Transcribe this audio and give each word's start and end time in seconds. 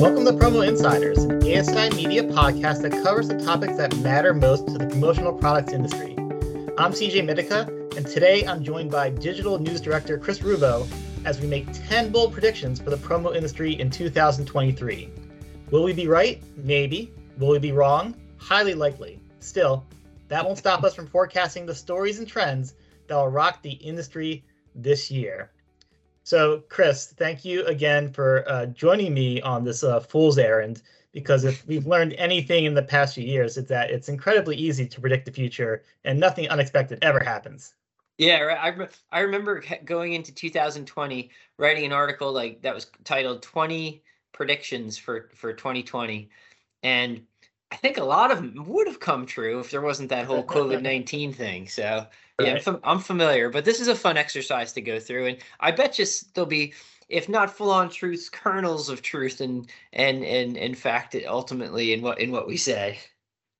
Welcome 0.00 0.24
to 0.24 0.32
Promo 0.32 0.66
Insiders, 0.66 1.18
an 1.24 1.42
ASI 1.42 1.94
media 1.94 2.24
podcast 2.24 2.80
that 2.80 2.92
covers 3.04 3.28
the 3.28 3.38
topics 3.38 3.76
that 3.76 3.94
matter 3.98 4.32
most 4.32 4.66
to 4.68 4.78
the 4.78 4.86
promotional 4.86 5.30
products 5.30 5.74
industry. 5.74 6.14
I'm 6.78 6.92
CJ 6.92 7.28
Mittica, 7.28 7.68
and 7.98 8.06
today 8.06 8.46
I'm 8.46 8.64
joined 8.64 8.90
by 8.90 9.10
digital 9.10 9.58
news 9.58 9.78
director 9.78 10.16
Chris 10.16 10.38
Ruvo 10.38 10.88
as 11.26 11.38
we 11.38 11.46
make 11.48 11.66
10 11.86 12.10
bold 12.12 12.32
predictions 12.32 12.80
for 12.80 12.88
the 12.88 12.96
promo 12.96 13.36
industry 13.36 13.78
in 13.78 13.90
2023. 13.90 15.10
Will 15.70 15.82
we 15.82 15.92
be 15.92 16.08
right? 16.08 16.42
Maybe. 16.56 17.12
Will 17.36 17.50
we 17.50 17.58
be 17.58 17.72
wrong? 17.72 18.14
Highly 18.38 18.72
likely. 18.72 19.20
Still, 19.40 19.84
that 20.28 20.42
won't 20.42 20.56
stop 20.56 20.82
us 20.82 20.94
from 20.94 21.08
forecasting 21.08 21.66
the 21.66 21.74
stories 21.74 22.20
and 22.20 22.26
trends 22.26 22.72
that 23.06 23.16
will 23.16 23.28
rock 23.28 23.60
the 23.60 23.72
industry 23.72 24.44
this 24.74 25.10
year. 25.10 25.50
So, 26.30 26.62
Chris, 26.68 27.06
thank 27.06 27.44
you 27.44 27.64
again 27.64 28.12
for 28.12 28.48
uh, 28.48 28.66
joining 28.66 29.12
me 29.12 29.42
on 29.42 29.64
this 29.64 29.82
uh, 29.82 29.98
fool's 29.98 30.38
errand. 30.38 30.80
Because 31.10 31.42
if 31.42 31.66
we've 31.66 31.88
learned 31.88 32.12
anything 32.18 32.66
in 32.66 32.74
the 32.74 32.84
past 32.84 33.16
few 33.16 33.24
years, 33.24 33.56
it's 33.56 33.68
that 33.70 33.90
it's 33.90 34.08
incredibly 34.08 34.54
easy 34.54 34.86
to 34.86 35.00
predict 35.00 35.26
the 35.26 35.32
future, 35.32 35.82
and 36.04 36.20
nothing 36.20 36.48
unexpected 36.48 37.00
ever 37.02 37.18
happens. 37.18 37.74
Yeah, 38.16 38.56
I 38.62 38.68
re- 38.68 38.86
I 39.10 39.20
remember 39.22 39.60
going 39.84 40.12
into 40.12 40.32
2020 40.32 41.32
writing 41.58 41.84
an 41.84 41.92
article 41.92 42.32
like 42.32 42.62
that 42.62 42.76
was 42.76 42.86
titled 43.02 43.42
20 43.42 44.00
predictions 44.30 44.96
for 44.96 45.30
for 45.34 45.52
2020 45.52 46.30
and 46.84 47.22
I 47.72 47.76
think 47.76 47.98
a 47.98 48.04
lot 48.04 48.30
of 48.30 48.38
them 48.38 48.64
would 48.66 48.86
have 48.86 49.00
come 49.00 49.26
true 49.26 49.58
if 49.60 49.70
there 49.70 49.80
wasn't 49.80 50.08
that 50.10 50.26
whole 50.26 50.44
COVID 50.56 50.82
19 50.82 51.32
thing. 51.32 51.68
So 51.68 52.06
yeah, 52.44 52.54
I'm, 52.54 52.60
fam- 52.60 52.80
I'm 52.84 52.98
familiar, 52.98 53.50
but 53.50 53.64
this 53.64 53.80
is 53.80 53.88
a 53.88 53.94
fun 53.94 54.16
exercise 54.16 54.72
to 54.74 54.80
go 54.80 54.98
through, 54.98 55.26
and 55.26 55.38
I 55.60 55.70
bet 55.70 55.98
you 55.98 56.06
there'll 56.34 56.48
be, 56.48 56.74
if 57.08 57.28
not 57.28 57.50
full 57.50 57.70
on 57.70 57.90
truths, 57.90 58.28
kernels 58.28 58.88
of 58.88 59.02
truth, 59.02 59.40
and 59.40 59.70
and 59.92 60.24
and 60.24 60.56
in 60.56 60.74
fact, 60.74 61.16
ultimately 61.26 61.92
in 61.92 62.02
what 62.02 62.20
in 62.20 62.30
what 62.30 62.46
we 62.46 62.56
say. 62.56 62.98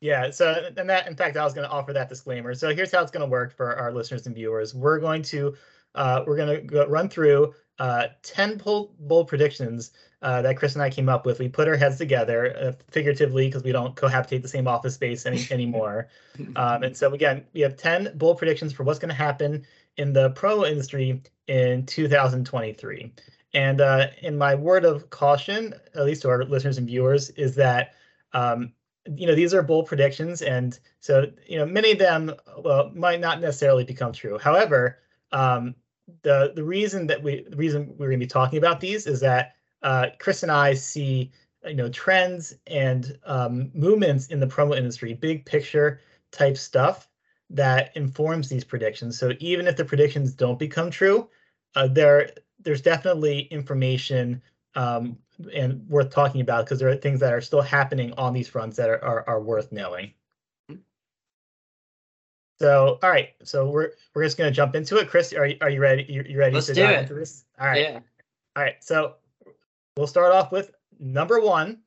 Yeah. 0.00 0.30
So 0.30 0.70
and 0.76 0.88
that, 0.88 1.06
in 1.06 1.16
fact, 1.16 1.36
I 1.36 1.44
was 1.44 1.52
going 1.52 1.68
to 1.68 1.72
offer 1.72 1.92
that 1.92 2.08
disclaimer. 2.08 2.54
So 2.54 2.74
here's 2.74 2.90
how 2.90 3.02
it's 3.02 3.10
going 3.10 3.24
to 3.24 3.30
work 3.30 3.54
for 3.54 3.76
our 3.76 3.92
listeners 3.92 4.26
and 4.26 4.34
viewers. 4.34 4.74
We're 4.74 4.98
going 4.98 5.22
to 5.24 5.54
uh, 5.94 6.24
we're 6.26 6.36
going 6.36 6.68
to 6.68 6.86
run 6.86 7.08
through 7.08 7.54
uh, 7.78 8.08
10 8.22 8.58
bold, 8.58 8.94
bold 8.98 9.28
predictions 9.28 9.92
uh, 10.22 10.42
that 10.42 10.56
Chris 10.56 10.74
and 10.74 10.82
I 10.82 10.90
came 10.90 11.08
up 11.08 11.24
with. 11.24 11.38
We 11.38 11.48
put 11.48 11.68
our 11.68 11.76
heads 11.76 11.96
together 11.98 12.56
uh, 12.56 12.72
figuratively 12.90 13.48
because 13.48 13.62
we 13.62 13.72
don't 13.72 13.96
cohabitate 13.96 14.42
the 14.42 14.48
same 14.48 14.68
office 14.68 14.94
space 14.94 15.26
any, 15.26 15.46
anymore. 15.50 16.08
Um, 16.56 16.82
and 16.82 16.96
so 16.96 17.12
again, 17.12 17.44
we 17.54 17.60
have 17.60 17.76
10 17.76 18.12
bold 18.16 18.38
predictions 18.38 18.72
for 18.72 18.82
what's 18.82 18.98
going 18.98 19.08
to 19.08 19.14
happen 19.14 19.64
in 19.96 20.12
the 20.12 20.30
pro 20.30 20.64
industry 20.64 21.22
in 21.48 21.86
2023. 21.86 23.12
And 23.54 23.80
uh, 23.80 24.08
in 24.22 24.38
my 24.38 24.54
word 24.54 24.84
of 24.84 25.10
caution, 25.10 25.74
at 25.94 26.04
least 26.04 26.22
to 26.22 26.28
our 26.28 26.44
listeners 26.44 26.78
and 26.78 26.86
viewers, 26.86 27.30
is 27.30 27.54
that 27.56 27.94
um, 28.32 28.72
you 29.16 29.26
know 29.26 29.34
these 29.34 29.54
are 29.54 29.62
bold 29.62 29.86
predictions, 29.86 30.42
and 30.42 30.78
so 31.00 31.26
you 31.46 31.58
know 31.58 31.66
many 31.66 31.90
of 31.90 31.98
them 31.98 32.32
well 32.58 32.92
might 32.94 33.18
not 33.18 33.40
necessarily 33.40 33.82
become 33.82 34.12
true. 34.12 34.38
However, 34.38 34.98
um, 35.32 35.74
the 36.22 36.52
the 36.54 36.62
reason 36.62 37.08
that 37.08 37.20
we 37.20 37.44
the 37.48 37.56
reason 37.56 37.88
we're 37.98 38.06
going 38.06 38.20
to 38.20 38.24
be 38.24 38.28
talking 38.28 38.58
about 38.58 38.78
these 38.78 39.08
is 39.08 39.18
that 39.20 39.54
uh, 39.82 40.06
Chris 40.18 40.42
and 40.42 40.52
I 40.52 40.74
see 40.74 41.30
you 41.66 41.74
know 41.74 41.88
trends 41.88 42.54
and 42.66 43.18
um, 43.24 43.70
movements 43.74 44.28
in 44.28 44.40
the 44.40 44.46
promo 44.46 44.76
industry, 44.76 45.14
big 45.14 45.44
picture 45.44 46.00
type 46.32 46.56
stuff 46.56 47.08
that 47.50 47.94
informs 47.96 48.48
these 48.48 48.64
predictions. 48.64 49.18
So 49.18 49.32
even 49.40 49.66
if 49.66 49.76
the 49.76 49.84
predictions 49.84 50.32
don't 50.32 50.58
become 50.58 50.90
true, 50.90 51.28
uh, 51.74 51.88
there 51.88 52.30
there's 52.60 52.82
definitely 52.82 53.40
information 53.50 54.42
um, 54.74 55.18
and 55.54 55.86
worth 55.88 56.10
talking 56.10 56.40
about 56.40 56.64
because 56.64 56.78
there 56.78 56.88
are 56.88 56.96
things 56.96 57.20
that 57.20 57.32
are 57.32 57.40
still 57.40 57.62
happening 57.62 58.12
on 58.16 58.32
these 58.32 58.48
fronts 58.48 58.76
that 58.76 58.88
are, 58.88 59.02
are, 59.02 59.28
are 59.28 59.40
worth 59.40 59.72
knowing. 59.72 60.12
So, 62.60 62.98
all 63.02 63.10
right. 63.10 63.30
So 63.42 63.70
we're 63.70 63.92
we're 64.14 64.24
just 64.24 64.36
gonna 64.36 64.50
jump 64.50 64.74
into 64.74 64.98
it. 64.98 65.08
Chris, 65.08 65.32
are 65.32 65.46
you 65.46 65.56
are 65.62 65.70
you 65.70 65.80
ready? 65.80 66.04
You, 66.08 66.22
you 66.28 66.38
ready 66.38 66.56
Let's 66.56 66.66
to 66.66 66.74
do 66.74 66.82
dive 66.82 66.96
it. 66.96 67.00
into 67.00 67.14
this? 67.14 67.44
All 67.58 67.66
right. 67.66 67.80
Yeah. 67.80 68.00
All 68.54 68.62
right. 68.62 68.76
So 68.80 69.14
we'll 70.00 70.06
start 70.06 70.32
off 70.32 70.50
with 70.50 70.72
number 70.98 71.40
one. 71.40 71.80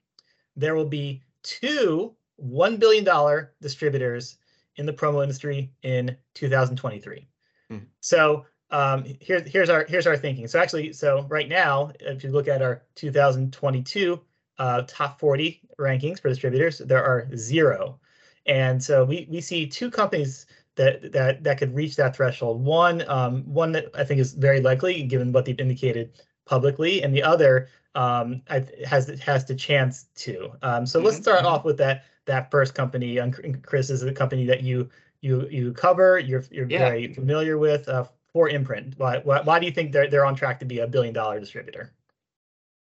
There 0.55 0.75
will 0.75 0.85
be 0.85 1.23
two 1.41 2.15
one 2.35 2.77
billion 2.77 3.03
dollar 3.03 3.53
distributors 3.59 4.37
in 4.77 4.85
the 4.85 4.93
promo 4.93 5.23
industry 5.23 5.71
in 5.81 6.15
2023. 6.35 7.27
Hmm. 7.69 7.77
So 8.01 8.45
um, 8.69 9.03
here's 9.19 9.49
here's 9.49 9.69
our 9.69 9.85
here's 9.85 10.05
our 10.05 10.15
thinking. 10.15 10.47
So 10.47 10.59
actually, 10.59 10.93
so 10.93 11.25
right 11.27 11.49
now, 11.49 11.91
if 11.99 12.23
you 12.23 12.31
look 12.31 12.47
at 12.47 12.61
our 12.61 12.83
2022 12.95 14.21
uh, 14.59 14.83
top 14.87 15.19
40 15.19 15.61
rankings 15.79 16.19
for 16.19 16.29
distributors, 16.29 16.77
there 16.77 17.03
are 17.03 17.27
zero, 17.35 17.99
and 18.45 18.81
so 18.81 19.03
we 19.03 19.27
we 19.29 19.41
see 19.41 19.65
two 19.65 19.89
companies 19.89 20.45
that 20.75 21.11
that 21.11 21.43
that 21.43 21.57
could 21.57 21.73
reach 21.73 21.95
that 21.95 22.15
threshold. 22.15 22.63
One 22.63 23.07
um, 23.09 23.41
one 23.43 23.71
that 23.71 23.87
I 23.95 24.03
think 24.03 24.19
is 24.19 24.33
very 24.33 24.61
likely, 24.61 25.01
given 25.03 25.31
what 25.31 25.45
they've 25.45 25.59
indicated 25.59 26.11
publicly, 26.45 27.03
and 27.03 27.13
the 27.15 27.23
other 27.23 27.69
um, 27.95 28.41
has 28.87 29.07
has 29.21 29.45
the 29.45 29.55
chance 29.55 30.07
to. 30.15 30.51
Um, 30.61 30.85
so 30.85 30.99
let's 30.99 31.17
Mhm, 31.17 31.21
start 31.21 31.43
mhm. 31.43 31.47
off 31.51 31.65
with 31.65 31.77
that 31.77 32.05
that 32.25 32.51
first 32.51 32.75
company. 32.75 33.19
Um, 33.19 33.31
Chris 33.31 33.89
is 33.89 34.03
a 34.03 34.13
company 34.13 34.45
that 34.45 34.63
you 34.63 34.89
you 35.21 35.47
you 35.49 35.73
cover. 35.73 36.19
You're 36.19 36.43
you're 36.51 36.67
Yeah. 36.67 36.79
very 36.79 37.13
familiar 37.13 37.57
with. 37.57 37.87
Uh, 37.89 38.05
4imprint, 38.35 38.97
why, 38.97 39.19
why 39.19 39.41
why 39.41 39.59
do 39.59 39.65
you 39.67 39.71
think 39.71 39.91
they're 39.91 40.09
they're 40.09 40.25
on 40.25 40.35
track 40.35 40.59
to 40.59 40.65
be 40.65 40.79
a 40.79 40.87
billion 40.87 41.13
dollar 41.13 41.39
distributor? 41.39 41.93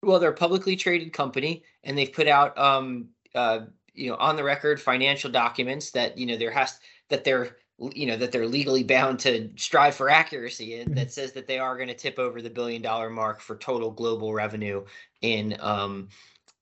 Well, 0.02 0.20
they're 0.20 0.32
a 0.32 0.36
publicly 0.36 0.76
traded 0.76 1.14
company, 1.14 1.64
and 1.84 1.98
they've 1.98 2.12
put 2.12 2.28
out, 2.28 2.58
um, 2.58 3.10
uh, 3.36 3.68
you 3.94 4.10
know, 4.10 4.18
on 4.18 4.36
the 4.36 4.44
record 4.44 4.82
financial 4.82 5.32
documents 5.32 5.92
that 5.92 6.18
you 6.18 6.26
know 6.26 6.38
there 6.38 6.52
has 6.52 6.80
that 7.10 7.24
they're 7.24 7.58
you 7.80 8.06
know 8.06 8.18
that 8.18 8.32
they're 8.32 8.48
legally 8.48 8.84
bound 8.84 9.20
to 9.20 9.50
strive 9.56 9.96
for 9.96 10.10
accuracy, 10.10 10.80
and 10.80 10.96
that 10.98 11.12
says 11.12 11.34
that 11.34 11.48
they 11.48 11.60
are 11.60 11.76
going 11.76 11.88
to 11.88 11.94
tip 11.94 12.20
over 12.20 12.42
the 12.42 12.50
billion 12.50 12.82
dollar 12.82 13.10
mark 13.10 13.42
for 13.42 13.56
total 13.56 13.92
global 13.92 14.34
revenue 14.34 14.84
in 15.22 15.58
um, 15.60 16.10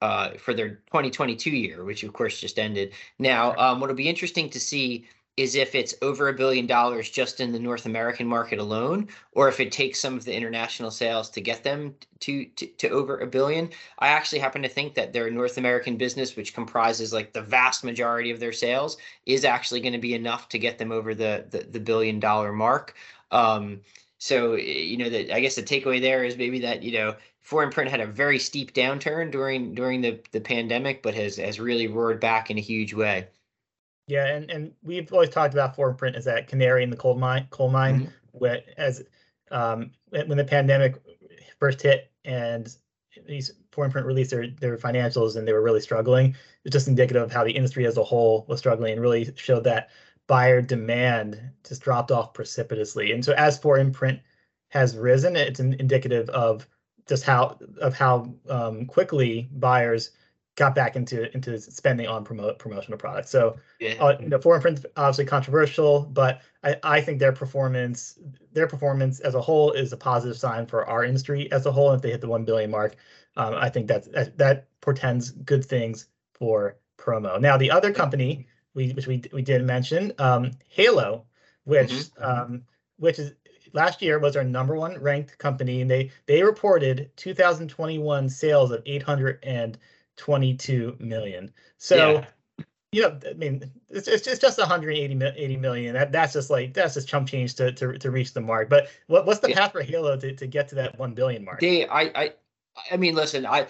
uh, 0.01 0.31
for 0.37 0.53
their 0.53 0.69
2022 0.87 1.49
year, 1.51 1.83
which 1.83 2.03
of 2.03 2.13
course 2.13 2.39
just 2.39 2.57
ended. 2.57 2.93
Now, 3.19 3.55
um, 3.57 3.79
what'll 3.79 3.95
be 3.95 4.09
interesting 4.09 4.49
to 4.51 4.59
see 4.59 5.05
is 5.37 5.55
if 5.55 5.75
it's 5.75 5.95
over 6.01 6.27
a 6.27 6.33
billion 6.33 6.67
dollars 6.67 7.09
just 7.09 7.39
in 7.39 7.51
the 7.51 7.59
North 7.59 7.85
American 7.85 8.27
market 8.27 8.59
alone, 8.59 9.07
or 9.31 9.47
if 9.47 9.59
it 9.59 9.71
takes 9.71 9.99
some 9.99 10.15
of 10.15 10.25
the 10.25 10.35
international 10.35 10.91
sales 10.91 11.29
to 11.29 11.41
get 11.41 11.63
them 11.63 11.95
to, 12.19 12.45
to 12.45 12.67
to 12.67 12.89
over 12.89 13.19
a 13.19 13.27
billion. 13.27 13.69
I 13.99 14.09
actually 14.09 14.39
happen 14.39 14.61
to 14.61 14.69
think 14.69 14.93
that 14.95 15.13
their 15.13 15.31
North 15.31 15.57
American 15.57 15.95
business, 15.97 16.35
which 16.35 16.53
comprises 16.53 17.13
like 17.13 17.31
the 17.33 17.41
vast 17.41 17.83
majority 17.83 18.29
of 18.29 18.39
their 18.39 18.51
sales, 18.51 18.97
is 19.25 19.45
actually 19.45 19.79
going 19.81 19.93
to 19.93 19.99
be 19.99 20.13
enough 20.13 20.49
to 20.49 20.59
get 20.59 20.77
them 20.77 20.91
over 20.91 21.15
the 21.15 21.45
the, 21.49 21.59
the 21.59 21.79
billion 21.79 22.19
dollar 22.19 22.51
mark. 22.51 22.95
Um, 23.31 23.81
so 24.17 24.55
you 24.55 24.97
know 24.97 25.09
that 25.09 25.33
I 25.33 25.39
guess 25.39 25.55
the 25.55 25.63
takeaway 25.63 26.01
there 26.01 26.23
is 26.25 26.37
maybe 26.37 26.59
that 26.59 26.83
you 26.83 26.91
know 26.91 27.15
4imprint 27.47 27.87
had 27.87 28.01
a 28.01 28.05
very 28.05 28.37
steep 28.37 28.73
downturn 28.73 29.31
during 29.31 29.73
during 29.73 30.01
the 30.01 30.19
the 30.31 30.41
pandemic, 30.41 31.01
but 31.01 31.15
has 31.15 31.37
has 31.37 31.59
really 31.59 31.87
roared 31.87 32.19
back 32.19 32.51
in 32.51 32.57
a 32.57 32.61
huge 32.61 32.93
way. 32.93 33.27
Yeah, 34.07 34.25
and 34.25 34.49
and 34.51 34.73
we've 34.83 35.11
always 35.13 35.29
talked 35.29 35.53
about 35.53 35.75
4imprint 35.75 36.15
as 36.15 36.25
that 36.25 36.47
canary 36.47 36.83
in 36.83 36.89
the 36.89 36.97
coal 36.97 37.15
mine. 37.15 37.47
Coal 37.49 37.69
mine, 37.69 38.01
Mhm. 38.01 38.13
where 38.31 38.61
as 38.77 39.03
um, 39.51 39.91
when 40.09 40.27
when 40.27 40.37
the 40.37 40.43
pandemic 40.43 40.95
first 41.59 41.81
hit 41.81 42.11
and 42.25 42.75
these 43.27 43.51
4imprint 43.71 44.05
released 44.05 44.31
their 44.31 44.47
their 44.47 44.77
financials 44.77 45.35
and 45.35 45.47
they 45.47 45.53
were 45.53 45.61
really 45.61 45.81
struggling. 45.81 46.35
It's 46.63 46.73
just 46.73 46.87
indicative 46.87 47.21
of 47.23 47.31
how 47.31 47.43
the 47.43 47.51
industry 47.51 47.85
as 47.85 47.97
a 47.97 48.03
whole 48.03 48.45
was 48.47 48.59
struggling 48.59 48.93
and 48.93 49.01
really 49.01 49.31
showed 49.35 49.63
that 49.65 49.89
buyer 50.27 50.61
demand 50.61 51.41
just 51.67 51.81
dropped 51.81 52.11
off 52.11 52.33
precipitously. 52.33 53.11
And 53.11 53.23
so 53.23 53.33
as 53.33 53.59
4imprint 53.59 54.21
has 54.69 54.95
risen, 54.97 55.35
it's 55.35 55.59
indicative 55.59 56.29
of 56.29 56.67
just 57.07 57.23
how 57.23 57.57
of 57.81 57.93
how 57.93 58.33
um, 58.49 58.85
quickly 58.85 59.49
buyers 59.53 60.11
got 60.55 60.75
back 60.75 60.95
into 60.95 61.33
into 61.33 61.59
spending 61.59 62.07
on 62.07 62.23
promote 62.23 62.59
promotional 62.59 62.97
products. 62.97 63.29
So 63.31 63.57
Yeah. 63.79 63.95
uh, 63.99 64.17
you 64.19 64.29
know, 64.29 64.39
4imprint's 64.39 64.85
obviously 64.97 65.25
controversial, 65.25 66.01
but 66.11 66.41
I, 66.63 66.75
I 66.83 67.01
think 67.01 67.19
their 67.19 67.31
performance, 67.31 68.19
their 68.51 68.67
performance 68.67 69.19
as 69.21 69.35
a 69.35 69.41
whole 69.41 69.71
is 69.71 69.93
a 69.93 69.97
positive 69.97 70.37
sign 70.37 70.65
for 70.65 70.85
our 70.87 71.03
industry 71.03 71.51
as 71.51 71.65
a 71.65 71.71
whole. 71.71 71.91
And 71.91 71.97
if 71.97 72.01
they 72.01 72.11
hit 72.11 72.21
the 72.21 72.27
one 72.27 72.45
billion 72.45 72.69
mark, 72.71 72.95
um, 73.37 73.55
I 73.55 73.69
think 73.69 73.87
that's, 73.87 74.07
that 74.09 74.37
that 74.37 74.67
portends 74.81 75.31
good 75.31 75.63
things 75.65 76.07
for 76.33 76.77
promo. 76.97 77.39
Now, 77.39 77.57
the 77.57 77.71
other 77.71 77.93
company 77.93 78.47
we 78.73 78.91
which 78.93 79.07
we 79.07 79.21
we 79.33 79.41
did 79.41 79.63
mention, 79.63 80.13
um, 80.19 80.51
Halo, 80.69 81.25
which 81.63 81.91
Mhm, 81.91 82.11
mhm. 82.13 82.41
um, 82.43 82.63
which 82.97 83.19
is 83.19 83.33
last 83.73 84.01
year 84.01 84.19
was 84.19 84.35
our 84.35 84.43
number 84.43 84.75
one 84.75 84.97
ranked 84.99 85.37
company, 85.37 85.81
and 85.81 85.89
they 85.89 86.11
they 86.25 86.43
reported 86.43 87.11
2021 87.17 88.29
sales 88.29 88.71
of 88.71 88.81
822 90.17 90.97
million. 90.99 91.51
So 91.77 91.95
Yeah. 91.95 92.25
you 92.93 93.01
know, 93.03 93.17
I 93.29 93.33
mean, 93.33 93.71
it's 93.89 94.07
it's 94.07 94.23
just, 94.25 94.41
just 94.41 94.57
180 94.57 95.25
80 95.25 95.57
million. 95.57 95.93
That 95.93 96.11
that's 96.11 96.33
just 96.33 96.49
like 96.49 96.73
that's 96.73 96.95
just 96.95 97.07
chump 97.07 97.27
change 97.29 97.55
to 97.55 97.71
to, 97.71 97.97
to 97.97 98.11
reach 98.11 98.33
the 98.33 98.41
mark. 98.41 98.69
But 98.69 98.89
what, 99.07 99.25
what's 99.25 99.39
the 99.39 99.49
Yeah. 99.49 99.55
path 99.55 99.71
for 99.71 99.81
Halo 99.81 100.17
to, 100.17 100.35
to 100.35 100.47
get 100.47 100.67
to 100.69 100.75
that 100.75 100.99
one 100.99 101.13
billion 101.13 101.45
mark? 101.45 101.61
They, 101.61 101.87
I, 101.87 102.01
I, 102.15 102.33
I 102.91 102.97
mean, 102.97 103.15
listen, 103.15 103.45
I, 103.45 103.67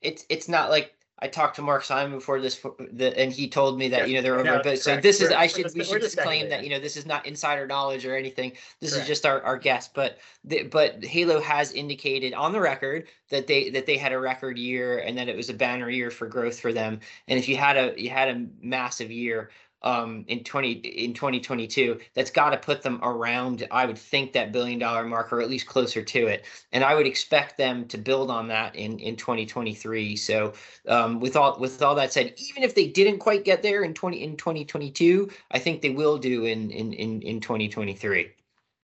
it's 0.00 0.24
it's 0.28 0.48
not 0.48 0.70
like 0.70 0.95
I 1.18 1.28
talked 1.28 1.56
to 1.56 1.62
Mark 1.62 1.82
Simon 1.82 2.18
before 2.18 2.40
this, 2.42 2.60
the, 2.92 3.18
and 3.18 3.32
he 3.32 3.48
told 3.48 3.78
me 3.78 3.88
that 3.88 4.00
Yes, 4.00 4.08
you 4.08 4.14
know 4.16 4.22
there 4.22 4.34
were 4.34 4.44
no, 4.44 4.60
but 4.62 4.78
so 4.78 4.98
this 5.00 5.22
is 5.22 5.30
We're- 5.30 5.36
I 5.36 5.46
should 5.46 5.64
we 5.74 5.82
should 5.82 6.02
just 6.02 6.14
disclaim 6.16 6.50
that 6.50 6.62
you 6.62 6.68
know 6.68 6.78
this 6.78 6.94
is 6.94 7.06
not 7.06 7.24
insider 7.24 7.66
knowledge 7.66 8.04
or 8.04 8.14
anything. 8.14 8.52
This 8.80 8.90
Correct. 8.92 9.02
is 9.02 9.08
just 9.08 9.24
our, 9.24 9.40
our 9.42 9.56
guess, 9.56 9.88
but 9.88 10.18
the, 10.44 10.64
but 10.64 11.02
Halo 11.02 11.40
has 11.40 11.72
indicated 11.72 12.34
on 12.34 12.52
the 12.52 12.60
record 12.60 13.08
that 13.30 13.46
they 13.46 13.70
that 13.70 13.86
they 13.86 13.96
had 13.96 14.12
a 14.12 14.18
record 14.18 14.58
year 14.58 14.98
and 14.98 15.16
that 15.16 15.28
it 15.28 15.36
was 15.36 15.48
a 15.48 15.54
banner 15.54 15.88
year 15.88 16.10
for 16.10 16.26
growth 16.26 16.60
for 16.60 16.72
them. 16.72 17.00
And 17.28 17.38
if 17.38 17.48
you 17.48 17.56
had 17.56 17.78
a 17.78 17.94
you 17.96 18.10
had 18.10 18.28
a 18.28 18.46
massive 18.60 19.10
year 19.10 19.50
um 19.86 20.24
in 20.26 20.42
20 20.42 20.72
in 20.72 21.14
2022 21.14 21.98
that's 22.14 22.30
got 22.30 22.50
to 22.50 22.56
put 22.56 22.82
them 22.82 22.98
around 23.02 23.66
i 23.70 23.86
would 23.86 23.96
think 23.96 24.32
that 24.32 24.50
billion 24.50 24.78
dollar 24.78 25.04
mark 25.04 25.32
or 25.32 25.40
at 25.40 25.48
least 25.48 25.66
closer 25.66 26.02
to 26.02 26.26
it 26.26 26.44
and 26.72 26.82
i 26.82 26.94
would 26.94 27.06
expect 27.06 27.56
them 27.56 27.86
to 27.86 27.96
build 27.96 28.30
on 28.30 28.48
that 28.48 28.74
in 28.74 28.98
in 28.98 29.14
2023 29.14 30.16
so 30.16 30.52
um 30.88 31.20
with 31.20 31.36
all 31.36 31.58
with 31.60 31.80
all 31.82 31.94
that 31.94 32.12
said 32.12 32.34
even 32.36 32.62
if 32.64 32.74
they 32.74 32.88
didn't 32.88 33.18
quite 33.18 33.44
get 33.44 33.62
there 33.62 33.84
in 33.84 33.94
20 33.94 34.22
in 34.22 34.36
2022 34.36 35.30
i 35.52 35.58
think 35.58 35.80
they 35.80 35.90
will 35.90 36.18
do 36.18 36.44
in 36.46 36.70
in 36.70 36.92
in, 36.92 37.22
in 37.22 37.40
2023 37.40 38.30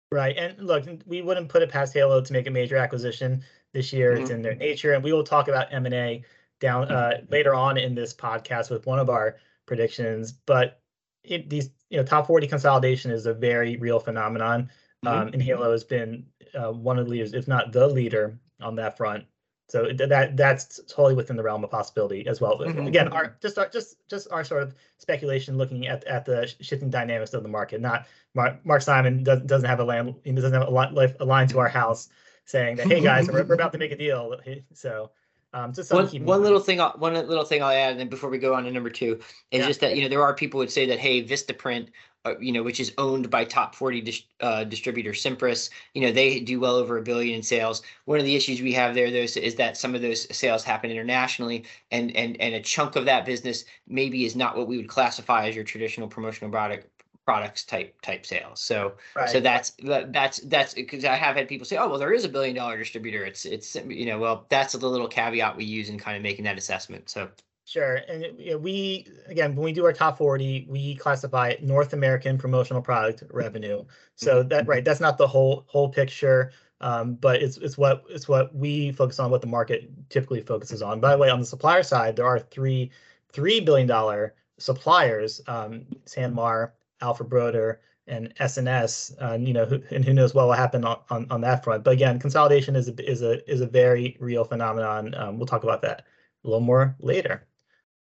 Right. 0.09 0.37
And 0.37 0.57
look, 0.65 0.85
we 1.05 1.21
wouldn't 1.21 1.49
put 1.49 1.61
it 1.61 1.69
past 1.69 1.93
Halo 1.93 2.21
to 2.21 2.31
make 2.31 2.47
a 2.47 2.49
major 2.49 2.77
acquisition 2.77 3.43
this 3.73 3.91
year. 3.91 4.13
It's 4.13 4.29
Mhm. 4.29 4.35
in 4.35 4.41
their 4.41 4.55
nature. 4.55 4.93
And 4.93 5.03
we 5.03 5.11
will 5.11 5.25
talk 5.25 5.49
about 5.49 5.67
M&A 5.69 6.23
down 6.61 6.87
uh, 6.87 7.21
later 7.29 7.53
on 7.53 7.77
in 7.77 7.93
this 7.93 8.13
podcast 8.13 8.69
with 8.69 8.85
one 8.85 8.99
of 8.99 9.09
our 9.09 9.35
predictions. 9.67 10.31
But 10.31 10.81
it, 11.23 11.49
these, 11.49 11.69
you 11.89 11.97
know, 11.97 12.03
top 12.03 12.25
40 12.27 12.47
consolidation 12.47 13.11
is 13.11 13.27
a 13.27 13.33
very 13.33 13.77
real 13.77 13.99
phenomenon. 13.99 14.69
Um, 15.05 15.27
and 15.27 15.41
Halo 15.41 15.71
has 15.71 15.83
been 15.83 16.25
uh, 16.55 16.71
one 16.71 16.97
of 16.97 17.05
the 17.05 17.11
leaders, 17.11 17.33
if 17.33 17.47
not 17.47 17.71
the 17.71 17.87
leader 17.87 18.39
on 18.59 18.75
that 18.75 18.97
front. 18.97 19.25
So 19.69 19.91
that 19.91 20.37
that's 20.37 20.79
totally 20.87 21.13
within 21.13 21.35
the 21.35 21.43
realm 21.43 21.63
of 21.63 21.69
possibility 21.69 22.25
as 22.25 22.39
well. 22.39 22.57
Mhm. 22.57 22.87
Again, 22.87 23.09
our 23.09 23.35
just 23.41 23.57
our 23.57 23.67
just 23.67 23.97
just 24.09 24.31
our 24.31 24.43
sort 24.45 24.63
of 24.63 24.73
speculation 24.97 25.57
looking 25.57 25.87
at 25.87 26.05
at 26.05 26.25
the 26.25 26.47
shifting 26.61 26.89
dynamics 26.89 27.33
of 27.33 27.43
the 27.43 27.49
market. 27.49 27.81
Not 27.81 28.07
Mark 28.33 28.65
Mark 28.65 28.81
Simon 28.81 29.23
doesn't 29.23 29.47
doesn't 29.47 29.67
have 29.67 29.81
a 29.81 29.83
land 29.83 30.15
he 30.23 30.31
doesn't 30.31 30.53
have 30.53 30.69
a 30.69 31.25
line 31.25 31.47
to 31.49 31.59
our 31.59 31.67
house 31.67 32.07
saying 32.45 32.77
that 32.77 32.87
hey 32.87 33.01
guys 33.01 33.27
we're, 33.27 33.43
we're 33.43 33.55
about 33.55 33.73
to 33.73 33.77
make 33.77 33.91
a 33.91 33.97
deal. 33.97 34.37
So 34.73 35.11
um, 35.53 35.73
one, 35.89 36.05
to 36.05 36.11
keep 36.11 36.21
in 36.21 36.27
one 36.27 36.41
little 36.43 36.59
thing 36.59 36.81
I'll, 36.81 36.93
one 36.97 37.13
little 37.13 37.45
thing 37.45 37.63
I'll 37.63 37.71
add, 37.71 37.91
and 37.91 37.99
then 37.99 38.09
before 38.09 38.29
we 38.29 38.37
go 38.37 38.53
on 38.53 38.63
to 38.65 38.71
number 38.71 38.89
two, 38.89 39.19
is 39.51 39.61
Yeah. 39.61 39.67
just 39.67 39.79
that 39.81 39.95
you 39.95 40.03
know 40.03 40.09
there 40.09 40.21
are 40.23 40.33
people 40.33 40.57
would 40.59 40.71
say 40.71 40.85
that 40.87 40.99
hey, 40.99 41.23
Vistaprint, 41.23 41.87
uh, 42.25 42.33
you 42.39 42.51
know, 42.51 42.63
which 42.63 42.79
is 42.79 42.93
owned 42.97 43.29
by 43.29 43.45
top 43.45 43.73
forty 43.73 44.01
dis- 44.01 44.23
uh, 44.41 44.65
distributor 44.65 45.11
Cimpress, 45.11 45.69
you 45.93 46.01
know, 46.01 46.11
they 46.11 46.39
do 46.41 46.59
well 46.59 46.75
over 46.75 46.97
a 46.97 47.01
billion 47.01 47.35
in 47.35 47.43
sales. 47.43 47.81
One 48.05 48.19
of 48.19 48.25
the 48.25 48.35
issues 48.35 48.61
we 48.61 48.73
have 48.73 48.93
there, 48.93 49.09
though, 49.09 49.17
is- 49.19 49.37
is 49.37 49.55
that 49.55 49.77
some 49.77 49.95
of 49.95 50.01
those 50.01 50.27
sales 50.35 50.63
happen 50.63 50.91
internationally, 50.91 51.63
and 51.91 52.15
and 52.15 52.39
and 52.41 52.53
a 52.55 52.61
chunk 52.61 52.95
of 52.95 53.05
that 53.05 53.25
business 53.25 53.63
maybe 53.87 54.25
is 54.25 54.35
not 54.35 54.57
what 54.57 54.67
we 54.67 54.77
would 54.77 54.89
classify 54.89 55.47
as 55.47 55.55
your 55.55 55.63
traditional 55.63 56.07
promotional 56.07 56.51
product 56.51 56.87
products 57.27 57.63
type 57.65 57.99
type 58.01 58.25
sales. 58.25 58.61
So 58.61 58.95
so 59.25 59.39
that's 59.41 59.73
that's 59.81 60.39
that's 60.39 60.73
because 60.73 61.05
I 61.05 61.15
have 61.15 61.35
had 61.35 61.47
people 61.49 61.65
say, 61.65 61.77
oh 61.77 61.89
well, 61.89 61.99
there 61.99 62.13
is 62.13 62.25
a 62.25 62.29
billion 62.29 62.55
dollar 62.55 62.77
distributor. 62.77 63.25
It's 63.25 63.45
it's 63.45 63.75
you 63.75 64.05
know 64.07 64.19
well 64.19 64.45
that's 64.49 64.73
the 64.73 64.87
little 64.89 65.07
caveat 65.09 65.57
we 65.57 65.65
use 65.65 65.89
in 65.89 65.99
kind 65.99 66.17
of 66.17 66.23
making 66.23 66.45
that 66.45 66.57
assessment. 66.57 67.09
So 67.09 67.29
Sure. 67.65 67.95
And 68.07 68.23
it- 68.23 68.39
you 68.39 68.51
know, 68.51 68.57
we, 68.57 69.07
again, 69.27 69.55
when 69.55 69.65
we 69.65 69.73
do 69.73 69.85
our 69.85 69.91
top 69.93 70.17
40, 70.17 70.65
we 70.69 70.95
classify 70.95 71.55
North 71.61 71.93
American 71.93 72.37
promotional 72.37 72.81
product 72.81 73.23
revenue. 73.31 73.85
So 74.15 74.41
Mm-hmm. 74.41 74.47
that, 74.49 74.67
right, 74.67 74.83
that's 74.85 75.01
not 75.01 75.17
the 75.17 75.27
whole, 75.27 75.65
whole 75.67 75.89
picture. 75.89 76.51
Um, 76.79 77.15
but 77.15 77.41
it's, 77.41 77.57
it's 77.57 77.77
what, 77.77 78.03
it's 78.09 78.27
what 78.27 78.53
we 78.55 78.91
focus 78.91 79.19
on, 79.19 79.31
what 79.31 79.41
the 79.41 79.47
market 79.47 79.89
typically 80.09 80.41
focuses 80.41 80.81
on. 80.81 80.99
By 81.01 81.11
the 81.11 81.17
way, 81.17 81.29
on 81.29 81.39
the 81.39 81.45
supplier 81.45 81.83
side, 81.83 82.15
there 82.15 82.25
are 82.27 82.39
three, 82.39 82.91
$3 83.33 83.59
billion 83.65 84.31
suppliers, 84.59 85.41
um, 85.47 85.85
Sanmar, 86.05 86.71
Alpha 87.01 87.23
Broder, 87.23 87.81
and 88.07 88.33
S&S, 88.39 89.13
uh, 89.21 89.37
you 89.39 89.53
know, 89.53 89.65
who, 89.65 89.81
and 89.91 90.05
who 90.05 90.13
knows 90.13 90.33
what 90.33 90.45
will 90.45 90.53
happen 90.53 90.85
on, 90.85 90.97
on, 91.09 91.27
on 91.29 91.41
that 91.41 91.63
front. 91.63 91.83
But 91.83 91.91
again, 91.91 92.19
consolidation 92.19 92.75
is 92.75 92.87
a, 92.87 93.09
is 93.09 93.21
a, 93.21 93.49
is 93.51 93.61
a 93.61 93.67
very 93.67 94.15
real 94.19 94.45
phenomenon. 94.45 95.13
Um, 95.15 95.37
we'll 95.37 95.45
talk 95.45 95.63
about 95.63 95.81
that 95.81 96.05
a 96.43 96.47
little 96.47 96.61
more 96.61 96.95
later. 96.99 97.45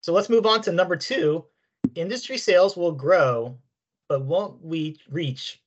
So 0.01 0.13
let's 0.13 0.31
move 0.31 0.47
on 0.47 0.63
to 0.63 0.73
number 0.73 0.97
two. 0.97 1.45
Industry 1.95 2.39
sales 2.39 2.77
will 2.77 2.93
grow, 2.93 3.59
but 4.09 4.25
won't 4.25 4.63
we 4.65 4.99
reach 5.11 5.63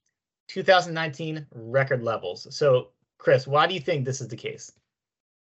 2019 0.47 1.45
record 1.53 2.01
levels? 2.01 2.47
So, 2.55 2.89
Chris, 3.19 3.45
why 3.45 3.67
do 3.67 3.73
you 3.75 3.79
think 3.79 4.03
this 4.03 4.21
is 4.21 4.27
the 4.27 4.35
case? 4.35 4.71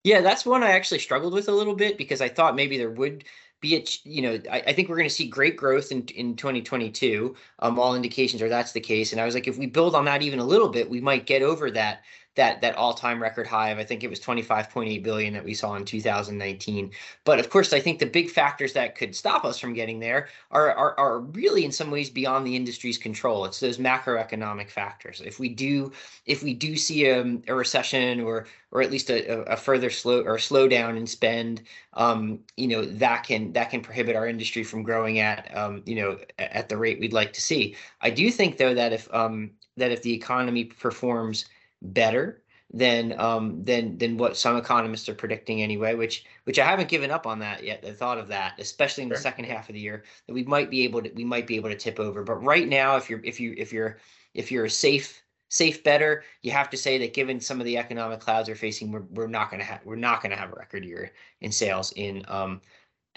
yeah, 0.04 0.20
that's 0.20 0.46
one 0.46 0.62
I 0.62 0.70
actually 0.70 1.00
struggled 1.00 1.34
with 1.34 1.48
a 1.48 1.52
little 1.52 1.74
bit 1.74 1.98
because 1.98 2.20
I 2.20 2.28
thought 2.28 2.56
maybe 2.56 2.78
there 2.78 2.90
would 2.90 3.24
be 3.60 3.74
it 3.74 3.98
you 4.04 4.22
know 4.22 4.38
I, 4.50 4.62
I 4.68 4.72
think 4.72 4.88
we're 4.88 4.96
going 4.96 5.08
to 5.08 5.14
see 5.14 5.28
great 5.28 5.56
growth 5.56 5.92
in 5.92 6.02
in 6.08 6.36
2022. 6.36 7.34
Um, 7.60 7.78
all 7.78 7.94
indications 7.94 8.42
are 8.42 8.48
that's 8.48 8.72
the 8.72 8.80
case, 8.80 9.12
and 9.12 9.20
I 9.20 9.24
was 9.24 9.34
like, 9.34 9.48
if 9.48 9.58
we 9.58 9.66
build 9.66 9.94
on 9.94 10.04
that 10.06 10.22
even 10.22 10.38
a 10.38 10.44
little 10.44 10.68
bit, 10.68 10.88
we 10.88 11.00
might 11.00 11.26
get 11.26 11.42
over 11.42 11.70
that 11.70 12.02
that 12.36 12.60
that 12.60 12.76
all-time 12.76 13.20
record 13.20 13.46
high 13.46 13.70
of 13.70 13.78
I 13.78 13.84
think 13.84 14.04
it 14.04 14.10
was 14.10 14.20
25.8 14.20 15.02
billion 15.02 15.34
that 15.34 15.44
we 15.44 15.52
saw 15.52 15.74
in 15.74 15.84
2019. 15.84 16.92
But 17.24 17.40
of 17.40 17.50
course, 17.50 17.72
I 17.72 17.80
think 17.80 17.98
the 17.98 18.06
big 18.06 18.30
factors 18.30 18.72
that 18.74 18.94
could 18.94 19.16
stop 19.16 19.44
us 19.44 19.58
from 19.58 19.74
getting 19.74 19.98
there 19.98 20.28
are 20.50 20.72
are, 20.72 20.98
are 20.98 21.18
really 21.20 21.64
in 21.64 21.72
some 21.72 21.90
ways 21.90 22.08
beyond 22.08 22.46
the 22.46 22.54
industry's 22.54 22.98
control. 22.98 23.44
It's 23.44 23.58
those 23.58 23.78
macroeconomic 23.78 24.70
factors. 24.70 25.20
If 25.20 25.40
we 25.40 25.48
do 25.48 25.92
if 26.24 26.42
we 26.42 26.54
do 26.54 26.76
see 26.76 27.06
a, 27.06 27.38
a 27.48 27.54
recession 27.54 28.20
or 28.20 28.46
or 28.72 28.80
at 28.80 28.92
least 28.92 29.10
a, 29.10 29.42
a, 29.50 29.56
further 29.56 29.90
slow 29.90 30.20
or 30.22 30.36
slowdown 30.36 30.96
in 30.96 31.06
spend, 31.06 31.62
um, 31.94 32.38
you 32.56 32.68
know 32.68 32.84
that 32.84 33.24
can 33.24 33.52
that 33.54 33.70
can 33.70 33.80
prohibit 33.80 34.14
our 34.14 34.28
industry 34.28 34.62
from 34.62 34.84
growing 34.84 35.18
at 35.18 35.50
um, 35.56 35.82
you 35.84 35.96
know 35.96 36.16
at 36.38 36.68
the 36.68 36.76
rate 36.76 37.00
we'd 37.00 37.12
like 37.12 37.32
to 37.32 37.40
see. 37.40 37.74
I 38.00 38.10
do 38.10 38.30
think 38.30 38.56
though 38.56 38.74
that 38.74 38.92
if 38.92 39.12
um, 39.12 39.50
that 39.76 39.90
if 39.90 40.02
the 40.02 40.12
economy 40.12 40.64
performs 40.64 41.46
better 41.82 42.42
than 42.72 43.18
um 43.18 43.64
than 43.64 43.98
than 43.98 44.16
what 44.16 44.36
some 44.36 44.56
economists 44.56 45.08
are 45.08 45.14
predicting 45.14 45.60
anyway 45.60 45.94
which 45.94 46.24
which 46.44 46.58
i 46.58 46.64
haven't 46.64 46.88
given 46.88 47.10
up 47.10 47.26
on 47.26 47.40
that 47.40 47.64
yet 47.64 47.82
the 47.82 47.92
thought 47.92 48.16
of 48.18 48.28
that 48.28 48.54
especially 48.60 49.02
in 49.02 49.08
the 49.08 49.16
Sure. 49.16 49.22
second 49.22 49.44
half 49.44 49.68
of 49.68 49.74
the 49.74 49.80
year 49.80 50.04
that 50.26 50.34
we 50.34 50.44
might 50.44 50.70
be 50.70 50.84
able 50.84 51.02
to 51.02 51.10
we 51.14 51.24
might 51.24 51.46
be 51.48 51.56
able 51.56 51.68
to 51.70 51.76
tip 51.76 51.98
over. 51.98 52.22
But 52.22 52.44
right 52.44 52.68
now 52.68 52.96
if 52.96 53.10
you're 53.10 53.20
if 53.24 53.40
you 53.40 53.54
if 53.58 53.72
you're 53.72 53.98
if 54.34 54.52
you're 54.52 54.66
a 54.66 54.70
safe 54.70 55.22
safe 55.48 55.82
better 55.82 56.22
you 56.42 56.52
have 56.52 56.70
to 56.70 56.76
say 56.76 56.96
that 56.98 57.12
given 57.12 57.40
some 57.40 57.58
of 57.58 57.66
the 57.66 57.76
economic 57.76 58.20
clouds 58.20 58.48
we're 58.48 58.54
facing 58.54 58.92
we're, 58.92 59.02
we're 59.10 59.26
not 59.26 59.50
going 59.50 59.58
to 59.60 59.66
have 59.66 59.80
we're 59.84 59.96
not 59.96 60.22
going 60.22 60.30
to 60.30 60.36
have 60.36 60.50
a 60.52 60.56
record 60.56 60.84
year 60.84 61.10
in 61.40 61.50
sales 61.50 61.92
in 61.96 62.24
um 62.28 62.60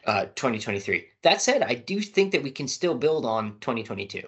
uh 0.08 0.26
2023 0.36 1.06
that 1.22 1.42
said 1.44 1.62
i 1.62 1.76
do 1.76 2.02
think 2.02 2.32
that 2.32 2.42
we 2.42 2.50
can 2.50 2.68
still 2.68 2.96
build 2.96 3.24
on 3.26 3.52
2022 3.60 4.28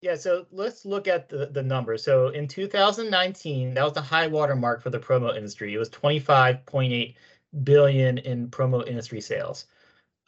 Yeah, 0.00 0.14
so 0.14 0.46
let's 0.52 0.84
look 0.84 1.08
at 1.08 1.28
the, 1.28 1.46
the 1.46 1.62
numbers. 1.62 2.04
So 2.04 2.28
in 2.28 2.46
2019, 2.46 3.74
that 3.74 3.84
was 3.84 3.92
the 3.92 4.00
high 4.00 4.28
water 4.28 4.54
mark 4.54 4.82
for 4.82 4.90
the 4.90 4.98
promo 4.98 5.36
industry. 5.36 5.74
It 5.74 5.78
was 5.78 5.90
25.8 5.90 7.14
billion 7.64 8.18
in 8.18 8.48
promo 8.48 8.86
industry 8.86 9.20
sales. 9.20 9.66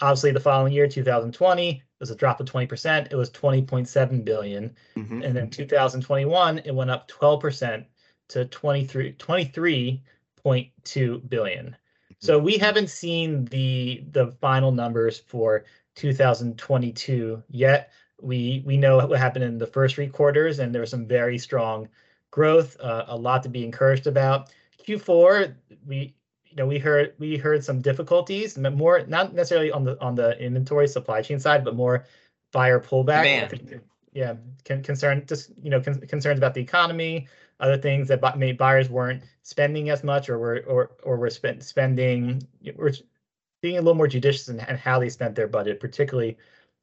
Obviously, 0.00 0.32
the 0.32 0.40
following 0.40 0.72
year, 0.72 0.88
2020, 0.88 1.82
was 2.00 2.10
a 2.10 2.16
drop 2.16 2.40
of 2.40 2.46
20%. 2.46 3.12
It 3.12 3.16
was 3.16 3.30
20.7 3.30 4.24
billion. 4.24 4.74
Mhm. 4.96 5.24
And 5.24 5.36
then 5.36 5.50
2021, 5.50 6.58
it 6.60 6.74
went 6.74 6.90
up 6.90 7.06
12% 7.08 7.84
to 8.30 8.44
23 8.46 9.12
23.2 9.14 11.28
billion. 11.28 11.76
So 12.22 12.38
we 12.38 12.58
haven't 12.58 12.90
seen 12.90 13.46
the 13.46 14.04
the 14.10 14.32
final 14.40 14.72
numbers 14.72 15.18
for 15.18 15.64
2022 15.96 17.42
yet. 17.48 17.90
We 18.22 18.62
we 18.66 18.76
know 18.76 18.96
what 19.06 19.18
happened 19.18 19.44
in 19.44 19.58
the 19.58 19.66
first 19.66 19.94
three 19.94 20.08
quarters, 20.08 20.58
and 20.58 20.74
there 20.74 20.80
was 20.80 20.90
some 20.90 21.06
very 21.06 21.38
strong 21.38 21.88
growth, 22.30 22.76
uh, 22.80 23.04
a 23.08 23.16
lot 23.16 23.42
to 23.42 23.48
be 23.48 23.64
encouraged 23.64 24.06
about. 24.06 24.50
Q4, 24.86 25.54
we 25.86 26.14
you 26.44 26.56
know 26.56 26.66
we 26.66 26.78
heard 26.78 27.14
we 27.18 27.36
heard 27.36 27.64
some 27.64 27.80
difficulties, 27.80 28.56
more 28.58 29.04
not 29.06 29.34
necessarily 29.34 29.70
on 29.70 29.84
the 29.84 30.00
on 30.00 30.14
the 30.14 30.38
inventory 30.38 30.88
supply 30.88 31.22
chain 31.22 31.38
side, 31.40 31.64
but 31.64 31.74
more 31.76 32.06
buyer 32.52 32.80
pullback. 32.80 33.22
Think, 33.50 33.82
Yeah, 34.12 34.34
con- 34.64 34.82
concern 34.82 35.24
just 35.26 35.50
you 35.62 35.70
know 35.70 35.80
con- 35.80 36.00
concerns 36.00 36.38
about 36.38 36.54
the 36.54 36.60
economy, 36.60 37.28
other 37.60 37.76
things 37.76 38.08
that 38.08 38.20
bu- 38.20 38.36
maybe 38.36 38.56
buyers 38.56 38.88
weren't 38.88 39.22
spending 39.42 39.90
as 39.90 40.02
much, 40.02 40.28
or 40.28 40.38
were 40.38 40.64
or 40.66 40.90
or 41.04 41.16
were 41.16 41.30
spend, 41.30 41.62
spending 41.62 42.42
were 42.76 42.92
being 43.60 43.76
a 43.76 43.80
little 43.80 43.94
more 43.94 44.08
judicious 44.08 44.48
in, 44.48 44.58
in 44.60 44.76
how 44.76 44.98
they 44.98 45.08
spent 45.08 45.34
their 45.34 45.46
budget, 45.46 45.80
particularly 45.80 46.36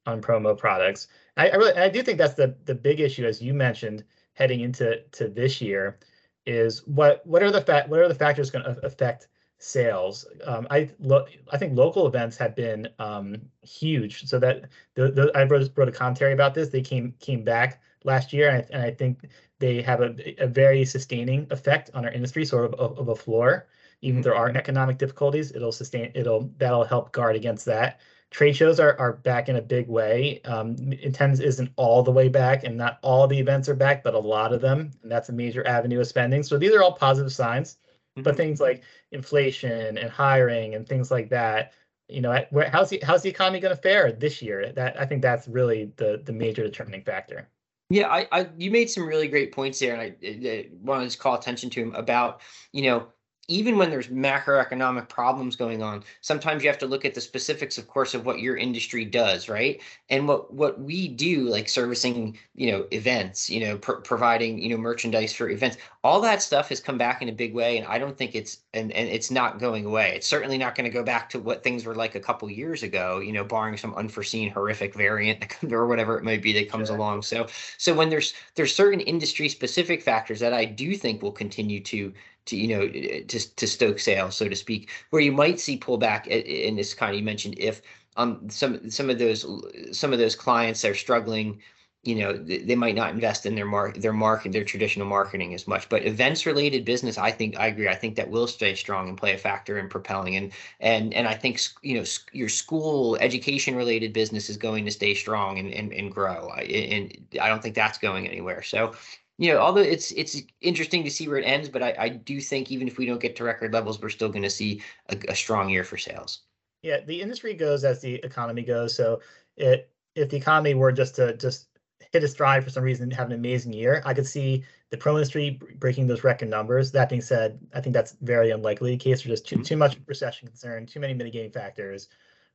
on 0.07 0.21
promo 0.21 0.57
products. 0.57 1.07
I, 1.37 1.49
I 1.49 1.55
really 1.55 1.73
I 1.73 1.89
do 1.89 2.01
think 2.03 2.17
that's 2.17 2.33
the 2.35 2.55
the 2.65 2.75
big 2.75 2.99
issue, 2.99 3.25
as 3.25 3.41
you 3.41 3.53
mentioned, 3.53 4.03
heading 4.33 4.61
into 4.61 5.01
to 5.11 5.27
this 5.27 5.61
year, 5.61 5.99
is 6.45 6.85
what 6.87 7.25
what 7.25 7.43
are 7.43 7.51
the 7.51 7.61
fa- 7.61 7.85
what 7.87 7.99
are 7.99 8.07
the 8.07 8.15
factors 8.15 8.49
going 8.51 8.65
to 8.65 8.85
affect 8.85 9.27
sales? 9.59 10.25
Um, 10.45 10.67
I 10.71 10.89
lo- 10.99 11.25
I 11.51 11.57
think 11.57 11.75
local 11.77 12.07
events 12.07 12.37
have 12.37 12.55
been 12.55 12.87
um, 12.99 13.35
huge. 13.61 14.25
So 14.25 14.39
that 14.39 14.69
the, 14.95 15.11
the 15.11 15.31
I 15.35 15.43
wrote, 15.43 15.69
wrote 15.75 15.89
a 15.89 15.91
commentary 15.91 16.33
about 16.33 16.53
this. 16.53 16.69
They 16.69 16.81
came 16.81 17.13
came 17.19 17.43
back 17.43 17.81
last 18.03 18.33
year, 18.33 18.49
and 18.49 18.57
I, 18.57 18.67
and 18.73 18.83
I 18.83 18.91
think 18.91 19.27
they 19.59 19.81
have 19.81 20.01
a, 20.01 20.15
a 20.43 20.47
very 20.47 20.85
sustaining 20.85 21.47
effect 21.51 21.91
on 21.93 22.05
our 22.05 22.11
industry, 22.11 22.45
sort 22.45 22.65
of 22.65 22.73
of, 22.75 22.97
of 22.99 23.09
a 23.09 23.15
floor. 23.15 23.67
even 24.01 24.19
if 24.19 24.23
there 24.23 24.35
are 24.35 24.49
economic 24.49 24.97
difficulties, 24.97 25.51
it'll 25.51 25.71
sustain. 25.71 26.11
It'll 26.15 26.51
that'll 26.57 26.83
help 26.83 27.11
guard 27.11 27.35
against 27.35 27.65
that. 27.65 27.99
Trade 28.29 28.55
shows 28.57 28.79
are 28.79 28.97
are 28.99 29.13
back 29.13 29.47
in 29.49 29.55
a 29.55 29.61
big 29.61 29.87
way. 29.87 30.41
Um, 30.43 30.75
Attendance 31.03 31.39
isn't 31.39 31.71
all 31.77 32.03
the 32.03 32.11
way 32.11 32.27
back, 32.27 32.63
and 32.65 32.75
not 32.77 32.99
all 33.01 33.25
the 33.27 33.39
events 33.39 33.69
are 33.69 33.75
back, 33.75 34.03
but 34.03 34.13
a 34.13 34.19
lot 34.19 34.53
of 34.53 34.61
them, 34.61 34.91
and 35.01 35.11
that's 35.11 35.29
a 35.29 35.33
major 35.33 35.65
avenue 35.65 36.01
of 36.01 36.07
spending. 36.07 36.43
So 36.43 36.57
these 36.57 36.73
are 36.73 36.83
all 36.83 36.93
positive 36.93 37.31
signs. 37.31 37.77
But 38.23 38.33
Mhm. 38.33 38.37
things 38.37 38.59
like 38.61 38.83
inflation 39.11 39.97
and 39.97 40.09
hiring 40.09 40.75
and 40.75 40.87
things 40.87 41.11
like 41.11 41.29
that, 41.29 41.73
you 42.09 42.19
know, 42.21 42.31
at- 42.31 42.51
where, 42.51 42.69
how's 42.69 42.89
the 42.89 42.99
how's 43.03 43.21
the 43.21 43.29
economy 43.29 43.59
going 43.59 43.75
to 43.75 43.81
fare 43.81 44.11
this 44.11 44.41
year? 44.41 44.71
That 44.73 44.99
I 44.99 45.05
think 45.05 45.21
that's 45.21 45.47
really 45.47 45.93
the 45.97 46.21
the 46.25 46.33
major 46.33 46.63
determining 46.63 47.03
factor. 47.03 47.49
Yeah, 47.89 48.07
I, 48.09 48.27
I 48.31 48.49
you 48.57 48.71
made 48.71 48.89
some 48.89 49.07
really 49.07 49.27
great 49.29 49.53
points 49.53 49.79
there, 49.79 49.93
and 49.93 50.01
I, 50.01 50.15
I, 50.27 50.49
I 50.49 50.69
wanted 50.81 51.03
to 51.03 51.07
just 51.07 51.19
call 51.19 51.35
attention 51.35 51.69
to 51.69 51.81
him 51.81 51.95
about 51.95 52.41
you 52.73 52.81
know 52.83 53.07
even 53.49 53.77
when 53.77 53.89
there's 53.89 54.07
macroeconomic 54.07 55.07
problems 55.07 55.55
going 55.55 55.81
on, 55.81 56.03
sometimes 56.21 56.63
you 56.63 56.69
have 56.69 56.77
to 56.79 56.85
look 56.85 57.05
at 57.05 57.13
the 57.13 57.21
specifics, 57.21 57.77
of 57.77 57.87
course, 57.87 58.13
of 58.13 58.25
what 58.25 58.39
your 58.39 58.57
industry 58.57 59.05
does, 59.05 59.47
right? 59.47 59.81
And 60.09 60.27
what 60.27 60.53
what 60.53 60.81
we 60.81 61.07
do, 61.07 61.47
like 61.47 61.69
servicing, 61.69 62.37
you 62.55 62.71
know, 62.71 62.87
events, 62.91 63.49
you 63.49 63.61
know, 63.61 63.77
pr- 63.77 63.93
providing, 64.03 64.59
you 64.59 64.69
know, 64.69 64.77
merchandise 64.77 65.31
for 65.33 65.49
events, 65.49 65.77
all 66.03 66.19
that 66.21 66.41
stuff 66.41 66.69
has 66.69 66.79
come 66.81 66.97
back 66.97 67.21
in 67.21 67.29
a 67.29 67.31
big 67.31 67.53
way, 67.53 67.77
and 67.77 67.87
I 67.87 67.97
don't 67.99 68.17
think 68.17 68.35
it's 68.35 68.59
and 68.73 68.91
and 68.91 69.07
it's 69.09 69.31
not 69.31 69.59
going 69.59 69.85
away. 69.85 70.13
It's 70.15 70.27
certainly 70.27 70.57
not 70.57 70.75
going 70.75 70.89
to 70.89 70.93
go 70.93 71.03
back 71.03 71.29
to 71.29 71.39
what 71.39 71.63
things 71.63 71.85
were 71.85 71.95
like 71.95 72.15
a 72.15 72.19
couple 72.19 72.49
years 72.49 72.83
ago, 72.83 73.19
you 73.19 73.31
know, 73.31 73.43
barring 73.45 73.77
some 73.77 73.93
unforeseen 73.95 74.49
horrific 74.51 74.93
variant 74.93 75.45
or 75.71 75.87
whatever 75.87 76.17
it 76.17 76.23
might 76.23 76.41
be 76.41 76.53
that 76.53 76.69
comes 76.69 76.89
Sure. 76.89 76.97
along. 76.97 77.21
So 77.23 77.47
so 77.77 77.93
when 77.93 78.09
there's 78.09 78.33
there's 78.55 78.75
certain 78.75 78.99
industry 79.01 79.49
specific 79.49 80.01
factors 80.01 80.39
that 80.39 80.53
I 80.53 80.65
do 80.65 80.95
think 80.95 81.21
will 81.21 81.31
continue 81.31 81.79
to 81.83 82.13
to 82.47 82.55
you 82.57 82.67
know 82.67 82.87
to 82.87 83.55
to 83.55 83.67
stoke 83.67 83.99
sales, 83.99 84.35
so 84.35 84.47
to 84.47 84.55
speak, 84.55 84.89
where 85.11 85.21
you 85.21 85.31
might 85.31 85.59
see 85.59 85.77
pullback 85.77 86.27
in 86.27 86.75
this 86.75 86.93
kind 86.93 87.11
of 87.11 87.19
you 87.19 87.23
mentioned 87.25 87.55
if 87.57 87.81
um 88.17 88.49
some 88.49 88.89
some 88.89 89.09
of 89.09 89.19
those 89.19 89.45
some 89.91 90.13
of 90.13 90.19
those 90.19 90.35
clients 90.35 90.83
are 90.85 90.95
struggling 90.95 91.61
you 92.03 92.15
know 92.15 92.31
they, 92.33 92.59
they 92.59 92.75
might 92.75 92.95
not 92.95 93.13
invest 93.13 93.45
in 93.45 93.55
their 93.55 93.65
mark 93.65 93.95
their 93.97 94.13
market 94.13 94.51
their 94.53 94.63
traditional 94.63 95.05
marketing 95.05 95.53
as 95.53 95.67
much. 95.67 95.89
But 95.89 96.05
events 96.05 96.45
related 96.45 96.85
business 96.85 97.17
i 97.17 97.31
think 97.31 97.59
i 97.59 97.67
agree 97.67 97.89
i 97.89 97.95
think 97.95 98.15
that 98.15 98.29
will 98.29 98.47
stay 98.47 98.75
strong 98.75 99.09
and 99.09 99.17
play 99.17 99.33
a 99.33 99.37
factor 99.37 99.77
in 99.77 99.89
propelling. 99.89 100.35
And 100.37 100.51
and 100.79 101.13
and 101.13 101.27
i 101.27 101.33
think 101.33 101.59
you 101.81 101.97
know 101.97 102.05
your 102.31 102.49
school 102.49 103.17
education 103.17 103.75
related 103.75 104.13
business 104.13 104.49
is 104.49 104.57
going 104.57 104.85
to 104.85 104.91
stay 104.91 105.13
strong 105.13 105.59
and 105.59 105.73
and, 105.73 105.91
and 105.91 106.11
grow. 106.11 106.49
I, 106.55 106.61
and 106.61 107.37
i 107.41 107.49
don't 107.49 107.61
think 107.61 107.75
that's 107.75 107.97
going 107.97 108.27
anywhere. 108.27 108.61
So 108.61 108.93
you 109.37 109.51
know 109.51 109.59
although 109.59 109.81
it's 109.81 110.11
it's 110.11 110.41
interesting 110.61 111.03
to 111.03 111.11
see 111.11 111.27
where 111.27 111.37
it 111.37 111.43
ends 111.45 111.69
but 111.69 111.83
i, 111.83 111.95
I 111.97 112.09
do 112.09 112.39
think 112.41 112.71
even 112.71 112.87
if 112.87 112.97
we 112.97 113.05
don't 113.05 113.21
get 113.21 113.35
to 113.37 113.43
record 113.43 113.73
levels 113.73 114.01
we're 114.01 114.09
still 114.09 114.29
going 114.29 114.43
to 114.43 114.49
see 114.49 114.81
a, 115.09 115.17
a 115.29 115.35
strong 115.35 115.69
year 115.69 115.83
for 115.83 115.97
sales 115.97 116.41
Yeah, 116.81 117.01
the 117.01 117.21
industry 117.21 117.53
goes 117.53 117.83
as 117.83 118.01
the 118.01 118.15
economy 118.15 118.63
goes. 118.63 118.95
So 118.95 119.21
it 119.55 119.91
if 120.15 120.29
the 120.29 120.37
economy 120.37 120.73
were 120.73 120.91
just 120.91 121.15
to 121.15 121.35
just 121.37 121.69
hit 122.11 122.23
a 122.23 122.27
stride 122.27 122.63
for 122.63 122.69
some 122.69 122.83
reason 122.83 123.03
and 123.03 123.13
have 123.13 123.27
an 123.27 123.33
amazing 123.33 123.73
year, 123.73 124.01
I 124.05 124.13
could 124.13 124.25
see 124.27 124.63
the 124.89 124.97
pro 124.97 125.15
industry 125.17 125.51
breaking 125.77 126.07
those 126.07 126.23
record 126.23 126.49
numbers. 126.49 126.91
That 126.91 127.09
being 127.09 127.21
said, 127.21 127.59
I 127.73 127.81
think 127.81 127.93
that's 127.93 128.13
very 128.21 128.51
unlikely 128.51 128.91
the 128.91 128.97
case. 128.97 129.23
There's 129.23 129.39
just 129.41 129.47
too, 129.47 129.57
Mhm. 129.57 129.63
too 129.63 129.77
much 129.77 129.99
recession 130.07 130.47
concern, 130.47 130.85
too 130.85 130.99
many 130.99 131.13
mitigating 131.13 131.51
factors. 131.51 132.07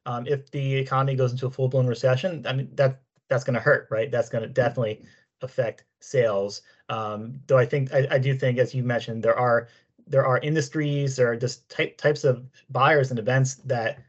Um, 0.06 0.26
if 0.26 0.50
the 0.50 0.74
economy 0.76 1.14
goes 1.16 1.32
into 1.32 1.46
a 1.46 1.50
full 1.50 1.68
blown 1.68 1.86
recession, 1.86 2.46
I 2.46 2.52
mean 2.54 2.74
that 2.76 3.02
that's 3.28 3.44
going 3.44 3.54
to 3.54 3.60
hurt, 3.60 3.88
right? 3.90 4.10
That's 4.10 4.28
going 4.28 4.42
to 4.42 4.48
definitely 4.48 5.04
affect 5.42 5.84
sales. 6.02 6.62
Um, 6.88 7.40
though 7.46 7.58
I 7.58 7.66
think 7.66 7.92
I, 7.92 8.06
I 8.10 8.18
do 8.18 8.34
think, 8.34 8.58
as 8.58 8.74
you 8.74 8.82
mentioned, 8.82 9.22
there 9.22 9.38
are 9.38 9.68
there 10.06 10.26
are 10.26 10.38
industries, 10.38 11.16
there 11.16 11.30
are 11.30 11.36
just 11.36 11.68
type, 11.68 11.96
types 11.96 12.24
of 12.24 12.44
buyers 12.70 13.10
and 13.10 13.18
events 13.18 13.54
that 13.64 14.00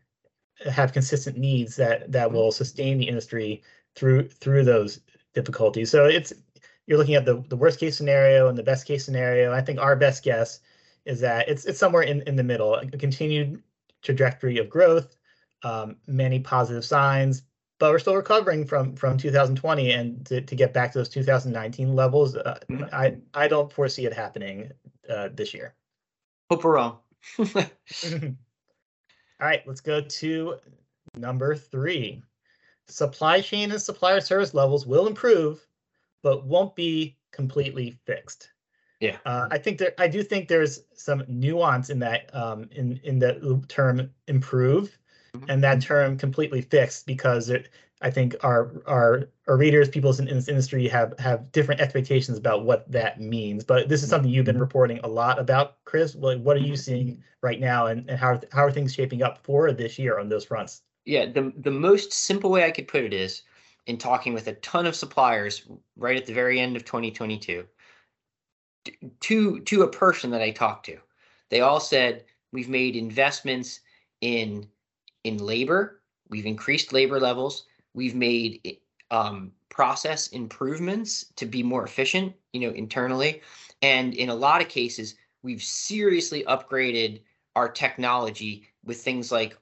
have 0.70 0.94
consistent 0.94 1.38
needs 1.38 1.76
that 1.76 2.12
that 2.12 2.32
will 2.32 2.52
sustain 2.52 2.98
the 2.98 3.08
industry 3.08 3.64
through 3.96 4.28
through 4.30 4.64
those 4.64 5.02
difficulties. 5.34 5.90
So 5.90 6.06
it's 6.06 6.34
you're 6.88 6.98
looking 6.98 7.16
at 7.16 7.26
the 7.26 7.44
the 7.50 7.56
worst 7.56 7.80
case 7.80 7.96
scenario 7.98 8.48
and 8.50 8.58
the 8.58 8.64
best 8.64 8.86
case 8.86 9.06
scenario. 9.06 9.54
I 9.54 9.62
think 9.62 9.80
our 9.80 9.96
best 9.96 10.24
guess 10.24 10.60
is 11.06 11.20
that 11.22 11.48
it's 11.48 11.66
it's 11.66 11.80
somewhere 11.80 12.04
in 12.04 12.22
in 12.24 12.36
the 12.36 12.44
middle, 12.44 12.76
a 12.76 12.86
continued 12.86 13.62
trajectory 14.02 14.58
of 14.58 14.70
growth, 14.70 15.16
um, 15.64 15.96
many 16.08 16.40
positive 16.40 16.86
signs, 16.86 17.44
but 17.80 17.92
we're 17.92 18.00
still 18.00 18.16
recovering 18.16 18.66
from 18.66 18.96
from 18.96 19.18
2020 19.18 19.92
and 19.92 20.26
to, 20.26 20.42
to 20.42 20.56
get 20.56 20.74
back 20.74 20.92
to 20.94 21.00
those 21.00 21.10
2019 21.10 21.96
levels. 21.96 22.36
Uh, 22.36 22.60
Mhm. 22.70 22.94
I 22.94 23.18
I 23.34 23.48
don't 23.48 23.72
foresee 23.72 24.06
it 24.06 24.14
happening 24.14 24.72
uh, 25.10 25.30
this 25.34 25.54
year. 25.54 25.76
hope 26.50 26.64
we're 26.64 26.76
wrong 26.76 27.00
All 29.40 29.48
right, 29.50 29.66
let's 29.68 29.82
go 29.82 30.02
to 30.02 30.58
number 31.16 31.56
three. 31.56 32.22
Supply 32.88 33.42
chain 33.42 33.72
and 33.72 33.82
supplier 33.82 34.22
service 34.22 34.54
levels 34.54 34.86
will 34.86 35.08
improve, 35.08 35.66
but 36.22 36.46
won't 36.46 36.76
be 36.76 37.18
completely 37.32 37.98
fixed. 38.06 38.52
Yeah. 39.00 39.18
Uh, 39.26 39.48
I 39.52 39.58
think 39.58 39.78
there, 39.80 39.94
I 39.98 40.08
do 40.08 40.24
think 40.24 40.48
there's 40.48 40.82
some 40.94 41.24
nuance 41.28 41.90
in 41.90 42.00
that, 42.00 42.34
um, 42.36 42.70
in 42.72 43.00
in 43.04 43.20
the 43.20 43.62
term 43.68 44.10
improve. 44.28 44.98
And 45.48 45.64
that 45.64 45.82
term 45.82 46.18
completely 46.18 46.62
fixed 46.62 47.06
because 47.06 47.50
it, 47.50 47.70
I 48.02 48.12
think 48.12 48.36
our 48.44 48.72
our 48.86 49.30
our 49.48 49.58
readers, 49.58 49.90
people 49.90 50.14
in, 50.20 50.26
this 50.26 50.48
industry 50.48 50.88
have 50.90 51.18
have 51.20 51.52
different 51.52 51.82
expectations 51.82 52.38
about 52.38 52.66
what 52.66 52.90
that 52.92 53.20
means. 53.20 53.64
But 53.64 53.90
this 53.90 54.04
is 54.04 54.10
something 54.10 54.30
you've 54.30 54.46
been 54.46 54.60
reporting 54.60 55.00
a 55.04 55.08
lot 55.08 55.40
about, 55.40 55.84
Chris. 55.86 56.14
What 56.14 56.40
what 56.42 56.58
are 56.58 56.62
you 56.62 56.76
seeing 56.76 57.24
right 57.42 57.60
now, 57.60 57.88
and, 57.88 58.10
and 58.10 58.20
how 58.20 58.42
how 58.52 58.64
are 58.66 58.72
things 58.72 58.94
shaping 58.94 59.24
up 59.24 59.40
for 59.44 59.72
this 59.72 59.98
year 59.98 60.20
on 60.20 60.30
those 60.30 60.46
fronts? 60.46 60.82
Yeah, 61.06 61.26
the 61.26 61.54
the 61.58 61.72
most 61.72 62.12
simple 62.12 62.50
way 62.50 62.66
I 62.66 62.72
could 62.72 62.88
put 62.88 63.04
it 63.04 63.14
is 63.14 63.44
in 63.86 63.98
talking 63.98 64.34
with 64.34 64.48
a 64.48 64.54
ton 64.56 64.86
of 64.86 64.96
suppliers 64.96 65.64
right 65.96 66.18
at 66.18 66.26
the 66.26 66.34
very 66.34 66.60
end 66.60 66.76
of 66.76 66.86
2022 66.86 67.66
to 69.22 69.60
to 69.62 69.82
a 69.84 69.88
person 69.88 70.30
that 70.32 70.42
I 70.42 70.52
talked 70.52 70.86
to. 70.88 70.98
They 71.50 71.62
all 71.62 71.80
said 71.80 72.26
we've 72.52 72.70
made 72.70 72.96
investments 72.96 73.80
in 74.22 74.68
in 75.24 75.38
labor, 75.38 76.02
we've 76.30 76.46
increased 76.46 76.94
labor 76.94 77.20
levels, 77.20 77.66
we've 77.94 78.16
made 78.16 78.78
um, 79.12 79.52
process 79.70 80.28
improvements 80.28 81.26
to 81.36 81.46
be 81.46 81.64
more 81.64 81.84
efficient, 81.84 82.34
you 82.52 82.62
know, 82.62 82.74
internally, 82.74 83.42
and 83.82 84.14
in 84.14 84.30
a 84.30 84.36
lot 84.36 84.62
of 84.62 84.70
cases, 84.70 85.16
we've 85.44 85.64
seriously 85.64 86.44
upgraded 86.46 87.22
our 87.56 87.70
technology 87.70 88.68
with 88.84 89.02
things 89.02 89.32
like 89.32 89.58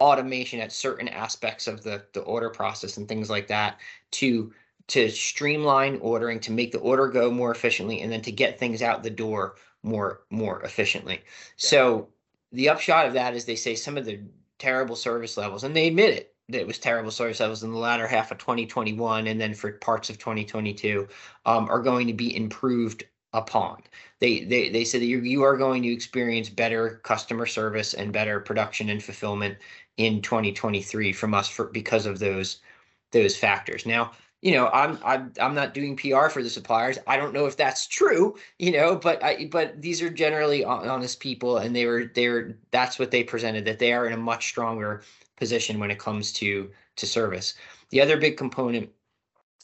automation 0.00 0.60
at 0.60 0.72
certain 0.72 1.08
aspects 1.08 1.66
of 1.66 1.82
the 1.82 2.04
the 2.12 2.20
order 2.22 2.50
process 2.50 2.96
and 2.96 3.08
things 3.08 3.30
like 3.30 3.46
that 3.46 3.80
to 4.10 4.52
to 4.86 5.08
streamline 5.08 5.98
ordering 6.02 6.40
to 6.40 6.52
make 6.52 6.72
the 6.72 6.78
order 6.78 7.08
go 7.08 7.30
more 7.30 7.50
efficiently 7.50 8.02
and 8.02 8.12
then 8.12 8.20
to 8.20 8.32
get 8.32 8.58
things 8.58 8.82
out 8.82 9.02
the 9.02 9.10
door 9.10 9.54
more 9.82 10.22
more 10.30 10.60
efficiently. 10.62 11.22
So 11.56 12.08
the 12.52 12.68
upshot 12.68 13.06
of 13.06 13.14
that 13.14 13.34
is 13.34 13.44
they 13.44 13.56
say 13.56 13.74
some 13.74 13.96
of 13.96 14.04
the 14.04 14.20
terrible 14.58 14.96
service 14.96 15.36
levels 15.36 15.64
and 15.64 15.74
they 15.74 15.88
admit 15.88 16.14
it 16.14 16.34
that 16.48 16.60
it 16.60 16.66
was 16.66 16.78
terrible 16.78 17.10
service 17.10 17.40
levels 17.40 17.62
in 17.62 17.72
the 17.72 17.78
latter 17.78 18.06
half 18.06 18.30
of 18.30 18.38
2021 18.38 19.26
and 19.26 19.40
then 19.40 19.54
for 19.54 19.72
parts 19.72 20.10
of 20.10 20.18
2022 20.18 21.08
um, 21.46 21.68
are 21.68 21.80
going 21.80 22.06
to 22.06 22.12
be 22.12 22.36
improved 22.36 23.04
upon 23.32 23.82
they 24.20 24.44
they, 24.44 24.68
they 24.68 24.84
said 24.84 25.00
that 25.00 25.06
you, 25.06 25.20
you 25.20 25.42
are 25.42 25.56
going 25.56 25.82
to 25.82 25.92
experience 25.92 26.48
better 26.48 27.00
customer 27.02 27.46
service 27.46 27.94
and 27.94 28.12
better 28.12 28.40
production 28.40 28.90
and 28.90 29.02
fulfillment 29.02 29.56
in 29.96 30.20
2023 30.22 31.12
from 31.12 31.34
us 31.34 31.48
for 31.48 31.66
because 31.66 32.06
of 32.06 32.18
those 32.18 32.60
those 33.14 33.36
factors. 33.36 33.86
Now, 33.86 34.12
you 34.44 34.52
know, 34.52 34.68
I'm 34.74 34.98
I'm 35.02 35.32
I'm 35.40 35.54
not 35.54 35.72
doing 35.72 35.96
PR 35.96 36.28
for 36.28 36.42
the 36.42 36.50
suppliers. 36.50 36.98
I 37.06 37.16
don't 37.16 37.32
know 37.32 37.46
if 37.46 37.56
that's 37.56 37.86
true, 37.86 38.36
you 38.58 38.72
know, 38.72 38.94
but 38.94 39.24
I 39.24 39.46
but 39.50 39.80
these 39.80 40.02
are 40.02 40.10
generally 40.10 40.62
honest 40.62 41.18
people 41.18 41.56
and 41.56 41.74
they 41.74 41.86
were 41.86 42.10
they're 42.14 42.54
that's 42.70 42.98
what 42.98 43.10
they 43.10 43.24
presented 43.24 43.64
that 43.64 43.78
they 43.78 43.94
are 43.94 44.06
in 44.06 44.12
a 44.12 44.18
much 44.18 44.48
stronger 44.48 45.02
position 45.36 45.80
when 45.80 45.90
it 45.90 45.98
comes 45.98 46.30
to 46.34 46.70
to 46.96 47.06
service. 47.06 47.54
The 47.88 48.02
other 48.02 48.18
big 48.18 48.36
component 48.36 48.90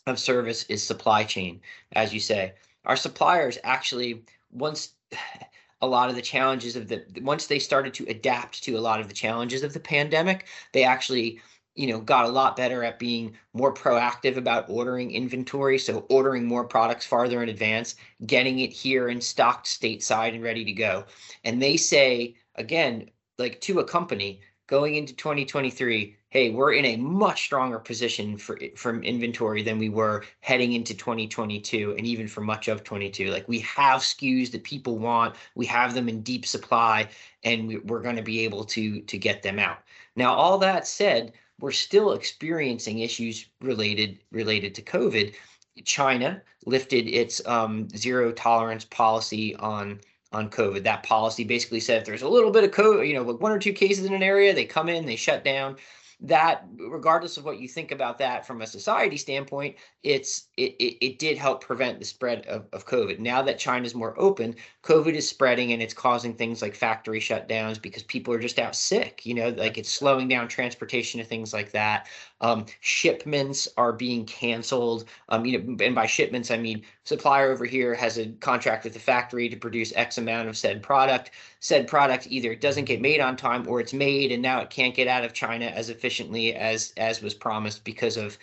of 0.07 0.19
service 0.19 0.65
is 0.71 0.83
supply 0.83 1.25
chain, 1.25 1.61
as 1.93 2.15
you 2.15 2.21
say. 2.21 2.55
Our 2.87 2.97
suppliers 2.97 3.59
actually 3.65 4.25
once 4.51 4.95
a 5.83 5.87
lot 5.87 6.09
of 6.09 6.15
the 6.15 6.23
challenges 6.23 6.75
of 6.75 6.89
the 6.89 7.05
once 7.21 7.47
they 7.47 7.59
started 7.59 7.93
to 7.95 8.07
adapt 8.09 8.63
to 8.65 8.79
a 8.79 8.81
lot 8.81 9.01
of 9.01 9.09
the 9.09 9.15
challenges 9.15 9.63
of 9.63 9.75
the 9.75 9.81
pandemic, 9.81 10.47
they 10.73 10.85
actually 10.85 11.39
you 11.75 11.87
know 11.87 12.01
got 12.01 12.25
a 12.25 12.29
lot 12.29 12.57
better 12.57 12.83
at 12.83 12.99
being 12.99 13.37
more 13.53 13.73
proactive 13.73 14.37
about 14.37 14.69
ordering 14.69 15.11
inventory 15.11 15.79
so 15.79 16.07
ordering 16.11 16.45
more 16.45 16.65
products 16.65 17.07
farther 17.07 17.43
in 17.43 17.49
advance 17.49 17.97
getting 18.27 18.61
it 18.61 18.73
here 18.73 19.09
and 19.09 19.23
stocked 19.23 19.67
stateside 19.67 20.35
and 20.35 20.43
ready 20.43 20.65
to 20.65 20.73
go 20.73 21.05
and 21.45 21.61
they 21.63 21.77
say 21.77 22.35
again 22.57 23.09
like 23.39 23.61
to 23.61 23.81
a 23.81 23.85
company 23.85 24.41
going 24.67 24.95
into 24.97 25.15
2023 25.15 26.17
hey, 26.31 26.51
we're 26.51 26.73
in 26.73 26.85
a 26.85 26.97
much 26.97 27.43
stronger 27.43 27.79
position 27.81 28.37
for 28.37 28.59
from 28.77 29.03
inventory 29.03 29.63
than 29.63 29.79
we 29.79 29.89
were 29.89 30.25
heading 30.41 30.73
into 30.75 30.95
2022 30.95 31.97
and 31.99 32.07
even 32.07 32.29
for 32.29 32.41
much 32.41 32.69
of 32.69 32.85
22. 32.85 33.31
Like 33.31 33.49
we 33.49 33.59
have 33.61 34.01
SKUs 34.01 34.53
that 34.53 34.63
people 34.63 34.99
want, 34.99 35.35
we 35.57 35.67
have 35.67 35.93
them 35.93 36.09
in 36.09 36.23
deep 36.23 36.47
supply, 36.47 37.09
and 37.43 37.67
we, 37.67 37.79
we're 37.79 38.03
going 38.03 38.17
to 38.17 38.23
be 38.23 38.41
able 38.45 38.65
to 38.67 39.01
to 39.01 39.19
get 39.19 39.43
them 39.43 39.59
out. 39.59 39.79
Now, 40.17 40.33
all 40.35 40.59
that 40.59 40.87
said, 40.87 41.33
we're 41.61 41.71
still 41.71 42.13
experiencing 42.13 43.01
issues 43.01 43.47
related 43.61 44.19
related 44.33 44.75
to 44.77 44.83
COVID. 44.83 45.35
China 45.85 46.43
lifted 46.67 47.09
its 47.09 47.45
um, 47.47 47.89
zero 47.91 48.33
tolerance 48.33 48.85
policy 48.85 49.55
on 49.57 50.01
on 50.33 50.49
COVID. 50.49 50.85
That 50.85 51.03
policy 51.03 51.45
basically 51.45 51.81
said 51.81 52.01
if 52.01 52.07
there's 52.07 52.23
a 52.23 52.29
little 52.29 52.51
bit 52.51 52.65
of 52.65 52.71
COVID, 52.71 53.07
you 53.07 53.15
know, 53.15 53.23
like 53.23 53.41
one 53.41 53.53
or 53.53 53.59
two 53.59 53.73
cases 53.73 54.05
in 54.05 54.15
an 54.15 54.23
area, 54.23 54.55
they 54.55 54.65
come 54.65 54.89
in, 54.89 55.07
they 55.07 55.17
shut 55.17 55.45
down 55.45 55.77
that 56.23 56.67
regardless 56.79 57.37
of 57.37 57.45
what 57.45 57.59
you 57.59 57.67
think 57.67 57.93
about 57.93 58.19
that 58.19 58.47
from 58.47 58.61
a 58.61 58.67
society 58.67 59.17
standpoint 59.17 59.75
it's 60.03 60.49
it, 60.57 60.75
it, 60.79 61.05
it 61.05 61.19
did 61.19 61.39
help 61.39 61.65
prevent 61.65 61.99
the 61.99 62.05
spread 62.05 62.45
of, 62.47 62.67
of 62.73 62.87
covid. 62.87 63.19
Now 63.19 63.43
that 63.43 63.59
china's 63.59 63.95
more 63.95 64.19
open 64.21 64.55
covid 64.83 65.15
is 65.15 65.29
spreading 65.29 65.73
and 65.73 65.83
it's 65.83 65.95
causing 65.95 66.35
things 66.35 66.61
like 66.61 66.75
factory 66.75 67.21
shutdowns 67.21 67.81
because 67.81 68.03
people 68.03 68.35
are 68.35 68.39
just 68.39 68.59
out 68.59 68.77
sick 68.77 69.25
you 69.25 69.35
know 69.35 69.49
like 69.51 69.79
it's 69.79 69.91
slowing 69.91 70.29
down 70.29 70.49
transportation 70.49 71.21
and 71.21 71.29
things 71.29 71.53
like 71.55 71.73
that 71.73 72.09
um, 72.41 72.67
shipments 72.81 73.69
are 73.77 73.93
being 73.93 74.25
canceled. 74.25 75.05
Um, 75.29 75.45
you 75.45 75.59
know 75.59 75.85
and 75.85 75.95
by 75.95 76.07
shipments 76.07 76.51
i 76.51 76.57
mean 76.57 76.83
supplier 77.05 77.51
over 77.53 77.65
here 77.65 77.95
has 77.95 78.19
a 78.19 78.27
contract 78.41 78.85
with 78.85 78.93
the 78.93 78.99
factory 78.99 79.49
to 79.49 79.57
produce 79.57 79.93
x 79.97 80.19
amount 80.19 80.49
of 80.49 80.57
said 80.57 80.83
product. 80.83 81.33
Said 81.61 81.87
product 81.87 82.27
either 82.31 82.55
doesn't 82.55 82.87
get 82.87 83.01
made 83.01 83.21
on 83.21 83.37
time 83.37 83.67
or 83.69 83.81
it's 83.81 83.93
made 83.93 84.33
and 84.33 84.43
now 84.43 84.61
it 84.61 84.71
can't 84.71 84.95
get 84.95 85.09
out 85.09 85.25
of 85.25 85.33
china 85.33 85.67
as 85.67 85.91
efficiently 85.91 86.55
as 86.55 86.93
as 86.97 87.23
was 87.23 87.35
promised 87.35 87.85
because 87.85 88.17
of 88.17 88.39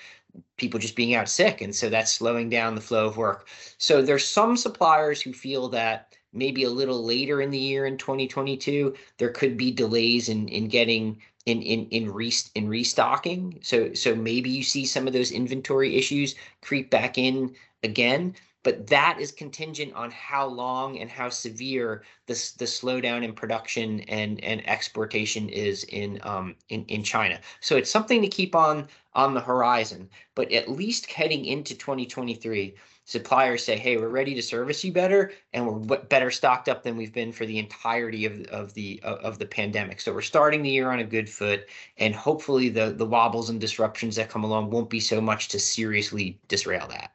people 0.57 0.79
just 0.79 0.95
being 0.95 1.15
out 1.15 1.29
sick. 1.29 1.61
And 1.61 1.75
so 1.75 1.89
that's 1.89 2.11
slowing 2.11 2.49
down 2.49 2.75
the 2.75 2.81
flow 2.81 3.07
of 3.07 3.17
work. 3.17 3.47
So 3.77 4.01
there's 4.01 4.27
some 4.27 4.57
suppliers 4.57 5.21
who 5.21 5.33
feel 5.33 5.69
that 5.69 6.15
maybe 6.33 6.63
a 6.63 6.69
little 6.69 7.03
later 7.03 7.41
in 7.41 7.51
the 7.51 7.57
year 7.57 7.85
in 7.85 7.97
2022 7.97 8.93
there 9.17 9.29
could 9.29 9.57
be 9.57 9.71
delays 9.71 10.29
in 10.29 10.47
in 10.49 10.67
getting 10.67 11.21
in 11.47 11.61
in 11.61 11.87
in, 11.89 12.13
re, 12.13 12.31
in 12.55 12.67
restocking 12.67 13.59
so 13.61 13.93
so 13.93 14.13
maybe 14.13 14.49
you 14.49 14.63
see 14.63 14.85
some 14.85 15.07
of 15.07 15.13
those 15.13 15.31
inventory 15.31 15.95
issues 15.95 16.35
creep 16.61 16.89
back 16.89 17.17
in 17.17 17.55
again 17.83 18.35
but 18.67 18.87
that 18.87 19.17
is 19.17 19.31
contingent 19.31 19.93
on 19.93 20.11
how 20.11 20.45
long 20.45 20.99
and 20.99 21.09
how 21.09 21.29
severe 21.29 22.03
this 22.25 22.51
the 22.51 22.65
slowdown 22.65 23.23
in 23.23 23.31
production 23.31 24.01
and 24.09 24.43
and 24.43 24.67
exportation 24.67 25.47
is 25.47 25.85
in 25.85 26.19
um 26.23 26.53
in 26.67 26.83
in 26.89 27.01
China. 27.01 27.39
So 27.61 27.77
it's 27.77 27.89
something 27.89 28.21
to 28.21 28.27
keep 28.27 28.55
on 28.55 28.89
on 29.13 29.33
the 29.33 29.39
horizon. 29.39 30.09
But 30.35 30.51
at 30.51 30.67
least 30.67 31.09
heading 31.09 31.45
into 31.45 31.75
2023, 31.75 32.75
suppliers 33.07 33.63
say, 33.63 33.77
"Hey, 33.77 33.97
we're 33.97 34.09
ready 34.09 34.35
to 34.35 34.41
service 34.41 34.83
you 34.83 34.91
better, 34.91 35.31
and 35.53 35.65
we're 35.65 35.97
better 35.97 36.29
stocked 36.29 36.69
up 36.69 36.83
than 36.83 36.95
we've 36.95 37.13
been 37.13 37.31
for 37.31 37.45
the 37.45 37.57
entirety 37.57 38.25
of 38.25 38.41
of 38.47 38.73
the 38.75 38.99
of 39.03 39.39
the 39.39 39.45
pandemic." 39.45 39.99
So 39.99 40.13
we're 40.13 40.21
starting 40.21 40.61
the 40.61 40.69
year 40.69 40.91
on 40.91 40.99
a 40.99 41.03
good 41.03 41.29
foot, 41.29 41.67
and 41.97 42.13
hopefully 42.13 42.69
the 42.69 42.91
the 42.91 43.05
wobbles 43.05 43.49
and 43.49 43.59
disruptions 43.59 44.17
that 44.17 44.29
come 44.29 44.43
along 44.43 44.69
won't 44.69 44.89
be 44.89 44.99
so 44.99 45.19
much 45.19 45.47
to 45.49 45.59
seriously 45.59 46.37
disrail 46.47 46.85
that. 46.89 47.13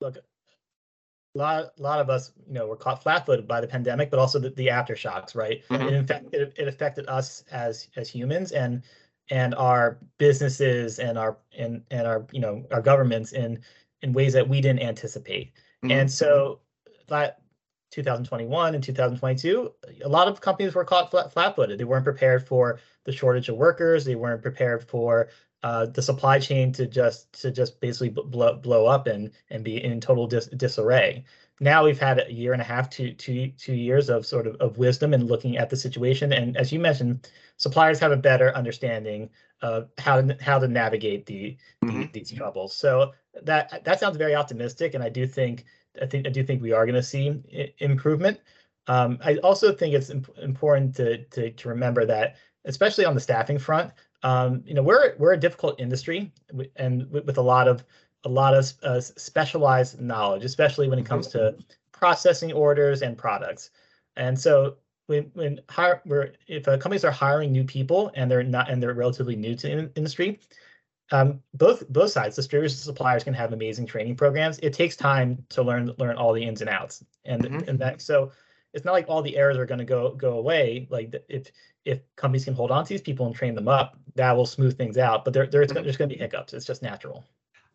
Look, 0.00 0.16
a 0.16 1.38
lot, 1.38 1.72
a 1.78 1.82
lot 1.82 2.00
of 2.00 2.10
us, 2.10 2.32
you 2.46 2.54
know, 2.54 2.66
were 2.66 2.76
caught 2.76 3.02
flat-footed 3.02 3.46
by 3.48 3.60
the 3.60 3.68
pandemic, 3.68 4.10
but 4.10 4.18
also 4.18 4.38
the, 4.38 4.50
the 4.50 4.66
aftershocks, 4.66 5.34
right? 5.34 5.62
Mm-hmm. 5.68 5.88
It, 5.88 5.94
in 5.94 6.06
fact, 6.06 6.26
it, 6.32 6.52
it 6.56 6.68
affected 6.68 7.08
us 7.08 7.44
as 7.50 7.88
as 7.96 8.08
humans 8.08 8.52
and 8.52 8.82
and 9.30 9.54
our 9.54 9.98
businesses 10.18 10.98
and 10.98 11.16
our 11.16 11.38
and 11.56 11.82
and 11.92 12.06
our 12.06 12.26
you 12.32 12.40
know 12.40 12.64
our 12.72 12.82
governments 12.82 13.32
in 13.32 13.62
in 14.02 14.12
ways 14.12 14.32
that 14.32 14.48
we 14.48 14.60
didn't 14.60 14.82
anticipate. 14.82 15.52
Mm-hmm. 15.84 15.92
And 15.92 16.10
so 16.10 16.60
that 17.08 17.40
2021 17.90 18.74
and 18.74 18.82
2022, 18.82 19.72
a 20.04 20.08
lot 20.08 20.28
of 20.28 20.40
companies 20.40 20.74
were 20.74 20.84
caught 20.84 21.10
flat, 21.10 21.32
flat-footed. 21.32 21.78
They 21.78 21.84
weren't 21.84 22.04
prepared 22.04 22.46
for 22.46 22.80
the 23.04 23.12
shortage 23.12 23.48
of 23.48 23.56
workers. 23.56 24.04
They 24.04 24.14
weren't 24.14 24.42
prepared 24.42 24.82
for 24.82 25.28
uh, 25.62 25.86
the 25.86 26.02
supply 26.02 26.38
chain 26.38 26.72
to 26.72 26.86
just 26.86 27.32
to 27.40 27.50
just 27.50 27.80
basically 27.80 28.08
blow 28.08 28.54
blow 28.54 28.86
up 28.86 29.06
and 29.06 29.30
and 29.50 29.64
be 29.64 29.82
in 29.82 30.00
total 30.00 30.26
dis- 30.26 30.48
disarray. 30.56 31.24
Now 31.60 31.84
we've 31.84 32.00
had 32.00 32.18
a 32.18 32.32
year 32.32 32.52
and 32.52 32.60
a 32.60 32.64
half 32.64 32.90
to 32.90 33.12
two 33.12 33.52
two 33.56 33.74
years 33.74 34.10
of 34.10 34.26
sort 34.26 34.46
of 34.46 34.56
of 34.56 34.78
wisdom 34.78 35.14
and 35.14 35.28
looking 35.28 35.56
at 35.56 35.70
the 35.70 35.76
situation. 35.76 36.32
And 36.32 36.56
as 36.56 36.72
you 36.72 36.80
mentioned, 36.80 37.28
suppliers 37.56 38.00
have 38.00 38.10
a 38.10 38.16
better 38.16 38.54
understanding 38.56 39.30
of 39.60 39.88
how 39.98 40.20
to 40.20 40.36
how 40.40 40.58
to 40.58 40.66
navigate 40.66 41.26
the, 41.26 41.56
mm-hmm. 41.84 42.00
the 42.00 42.06
these 42.08 42.32
troubles. 42.32 42.74
So 42.74 43.12
that 43.42 43.84
that 43.84 44.00
sounds 44.00 44.16
very 44.16 44.34
optimistic, 44.34 44.94
and 44.94 45.04
I 45.04 45.08
do 45.08 45.26
think 45.26 45.64
I 46.00 46.06
think 46.06 46.26
I 46.26 46.30
do 46.30 46.42
think 46.42 46.60
we 46.60 46.72
are 46.72 46.84
going 46.84 46.96
to 46.96 47.02
see 47.02 47.40
I- 47.54 47.72
improvement. 47.78 48.40
Um, 48.88 49.18
I 49.24 49.36
also 49.36 49.72
think 49.72 49.94
it's 49.94 50.10
imp- 50.10 50.36
important 50.38 50.96
to, 50.96 51.24
to 51.26 51.50
to 51.50 51.68
remember 51.68 52.04
that, 52.06 52.36
especially 52.64 53.04
on 53.04 53.14
the 53.14 53.20
staffing 53.20 53.58
front, 53.58 53.92
um, 54.22 54.62
you 54.66 54.74
know, 54.74 54.82
we're 54.82 55.14
we're 55.18 55.32
a 55.32 55.40
difficult 55.40 55.80
industry 55.80 56.32
and 56.76 57.10
with, 57.10 57.38
a 57.38 57.42
lot 57.42 57.68
of 57.68 57.84
a 58.24 58.28
lot 58.28 58.54
of 58.54 58.72
uh, 58.82 59.00
specialized 59.00 60.00
knowledge, 60.00 60.44
especially 60.44 60.88
when 60.88 60.98
it 60.98 61.06
comes 61.06 61.26
to 61.28 61.38
mm-hmm. 61.38 61.60
processing 61.90 62.52
orders 62.52 63.02
and 63.02 63.18
products. 63.18 63.70
And 64.16 64.38
so 64.38 64.76
when 65.06 65.30
when 65.34 65.60
hire, 65.68 66.00
we're, 66.06 66.32
if 66.46 66.68
uh, 66.68 66.78
companies 66.78 67.04
are 67.04 67.10
hiring 67.10 67.50
new 67.52 67.64
people 67.64 68.10
and 68.14 68.30
they're 68.30 68.44
not 68.44 68.70
and 68.70 68.82
they're 68.82 68.94
relatively 68.94 69.34
new 69.34 69.56
to 69.56 69.66
the 69.66 69.90
industry, 69.96 70.38
um, 71.10 71.40
both 71.54 71.88
both 71.88 72.12
sides, 72.12 72.36
distributors 72.36 72.74
and 72.74 72.80
suppliers, 72.80 73.24
can 73.24 73.34
have 73.34 73.52
amazing 73.52 73.86
training 73.86 74.16
programs. 74.16 74.58
It 74.60 74.72
takes 74.72 74.96
time 74.96 75.44
to 75.50 75.62
learn 75.62 75.92
learn 75.98 76.16
all 76.16 76.32
the 76.32 76.44
ins 76.44 76.60
and 76.60 76.70
outs, 76.70 77.04
and 77.24 77.42
mm-hmm. 77.42 77.68
and 77.68 77.78
that 77.80 78.00
so 78.00 78.30
it's 78.74 78.84
not 78.84 78.92
like 78.92 79.06
all 79.08 79.22
the 79.22 79.36
errors 79.36 79.58
are 79.58 79.66
going 79.66 79.78
to 79.78 79.84
go 79.84 80.14
go 80.14 80.38
away. 80.38 80.86
Like 80.90 81.14
if 81.28 81.50
if 81.84 82.00
companies 82.16 82.44
can 82.44 82.54
hold 82.54 82.70
on 82.70 82.84
to 82.84 82.88
these 82.88 83.02
people 83.02 83.26
and 83.26 83.34
train 83.34 83.54
them 83.54 83.68
up, 83.68 83.96
that 84.14 84.32
will 84.32 84.46
smooth 84.46 84.76
things 84.76 84.98
out. 84.98 85.24
But 85.24 85.34
there, 85.34 85.46
there's, 85.46 85.68
mm-hmm. 85.68 85.82
there's 85.82 85.96
going 85.96 86.08
to 86.08 86.14
be 86.14 86.20
hiccups. 86.20 86.54
It's 86.54 86.66
just 86.66 86.82
natural. 86.82 87.24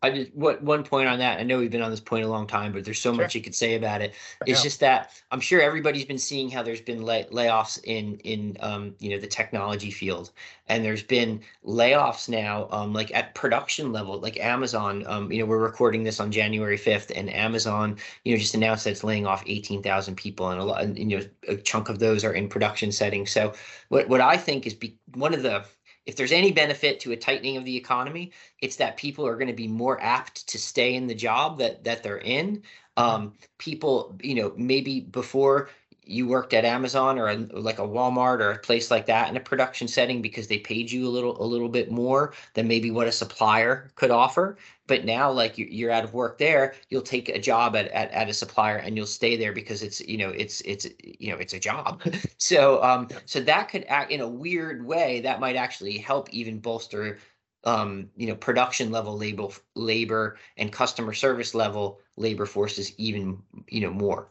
I 0.00 0.10
just 0.10 0.32
what 0.34 0.62
one 0.62 0.84
point 0.84 1.08
on 1.08 1.18
that. 1.18 1.40
I 1.40 1.42
know 1.42 1.58
we've 1.58 1.72
been 1.72 1.82
on 1.82 1.90
this 1.90 2.00
point 2.00 2.24
a 2.24 2.28
long 2.28 2.46
time, 2.46 2.72
but 2.72 2.84
there's 2.84 3.00
so 3.00 3.12
sure. 3.12 3.22
much 3.22 3.34
you 3.34 3.40
could 3.40 3.54
say 3.54 3.74
about 3.74 4.00
it. 4.00 4.14
It's 4.46 4.62
just 4.62 4.78
that 4.80 5.10
I'm 5.32 5.40
sure 5.40 5.60
everybody's 5.60 6.04
been 6.04 6.18
seeing 6.18 6.48
how 6.48 6.62
there's 6.62 6.80
been 6.80 7.02
lay, 7.02 7.24
layoffs 7.32 7.82
in 7.82 8.16
in 8.18 8.56
um, 8.60 8.94
you 9.00 9.10
know 9.10 9.18
the 9.18 9.26
technology 9.26 9.90
field, 9.90 10.30
and 10.68 10.84
there's 10.84 11.02
been 11.02 11.40
layoffs 11.66 12.28
now 12.28 12.68
um, 12.70 12.92
like 12.92 13.12
at 13.12 13.34
production 13.34 13.90
level, 13.90 14.20
like 14.20 14.38
Amazon. 14.38 15.04
Um, 15.08 15.32
you 15.32 15.40
know, 15.40 15.46
we're 15.46 15.58
recording 15.58 16.04
this 16.04 16.20
on 16.20 16.30
January 16.30 16.78
5th, 16.78 17.10
and 17.16 17.28
Amazon, 17.34 17.96
you 18.24 18.32
know, 18.32 18.38
just 18.38 18.54
announced 18.54 18.84
that 18.84 18.90
it's 18.90 19.02
laying 19.02 19.26
off 19.26 19.42
18,000 19.46 20.14
people, 20.14 20.50
and 20.50 20.60
a 20.60 20.64
lot, 20.64 20.96
you 20.96 21.06
know, 21.06 21.20
a 21.48 21.56
chunk 21.56 21.88
of 21.88 21.98
those 21.98 22.24
are 22.24 22.32
in 22.32 22.48
production 22.48 22.92
settings. 22.92 23.32
So 23.32 23.52
what 23.88 24.08
what 24.08 24.20
I 24.20 24.36
think 24.36 24.64
is 24.64 24.74
be, 24.74 24.96
one 25.14 25.34
of 25.34 25.42
the 25.42 25.64
if 26.08 26.16
there's 26.16 26.32
any 26.32 26.50
benefit 26.50 27.00
to 27.00 27.12
a 27.12 27.16
tightening 27.16 27.58
of 27.58 27.66
the 27.66 27.76
economy, 27.76 28.32
it's 28.62 28.76
that 28.76 28.96
people 28.96 29.26
are 29.26 29.34
going 29.34 29.48
to 29.48 29.52
be 29.52 29.68
more 29.68 30.02
apt 30.02 30.48
to 30.48 30.58
stay 30.58 30.94
in 30.94 31.06
the 31.06 31.14
job 31.14 31.58
that 31.58 31.84
that 31.84 32.02
they're 32.02 32.16
in. 32.16 32.62
Um, 32.96 33.34
people, 33.58 34.16
you 34.22 34.34
know, 34.34 34.54
maybe 34.56 35.00
before 35.00 35.68
you 36.08 36.26
worked 36.26 36.54
at 36.54 36.64
Amazon 36.64 37.18
or 37.18 37.28
a, 37.28 37.36
like 37.52 37.78
a 37.78 37.86
Walmart 37.86 38.40
or 38.40 38.52
a 38.52 38.58
place 38.58 38.90
like 38.90 39.06
that 39.06 39.28
in 39.28 39.36
a 39.36 39.40
production 39.40 39.86
setting 39.86 40.22
because 40.22 40.46
they 40.46 40.58
paid 40.58 40.90
you 40.90 41.06
a 41.06 41.10
little 41.10 41.40
a 41.42 41.44
little 41.44 41.68
bit 41.68 41.90
more 41.90 42.32
than 42.54 42.66
maybe 42.66 42.90
what 42.90 43.06
a 43.06 43.12
supplier 43.12 43.90
could 43.94 44.10
offer. 44.10 44.56
But 44.86 45.04
now, 45.04 45.30
like 45.30 45.58
you're 45.58 45.90
out 45.90 46.04
of 46.04 46.14
work 46.14 46.38
there, 46.38 46.74
you'll 46.88 47.02
take 47.02 47.28
a 47.28 47.38
job 47.38 47.76
at, 47.76 47.88
at, 47.88 48.10
at 48.12 48.30
a 48.30 48.32
supplier 48.32 48.76
and 48.76 48.96
you'll 48.96 49.06
stay 49.06 49.36
there 49.36 49.52
because 49.52 49.82
it's 49.82 50.00
you 50.00 50.16
know 50.16 50.30
it's 50.30 50.62
it's 50.62 50.86
you 51.02 51.30
know 51.30 51.38
it's 51.38 51.54
a 51.54 51.60
job. 51.60 52.02
so 52.38 52.82
um 52.82 53.08
so 53.26 53.40
that 53.40 53.68
could 53.68 53.84
act 53.88 54.10
in 54.10 54.20
a 54.20 54.28
weird 54.28 54.84
way 54.84 55.20
that 55.20 55.40
might 55.40 55.56
actually 55.56 55.98
help 55.98 56.30
even 56.32 56.58
bolster 56.58 57.18
um, 57.64 58.08
you 58.16 58.26
know, 58.26 58.34
production 58.36 58.90
level 58.90 59.16
labor, 59.16 59.48
labor 59.74 60.38
and 60.56 60.72
customer 60.72 61.12
service 61.12 61.54
level 61.54 62.00
labor 62.16 62.46
forces 62.46 62.92
even, 62.98 63.42
you 63.68 63.80
know, 63.80 63.90
more. 63.90 64.30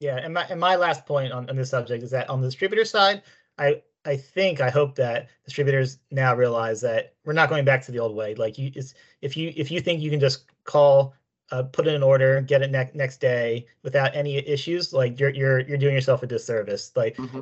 Yeah, 0.00 0.16
and 0.16 0.32
my 0.34 0.44
and 0.44 0.58
my 0.58 0.76
last 0.76 1.04
point 1.06 1.32
on, 1.32 1.48
on 1.50 1.56
this 1.56 1.70
subject 1.70 2.02
is 2.02 2.10
that 2.10 2.28
on 2.30 2.40
the 2.40 2.48
distributor 2.48 2.84
side, 2.86 3.22
I 3.58 3.82
I 4.06 4.16
think 4.16 4.60
I 4.60 4.70
hope 4.70 4.94
that 4.96 5.28
distributors 5.44 5.98
now 6.10 6.34
realize 6.34 6.80
that 6.80 7.14
we're 7.24 7.34
not 7.34 7.50
going 7.50 7.66
back 7.66 7.84
to 7.84 7.92
the 7.92 7.98
old 7.98 8.16
way. 8.16 8.34
Like 8.34 8.56
you, 8.56 8.72
if 9.20 9.36
you 9.36 9.52
if 9.54 9.70
you 9.70 9.80
think 9.80 10.00
you 10.00 10.10
can 10.10 10.20
just 10.20 10.46
call, 10.64 11.14
uh, 11.52 11.64
put 11.64 11.86
in 11.86 11.94
an 11.94 12.02
order, 12.02 12.40
get 12.40 12.62
it 12.62 12.70
next 12.70 12.94
next 12.94 13.20
day 13.20 13.66
without 13.82 14.14
any 14.14 14.36
issues, 14.36 14.92
like 14.92 15.18
you're 15.18 15.30
you're 15.30 15.60
you're 15.60 15.78
doing 15.78 15.94
yourself 15.94 16.22
a 16.22 16.26
disservice. 16.26 16.92
Like 16.94 17.16
mm-hmm. 17.16 17.40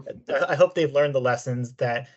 I 0.49 0.55
hope 0.55 0.75
they've 0.75 0.93
learned 0.93 1.15
the 1.15 1.21
lessons 1.21 1.73
that 1.75 2.09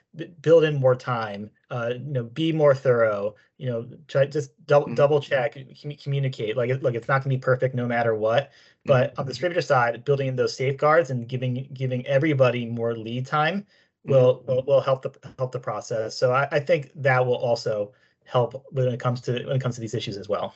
build 0.41 0.63
in 0.63 0.79
more 0.79 0.95
time, 0.95 1.49
uh, 1.69 1.93
you 1.93 2.13
know, 2.13 2.23
be 2.23 2.53
more 2.53 2.73
thorough, 2.73 3.35
you 3.57 3.69
know, 3.69 3.87
try 4.07 4.25
just 4.25 4.51
double 4.65 4.87
mm-hmm. 4.87 4.95
double 4.95 5.19
check, 5.19 5.57
communicate. 6.01 6.55
Like 6.55 6.81
look, 6.81 6.95
it's 6.95 7.07
not 7.07 7.23
gonna 7.23 7.35
be 7.35 7.39
perfect 7.39 7.75
no 7.75 7.85
matter 7.85 8.15
what. 8.15 8.51
But 8.85 9.13
on 9.19 9.25
the 9.25 9.31
distributor 9.31 9.61
side, 9.61 10.03
building 10.05 10.27
in 10.27 10.35
those 10.35 10.55
safeguards 10.55 11.09
and 11.09 11.27
giving 11.27 11.67
giving 11.73 12.05
everybody 12.07 12.65
more 12.65 12.95
lead 12.95 13.25
time 13.25 13.65
will 14.05 14.43
will, 14.47 14.63
will 14.63 14.81
help 14.81 15.01
the 15.01 15.11
help 15.37 15.51
the 15.51 15.59
process. 15.59 16.17
So 16.17 16.31
I, 16.31 16.47
I 16.51 16.59
think 16.59 16.91
that 16.95 17.25
will 17.25 17.35
also 17.35 17.91
help 18.23 18.65
when 18.71 18.87
it 18.87 18.99
comes 18.99 19.21
to 19.21 19.33
when 19.33 19.57
it 19.57 19.61
comes 19.61 19.75
to 19.75 19.81
these 19.81 19.93
issues 19.93 20.17
as 20.17 20.29
well. 20.29 20.55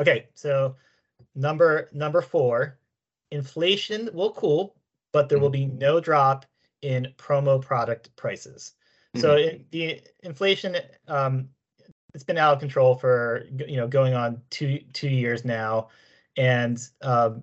Okay, 0.00 0.28
so 0.34 0.76
number 1.34 1.88
number 1.92 2.22
four, 2.22 2.78
inflation 3.30 4.08
will 4.12 4.32
cool, 4.32 4.76
but 5.12 5.28
there 5.28 5.38
will 5.38 5.50
be 5.50 5.66
no 5.66 6.00
drop 6.00 6.46
in 6.82 7.08
promo 7.18 7.60
product 7.60 8.14
prices. 8.16 8.72
So 9.16 9.34
it, 9.34 9.70
the 9.72 10.00
inflation, 10.22 10.76
um, 11.08 11.48
it's 12.14 12.22
been 12.24 12.38
out 12.38 12.54
of 12.54 12.60
control 12.60 12.94
for 12.94 13.44
you 13.66 13.76
know 13.76 13.88
going 13.88 14.14
on 14.14 14.40
two 14.50 14.80
two 14.92 15.08
years 15.08 15.44
now, 15.44 15.88
and 16.36 16.78
um, 17.02 17.42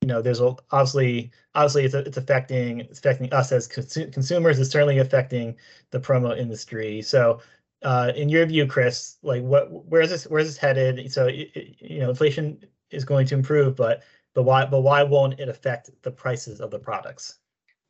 you 0.00 0.08
know 0.08 0.22
there's 0.22 0.40
obviously 0.40 1.32
obviously 1.54 1.84
it's 1.84 1.94
it's 1.94 2.16
affecting 2.16 2.80
it's 2.80 3.00
affecting 3.00 3.32
us 3.32 3.50
as 3.50 3.68
consu- 3.68 4.12
consumers. 4.12 4.60
It's 4.60 4.70
certainly 4.70 4.98
affecting 4.98 5.56
the 5.90 6.00
promo 6.00 6.38
industry. 6.38 7.02
So 7.02 7.40
uh, 7.82 8.12
in 8.16 8.28
your 8.28 8.44
view, 8.46 8.66
Chris, 8.66 9.16
like 9.22 9.42
what 9.42 9.70
where 9.70 10.00
is 10.00 10.10
this 10.10 10.24
where 10.26 10.40
is 10.40 10.48
this 10.48 10.56
headed? 10.56 11.12
So 11.12 11.26
it, 11.26 11.50
it- 11.54 11.76
you 11.80 12.00
know 12.00 12.10
inflation 12.10 12.64
is 12.90 13.04
going 13.04 13.26
to 13.26 13.34
improve, 13.34 13.76
but 13.76 14.02
but 14.34 14.42
why 14.42 14.64
but 14.66 14.80
why 14.80 15.02
won't 15.02 15.38
it 15.40 15.48
affect 15.48 15.90
the 16.02 16.10
prices 16.10 16.60
of 16.60 16.70
the 16.70 16.78
products? 16.78 17.38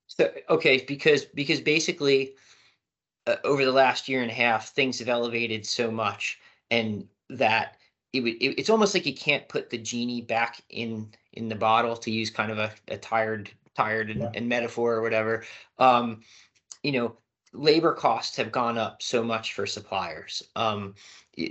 So 0.06 0.30
okay, 0.50 0.84
because 0.86 1.24
because 1.24 1.60
basically, 1.60 2.34
uh, 3.26 3.36
over 3.44 3.64
the 3.64 3.72
last 3.72 4.08
year 4.08 4.22
and 4.22 4.30
a 4.30 4.34
half, 4.34 4.70
things 4.70 4.98
have 4.98 5.08
elevated 5.08 5.64
so 5.66 5.90
much, 5.90 6.38
and 6.70 7.06
that 7.30 7.76
it 8.12 8.20
would 8.20 8.34
it, 8.34 8.58
it's 8.58 8.70
almost 8.70 8.94
like 8.94 9.06
you 9.06 9.14
can't 9.14 9.48
put 9.48 9.70
the 9.70 9.78
genie 9.78 10.22
back 10.22 10.62
in 10.70 11.10
in 11.32 11.48
the 11.48 11.54
bottle 11.54 11.96
to 11.96 12.10
use 12.10 12.30
kind 12.30 12.50
of 12.50 12.58
a, 12.58 12.72
a 12.88 12.96
tired 12.98 13.50
tired 13.74 14.10
and, 14.10 14.20
Yeah. 14.22 14.30
and 14.34 14.48
metaphor 14.48 14.94
or 14.94 15.02
whatever. 15.02 15.44
Um, 15.78 16.22
you 16.82 16.92
know, 16.92 17.16
labor 17.52 17.92
costs 17.92 18.36
have 18.36 18.52
gone 18.52 18.78
up 18.78 19.02
so 19.02 19.22
much 19.22 19.54
for 19.54 19.66
suppliers. 19.66 20.42
Um, 20.56 20.94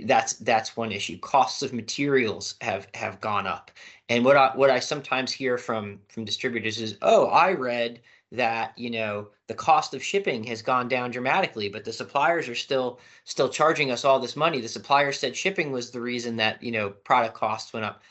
that's 0.04 0.34
that's 0.34 0.76
one 0.76 0.92
issue. 0.92 1.18
Costs 1.18 1.62
of 1.62 1.72
materials 1.72 2.54
have 2.60 2.88
have 2.94 3.20
gone 3.20 3.46
up, 3.46 3.70
and 4.08 4.24
what 4.24 4.36
I 4.36 4.52
what 4.54 4.70
I 4.70 4.80
sometimes 4.80 5.32
hear 5.32 5.58
from 5.58 6.00
from 6.08 6.24
distributors 6.24 6.80
is, 6.80 6.98
oh, 7.02 7.26
I 7.26 7.52
read 7.52 8.00
that 8.32 8.76
you 8.76 8.90
know 8.90 9.28
the 9.46 9.54
cost 9.54 9.94
of 9.94 10.02
shipping 10.02 10.44
has 10.44 10.60
gone 10.60 10.86
down 10.86 11.10
dramatically 11.10 11.68
but 11.68 11.84
the 11.84 11.92
suppliers 11.92 12.46
are 12.48 12.54
still 12.54 13.00
still 13.24 13.48
charging 13.48 13.90
us 13.90 14.04
all 14.04 14.20
this 14.20 14.36
money 14.36 14.60
the 14.60 14.68
supplier 14.68 15.12
said 15.12 15.34
shipping 15.34 15.72
was 15.72 15.90
the 15.90 16.00
reason 16.00 16.36
that 16.36 16.62
you 16.62 16.70
know 16.70 16.90
product 16.90 17.34
costs 17.34 17.72
went 17.72 17.86
up 17.86 18.02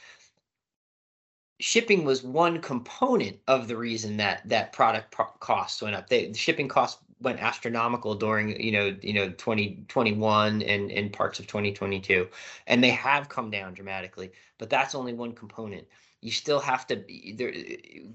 shipping 1.59 2.03
was 2.03 2.23
one 2.23 2.59
component 2.59 3.37
of 3.47 3.67
the 3.67 3.77
reason 3.77 4.17
that 4.17 4.41
that 4.49 4.73
product 4.73 5.11
pro- 5.11 5.25
costs 5.39 5.83
went 5.83 5.95
up 5.95 6.09
they, 6.09 6.25
the 6.27 6.37
shipping 6.37 6.67
costs 6.67 7.03
went 7.19 7.39
astronomical 7.39 8.15
during 8.15 8.59
you 8.61 8.71
know 8.71 8.95
you 9.01 9.13
know 9.13 9.29
2021 9.29 10.61
and 10.61 10.91
and 10.91 11.13
parts 11.13 11.39
of 11.39 11.47
2022 11.47 12.27
and 12.67 12.83
they 12.83 12.91
have 12.91 13.27
come 13.29 13.49
down 13.49 13.73
dramatically 13.73 14.31
but 14.57 14.69
that's 14.69 14.95
only 14.95 15.13
one 15.13 15.33
component. 15.33 15.87
You 16.21 16.31
still 16.31 16.59
have 16.59 16.87
to 16.87 17.03
there 17.35 17.53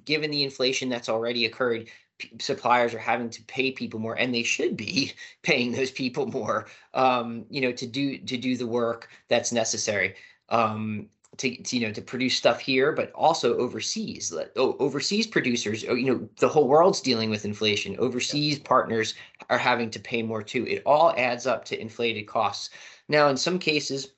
given 0.04 0.30
the 0.30 0.42
inflation 0.42 0.88
that's 0.88 1.08
already 1.08 1.46
occurred 1.46 1.88
suppliers 2.38 2.94
are 2.94 2.98
having 2.98 3.30
to 3.30 3.42
pay 3.44 3.72
people 3.72 3.98
more 3.98 4.14
and 4.14 4.34
they 4.34 4.42
should 4.42 4.76
be 4.76 5.12
paying 5.42 5.72
those 5.72 5.90
people 5.90 6.26
more 6.26 6.66
um, 6.94 7.44
you 7.48 7.60
know 7.60 7.72
to 7.72 7.86
do 7.86 8.18
to 8.18 8.36
do 8.36 8.56
the 8.56 8.66
work 8.66 9.08
that's 9.28 9.52
necessary. 9.52 10.14
Um, 10.48 11.08
to, 11.38 11.57
to, 11.57 11.77
you 11.77 11.87
know 11.87 11.92
to 11.92 12.03
produce 12.03 12.37
stuff 12.37 12.61
here 12.61 12.92
but 12.92 13.11
also 13.12 13.57
overseas 13.57 14.33
Let- 14.33 14.53
o- 14.57 14.77
overseas 14.79 15.27
producers 15.27 15.85
oh, 15.88 15.95
you 15.95 16.07
know 16.07 16.29
the 16.38 16.49
whole 16.49 16.68
world's 16.68 17.01
dealing 17.01 17.31
with 17.31 17.45
inflation. 17.45 17.97
Overseas 17.99 18.59
partners 18.59 19.14
are 19.49 19.59
having 19.59 19.90
to 19.90 20.01
pay 20.01 20.23
more 20.23 20.42
too. 20.42 20.66
It 20.66 20.83
all 20.85 21.14
adds 21.16 21.47
up 21.47 21.64
to 21.66 21.81
inflated 21.81 22.27
costs. 22.27 22.71
Now 23.09 23.29
in 23.29 23.37
some 23.37 23.59
cases 23.59 24.12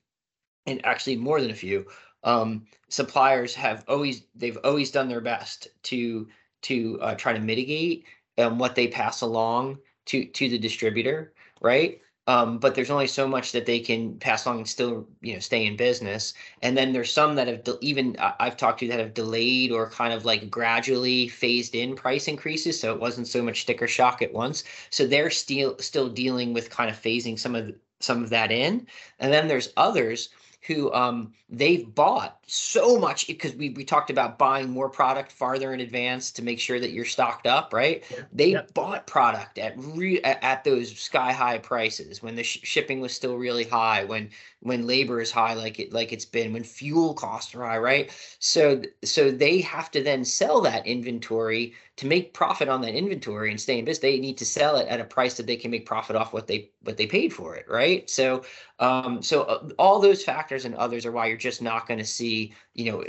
and 0.67 0.85
actually 0.85 1.17
more 1.17 1.41
than 1.41 1.51
a 1.51 1.55
few 1.55 1.87
um, 2.25 2.67
suppliers 2.89 3.55
have 3.55 3.85
always 3.87 4.23
they've 4.35 4.59
always 4.65 4.91
done 4.91 5.09
their 5.09 5.21
best 5.21 5.69
to 5.85 6.29
to 6.63 6.99
uh, 7.01 7.15
try 7.15 7.33
to 7.33 7.41
mitigate 7.41 8.05
um, 8.39 8.59
what 8.59 8.75
they 8.75 8.89
pass 8.89 9.21
along 9.21 9.79
to 10.07 10.25
to 10.27 10.49
the 10.49 10.59
distributor 10.59 11.33
right 11.61 12.01
um, 12.27 12.59
but 12.59 12.75
there's 12.75 12.91
only 12.91 13.07
so 13.07 13.29
much 13.29 13.53
that 13.53 13.67
they 13.67 13.81
can 13.81 14.19
pass 14.19 14.47
along 14.47 14.59
and 14.59 14.69
still 14.69 15.07
you 15.21 15.35
know 15.35 15.41
stay 15.41 15.67
in 15.67 15.77
business. 15.77 16.33
And 16.63 16.77
then 16.77 16.93
there's 16.93 17.13
some 17.13 17.35
that 17.35 17.49
have 17.49 17.65
de- 17.65 17.79
even 17.83 18.17
I- 18.19 18.35
i've 18.41 18.57
talked 18.57 18.81
to 18.81 18.89
that 18.89 18.99
have 18.99 19.15
delayed 19.15 19.71
or 19.73 19.91
kind 19.91 20.13
of 20.15 20.25
like 20.25 20.51
gradually 20.51 21.29
phased 21.29 21.75
in 21.75 21.95
price 21.97 22.27
increases 22.29 22.81
so 22.81 22.95
it 22.95 23.01
wasn't 23.01 23.29
so 23.29 23.43
much 23.43 23.63
sticker 23.63 23.87
shock 23.89 24.23
at 24.23 24.33
once. 24.33 24.65
So 24.91 25.07
they're 25.07 25.31
still 25.31 25.77
still 25.79 26.09
dealing 26.09 26.53
with 26.55 26.71
kind 26.71 26.91
of 26.91 27.01
phasing 27.01 27.39
some 27.39 27.55
of 27.55 27.75
some 28.01 28.23
of 28.25 28.31
that 28.31 28.51
in. 28.53 28.87
And 29.19 29.33
then 29.33 29.49
there's 29.49 29.73
others 29.77 30.31
who 30.67 30.93
um 30.93 31.33
they've 31.51 31.95
bought 31.95 32.39
so 32.47 32.99
much 32.99 33.27
because 33.27 33.55
we 33.55 33.71
we 33.71 33.85
talked 33.85 34.11
about 34.11 34.39
buying 34.39 34.71
more 34.71 34.89
product 34.89 35.31
farther 35.31 35.73
in 35.75 35.81
advance 35.81 36.31
to 36.33 36.43
make 36.43 36.59
sure 36.59 36.81
that 36.81 36.91
you're 36.93 37.05
stocked 37.05 37.47
up 37.47 37.73
right 37.73 38.05
they 38.33 38.51
Yep. 38.53 38.75
bought 38.75 39.07
product 39.07 39.59
at 39.59 39.75
re 39.77 40.21
at, 40.23 40.65
those 40.65 40.97
sky 40.99 41.33
high 41.33 41.59
prices 41.59 42.23
when 42.23 42.35
the 42.35 42.43
sh- 42.43 42.61
shipping 42.63 43.01
was 43.01 43.13
still 43.15 43.37
really 43.37 43.65
high 43.65 44.05
when 44.05 44.31
when 44.65 44.87
labor 44.87 45.21
is 45.21 45.31
high 45.31 45.53
like 45.53 45.79
it 45.79 45.93
like 45.93 46.11
it's 46.11 46.25
been 46.25 46.55
when 46.55 46.65
fuel 46.65 47.13
costs 47.13 47.55
are 47.55 47.65
high 47.65 47.79
right? 47.79 48.11
So 48.39 48.83
so 49.05 49.31
they 49.31 49.61
have 49.61 49.91
to 49.93 50.03
then 50.03 50.25
sell 50.25 50.63
that 50.63 50.87
inventory 50.87 51.75
to 51.97 52.07
make 52.07 52.33
profit 52.33 52.69
on 52.69 52.81
that 52.81 52.95
inventory 52.95 53.51
and 53.51 53.61
stay 53.61 53.79
in 53.79 53.85
business. 53.85 54.01
They 54.01 54.19
need 54.19 54.39
to 54.39 54.47
sell 54.47 54.77
it 54.77 54.89
at 54.89 55.01
a 55.01 55.05
price 55.05 55.37
that 55.37 55.47
they 55.47 55.57
can 55.57 55.71
make 55.71 55.85
profit 55.87 56.17
off 56.17 56.33
what 56.33 56.47
they 56.47 56.71
what 56.81 56.97
they 56.97 57.07
paid 57.07 57.33
for 57.33 57.55
it 57.57 57.67
right? 57.69 58.09
So 58.09 58.43
um 58.79 59.23
so 59.23 59.43
uh, 59.43 59.69
all 59.79 60.01
those 60.01 60.25
factors 60.25 60.65
and 60.65 60.75
others 60.77 61.05
are 61.05 61.13
why 61.13 61.27
you're 61.27 61.37
just 61.37 61.61
not 61.63 61.87
going 61.87 61.99
to 61.99 62.07
see 62.07 62.55
you 62.73 62.91
know 62.91 63.05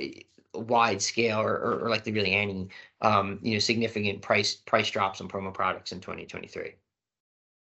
wide 0.54 1.02
scale 1.02 1.40
or, 1.40 1.54
or, 1.54 1.80
or 1.86 1.90
like 1.90 2.04
the 2.04 2.12
really 2.12 2.34
any 2.34 2.68
um 3.02 3.40
you 3.42 3.54
know 3.54 3.60
significant 3.60 4.22
price 4.22 4.56
price 4.56 4.92
drops 4.92 5.22
on 5.22 5.30
promo 5.30 5.54
products 5.54 5.94
in 5.94 6.02
2023 6.02 6.76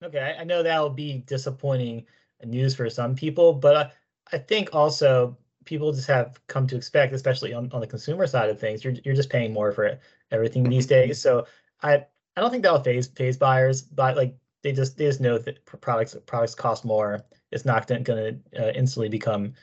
Okay, 0.03 0.35
I 0.37 0.43
know 0.43 0.63
that'll 0.63 0.89
be 0.89 1.19
disappointing 1.19 2.05
news 2.45 2.75
for 2.75 2.89
some 2.89 3.15
people, 3.15 3.53
but 3.53 3.75
I, 3.75 3.91
I 4.35 4.37
think 4.39 4.69
also 4.73 5.37
people 5.65 5.91
just 5.93 6.07
have 6.07 6.39
come 6.47 6.67
to 6.67 6.75
expect, 6.75 7.13
especially 7.13 7.53
on, 7.53 7.71
on 7.71 7.81
the 7.81 7.87
consumer 7.87 8.27
side 8.27 8.49
of 8.49 8.59
things, 8.59 8.83
you're 8.83 8.93
you're 9.05 9.15
just 9.15 9.29
paying 9.29 9.53
more 9.53 9.71
for 9.71 9.99
everything 10.31 10.63
these 10.69 10.87
days. 10.87 11.21
So 11.21 11.45
I 11.81 12.05
I 12.35 12.41
don't 12.41 12.51
think 12.51 12.63
that'll 12.63 12.83
phase 12.83 13.07
phase 13.07 13.37
buyers, 13.37 13.81
but 13.81 14.15
like 14.17 14.35
they 14.63 14.71
just 14.71 14.97
they 14.97 15.05
just 15.05 15.21
know 15.21 15.37
that 15.37 15.63
products 15.65 16.15
products 16.25 16.55
cost 16.55 16.85
more. 16.85 17.23
It's 17.51 17.65
not 17.65 17.87
going 17.87 18.03
to 18.03 18.39
uh, 18.59 18.71
instantly 18.75 19.09
become 19.09 19.53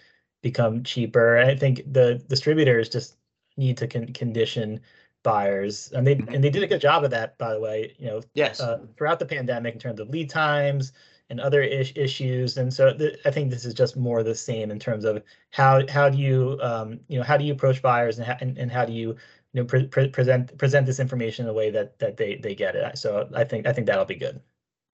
become 0.42 0.82
cheaper. 0.84 1.38
I 1.38 1.56
think 1.56 1.82
the 1.92 2.22
distributors 2.28 2.88
just 2.88 3.16
need 3.56 3.76
to 3.78 3.86
con- 3.86 4.12
condition 4.12 4.80
buyers, 5.22 5.92
and 5.92 6.06
they 6.06 6.16
Mhm. 6.16 6.34
and 6.34 6.44
they 6.44 6.50
did 6.50 6.62
a 6.62 6.66
good 6.66 6.80
job 6.80 7.04
of 7.04 7.10
that, 7.10 7.36
by 7.38 7.52
the 7.52 7.60
way. 7.60 7.94
You 7.98 8.06
know, 8.06 8.22
yes 8.34 8.60
uh, 8.60 8.78
throughout 8.96 9.18
the 9.18 9.26
pandemic 9.26 9.74
in 9.74 9.80
terms 9.80 10.00
of 10.00 10.08
lead 10.10 10.30
times 10.30 10.92
and 11.30 11.40
other 11.40 11.62
issues. 11.62 12.56
And 12.58 12.72
so 12.72 12.92
th- 12.92 13.18
I 13.24 13.30
think 13.30 13.50
this 13.50 13.64
is 13.64 13.72
just 13.72 13.96
more 13.96 14.22
the 14.22 14.34
same 14.34 14.70
in 14.70 14.78
terms 14.78 15.04
of 15.04 15.22
how 15.50 15.86
how 15.88 16.10
do 16.10 16.18
you 16.18 16.58
um, 16.60 17.00
you 17.08 17.18
know 17.18 17.24
how 17.24 17.36
do 17.36 17.44
you 17.44 17.52
approach 17.52 17.80
buyers 17.80 18.18
and 18.18 18.26
how, 18.26 18.36
and, 18.40 18.58
and 18.58 18.70
how 18.70 18.84
do 18.84 18.92
you 18.92 19.08
you 19.08 19.16
know 19.60 19.64
pre- 19.64 19.86
pre- 19.86 20.08
present 20.08 20.58
present 20.58 20.86
this 20.86 21.00
information 21.00 21.46
in 21.46 21.50
a 21.50 21.54
way 21.54 21.70
that 21.70 21.98
that 22.00 22.16
they 22.16 22.36
they 22.36 22.54
get 22.54 22.74
it. 22.74 22.98
So 22.98 23.28
I 23.34 23.44
think 23.44 23.66
I 23.66 23.72
think 23.72 23.86
that'll 23.86 24.04
be 24.04 24.16
good. 24.16 24.40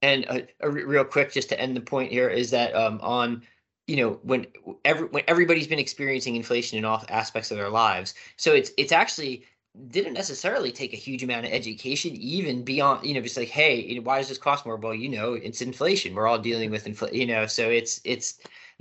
And 0.03 0.27
uh, 0.29 0.69
real 0.69 1.05
quick, 1.05 1.33
just 1.33 1.49
to 1.49 1.61
end 1.61 1.75
the 1.75 1.81
point 1.81 2.13
here, 2.13 2.29
is 2.29 2.51
that 2.51 2.75
um, 2.77 3.01
on 3.03 3.43
you 3.87 3.97
know 3.97 4.21
when 4.23 4.47
every 4.85 5.09
when 5.09 5.25
everybody's 5.27 5.67
been 5.67 5.79
experiencing 5.79 6.37
inflation 6.37 6.77
in 6.77 6.85
all 6.85 7.03
aspects 7.09 7.51
of 7.51 7.57
their 7.57 7.71
lives, 7.71 8.15
so 8.37 8.53
it's 8.53 8.71
it's 8.77 8.93
actually 8.93 9.47
didn't 9.89 10.15
necessarily 10.15 10.73
take 10.73 10.93
a 10.93 10.97
huge 10.97 11.23
amount 11.23 11.47
of 11.47 11.53
education, 11.53 12.15
even 12.17 12.63
beyond 12.65 13.07
you 13.07 13.15
know 13.15 13.21
just 13.21 13.37
like 13.37 13.49
hey, 13.49 13.81
you 13.81 13.97
know, 13.97 14.03
why 14.03 14.19
does 14.19 14.29
this 14.29 14.39
cost 14.39 14.67
more? 14.67 14.77
Well, 14.77 14.95
you 14.95 15.09
know, 15.09 15.35
it's 15.35 15.61
inflation. 15.63 16.15
We're 16.15 16.27
all 16.27 16.39
dealing 16.39 16.71
with 16.71 16.87
inflation, 16.87 17.17
you 17.17 17.27
know, 17.27 17.47
so 17.47 17.69
it's 17.69 18.01
it's. 18.05 18.39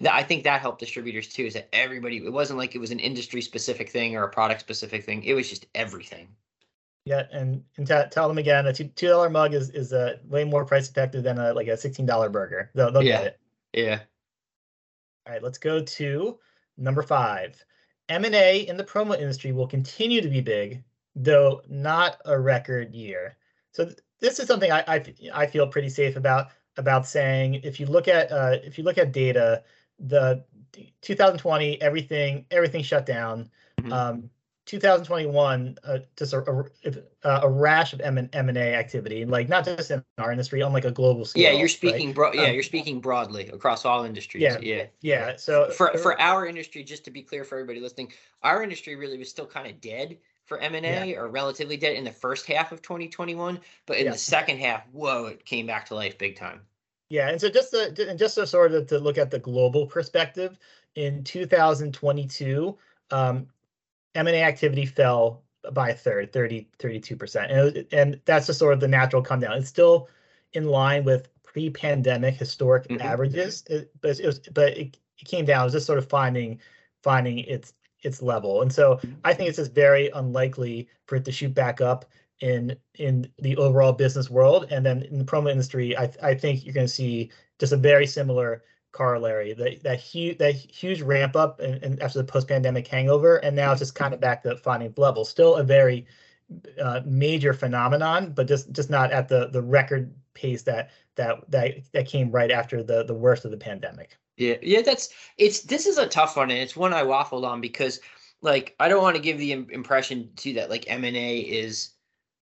I 0.09 0.23
think 0.23 0.43
that 0.43 0.59
helped 0.59 0.79
distributors 0.79 1.29
too. 1.29 1.45
Is 1.45 1.53
that 1.53 1.69
everybody? 1.71 2.17
It 2.17 2.33
wasn't 2.33 2.59
like 2.59 2.75
it 2.75 2.79
was 2.79 2.91
an 2.91 2.99
industry 2.99 3.41
specific 3.41 3.89
thing 3.89 4.15
or 4.15 4.23
a 4.23 4.29
product 4.29 4.59
specific 4.59 5.05
thing. 5.05 5.23
It 5.23 5.33
was 5.33 5.49
just 5.49 5.67
everything. 5.73 6.27
Yeah, 7.05 7.23
and 7.31 7.63
and 7.77 7.87
t- 7.87 7.93
tell 8.11 8.27
them 8.27 8.37
again, 8.37 8.65
a 8.65 8.73
two 8.73 8.85
two 8.85 9.07
dollar 9.07 9.29
mug 9.29 9.53
is 9.53 9.69
is 9.69 9.93
a 9.93 10.19
way 10.27 10.43
more 10.43 10.65
price 10.65 10.89
effective 10.89 11.23
than 11.23 11.37
a 11.37 11.53
like 11.53 11.67
a 11.67 11.77
sixteen 11.77 12.05
dollar 12.05 12.29
burger. 12.29 12.71
They'll 12.73 12.91
they'll 12.91 13.03
Yeah. 13.03 13.17
get 13.17 13.27
it. 13.27 13.39
Yeah. 13.73 13.99
All 15.27 15.33
right, 15.33 15.43
let's 15.43 15.57
go 15.57 15.81
to 15.81 16.39
number 16.77 17.01
five. 17.01 17.63
M&A 18.09 18.59
in 18.59 18.77
the 18.77 18.83
promo 18.83 19.17
industry 19.17 19.51
will 19.51 19.67
continue 19.67 20.21
to 20.21 20.29
be 20.29 20.41
big, 20.41 20.83
though 21.15 21.61
not 21.67 22.17
a 22.25 22.39
record 22.39 22.93
year. 22.93 23.37
So 23.71 23.85
th- 23.85 23.99
this 24.19 24.39
is 24.39 24.47
something 24.47 24.71
I 24.71 25.03
I 25.33 25.47
feel 25.47 25.67
pretty 25.67 25.89
safe 25.89 26.15
about 26.15 26.47
about 26.77 27.05
saying 27.07 27.55
if 27.55 27.79
you 27.79 27.85
look 27.85 28.07
at 28.07 28.31
uh, 28.31 28.57
if 28.63 28.77
you 28.77 28.83
look 28.83 28.97
at 28.97 29.11
data, 29.11 29.63
the 29.99 30.43
2020 31.01 31.81
everything 31.81 32.45
everything 32.51 32.83
shut 32.83 33.05
down. 33.05 33.49
Mhm. 33.79 33.91
Um, 33.91 34.29
2021, 34.65 35.77
uh, 35.83 35.99
just 36.17 36.33
a, 36.33 36.65
a, 37.23 37.29
a, 37.41 37.49
rash 37.49 37.93
of 37.93 38.01
M 38.01 38.17
and 38.17 38.57
A 38.57 38.75
activity, 38.75 39.23
like 39.23 39.47
not 39.47 39.63
just 39.63 39.91
in 39.91 40.03
our 40.17 40.31
industry, 40.31 40.61
on 40.63 40.73
like 40.73 40.85
a 40.85 40.91
global 40.91 41.23
scale. 41.23 41.43
Yeah, 41.43 41.51
you're 41.51 41.67
speaking 41.67 42.07
right? 42.07 42.15
broad. 42.15 42.35
Yeah, 42.35 42.45
um, 42.45 42.53
you're 42.53 42.63
speaking 42.63 42.99
broadly 42.99 43.47
across 43.49 43.85
all 43.85 44.05
industries. 44.05 44.41
Yeah, 44.41 44.57
yeah, 44.59 44.85
yeah. 45.01 45.35
So 45.35 45.69
for 45.69 45.95
for 45.97 46.19
our 46.19 46.47
industry, 46.47 46.83
just 46.83 47.05
to 47.05 47.11
be 47.11 47.21
clear 47.21 47.43
for 47.43 47.57
everybody 47.57 47.79
listening, 47.79 48.11
our 48.41 48.63
industry 48.63 48.95
really 48.95 49.17
was 49.17 49.29
still 49.29 49.45
kind 49.45 49.67
of 49.67 49.79
dead 49.81 50.17
for 50.45 50.59
M 50.59 50.75
and 50.75 50.85
A, 50.85 51.15
or 51.15 51.27
relatively 51.27 51.77
dead 51.77 51.95
in 51.95 52.03
the 52.03 52.11
first 52.11 52.45
half 52.47 52.71
of 52.71 52.81
2021, 52.81 53.59
but 53.85 53.97
in 53.97 54.05
yeah. 54.05 54.11
the 54.11 54.17
second 54.17 54.59
half, 54.59 54.83
whoa, 54.91 55.25
it 55.25 55.45
came 55.45 55.65
back 55.65 55.85
to 55.87 55.95
life 55.95 56.17
big 56.17 56.35
time. 56.35 56.61
Yeah, 57.09 57.29
and 57.29 57.39
so 57.39 57.49
just 57.49 57.71
to, 57.71 58.09
and 58.09 58.17
just 58.17 58.35
to 58.35 58.47
sort 58.47 58.73
of 58.73 58.87
to 58.87 58.97
look 58.97 59.17
at 59.17 59.29
the 59.29 59.39
global 59.39 59.85
perspective, 59.85 60.57
in 60.95 61.23
2022, 61.23 62.77
um, 63.11 63.47
M&A 64.15 64.41
activity 64.41 64.85
fell 64.85 65.43
by 65.73 65.89
a 65.89 65.95
third, 65.95 66.31
30, 66.31 66.67
32%. 66.79 67.51
And, 67.51 67.61
was, 67.61 67.83
and 67.91 68.21
that's 68.25 68.47
just 68.47 68.59
sort 68.59 68.73
of 68.73 68.79
the 68.79 68.87
natural 68.87 69.21
come 69.21 69.39
down. 69.39 69.53
It's 69.53 69.67
still 69.67 70.09
in 70.53 70.65
line 70.65 71.03
with 71.03 71.27
pre-pandemic 71.43 72.35
historic 72.35 72.87
mm-hmm. 72.87 73.01
averages, 73.01 73.63
it, 73.69 73.91
but 74.01 74.19
it 74.19 74.25
was, 74.25 74.39
but 74.53 74.77
it, 74.77 74.97
it 75.19 75.25
came 75.25 75.45
down. 75.45 75.61
It 75.61 75.65
was 75.65 75.73
just 75.73 75.85
sort 75.85 75.99
of 75.99 76.07
finding 76.07 76.59
finding 77.03 77.39
its 77.39 77.73
its 78.01 78.21
level. 78.21 78.61
And 78.61 78.71
so. 78.71 78.99
I 79.23 79.33
think 79.33 79.49
it's 79.49 79.57
just 79.57 79.73
very 79.73 80.09
unlikely 80.09 80.87
for 81.05 81.15
it 81.15 81.25
to 81.25 81.31
shoot 81.31 81.53
back 81.53 81.81
up 81.81 82.05
in 82.41 82.75
in 82.95 83.31
the 83.39 83.55
overall 83.57 83.93
business 83.93 84.29
world. 84.29 84.67
And 84.69 84.85
then 84.85 85.03
in 85.03 85.17
the 85.17 85.25
promo 85.25 85.49
industry, 85.49 85.97
I 85.97 86.11
I 86.21 86.35
think 86.35 86.65
you're 86.65 86.73
going 86.73 86.87
to 86.87 86.93
see 86.93 87.31
just 87.59 87.73
a 87.73 87.77
very 87.77 88.05
similar 88.05 88.63
corollary 88.95 89.53
that 89.53 89.83
that 89.83 89.99
huge 89.99 90.37
that 90.37 90.55
huge 90.55 91.01
ramp 91.01 91.35
up 91.35 91.59
and, 91.59 91.83
and 91.83 92.01
after 92.01 92.17
the 92.17 92.23
post 92.23 92.47
pandemic 92.47 92.87
hangover, 92.87 93.37
and 93.37 93.55
now 93.55 93.71
it's 93.71 93.79
just 93.79 93.93
kind 93.93 94.13
of 94.13 94.21
back 94.21 94.41
to 94.43 94.55
finding 94.57 94.93
level. 94.97 95.25
Still 95.25 95.55
a 95.55 95.63
very 95.63 96.05
uh, 96.81 97.01
major 97.05 97.53
phenomenon, 97.53 98.31
but 98.31 98.47
just 98.47 98.71
just 98.71 98.89
not 98.89 99.11
at 99.11 99.27
the 99.27 99.49
the 99.49 99.61
record 99.61 100.13
pace 100.33 100.63
that 100.63 100.91
that 101.15 101.49
that 101.51 101.75
that 101.91 102.07
came 102.07 102.31
right 102.31 102.51
after 102.51 102.81
the 102.81 103.03
the 103.03 103.13
worst 103.13 103.43
of 103.43 103.51
the 103.51 103.57
pandemic. 103.57 104.17
Yeah, 104.37 104.55
yeah, 104.61 104.81
that's 104.81 105.09
it's 105.37 105.61
this 105.61 105.85
is 105.85 105.97
a 105.97 106.07
tough 106.07 106.37
one, 106.37 106.49
and 106.49 106.59
it's 106.59 106.75
one 106.75 106.93
I 106.93 107.03
waffled 107.03 107.45
on 107.45 107.59
because 107.59 107.99
like 108.41 108.75
I 108.79 108.87
don't 108.87 109.03
want 109.03 109.17
to 109.17 109.21
give 109.21 109.37
the 109.37 109.51
impression 109.51 110.29
to 110.37 110.53
that 110.53 110.69
like 110.69 110.85
M 110.87 111.03
and 111.03 111.17
A 111.17 111.39
is 111.39 111.91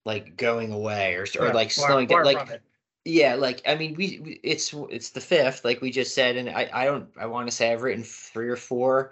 like 0.05 0.35
going 0.35 0.73
away 0.73 1.15
or 1.15 1.25
or 1.39 1.47
yeah, 1.47 1.53
like 1.53 1.71
slowing 1.71 2.07
down. 2.07 2.25
Like 2.25 2.61
yeah, 3.05 3.35
like 3.35 3.61
I 3.67 3.75
mean, 3.75 3.95
we, 3.95 4.19
we, 4.23 4.39
it's 4.43 4.73
it's 4.89 5.09
the 5.09 5.19
fifth, 5.19 5.65
like 5.65 5.81
we 5.81 5.91
just 5.91 6.15
said, 6.15 6.37
and 6.37 6.49
I 6.49 6.69
I 6.73 6.85
don't 6.85 7.09
I 7.19 7.25
want 7.25 7.47
to 7.47 7.55
say 7.55 7.71
I've 7.71 7.81
written 7.81 8.03
three 8.03 8.47
or 8.47 8.55
four, 8.55 9.11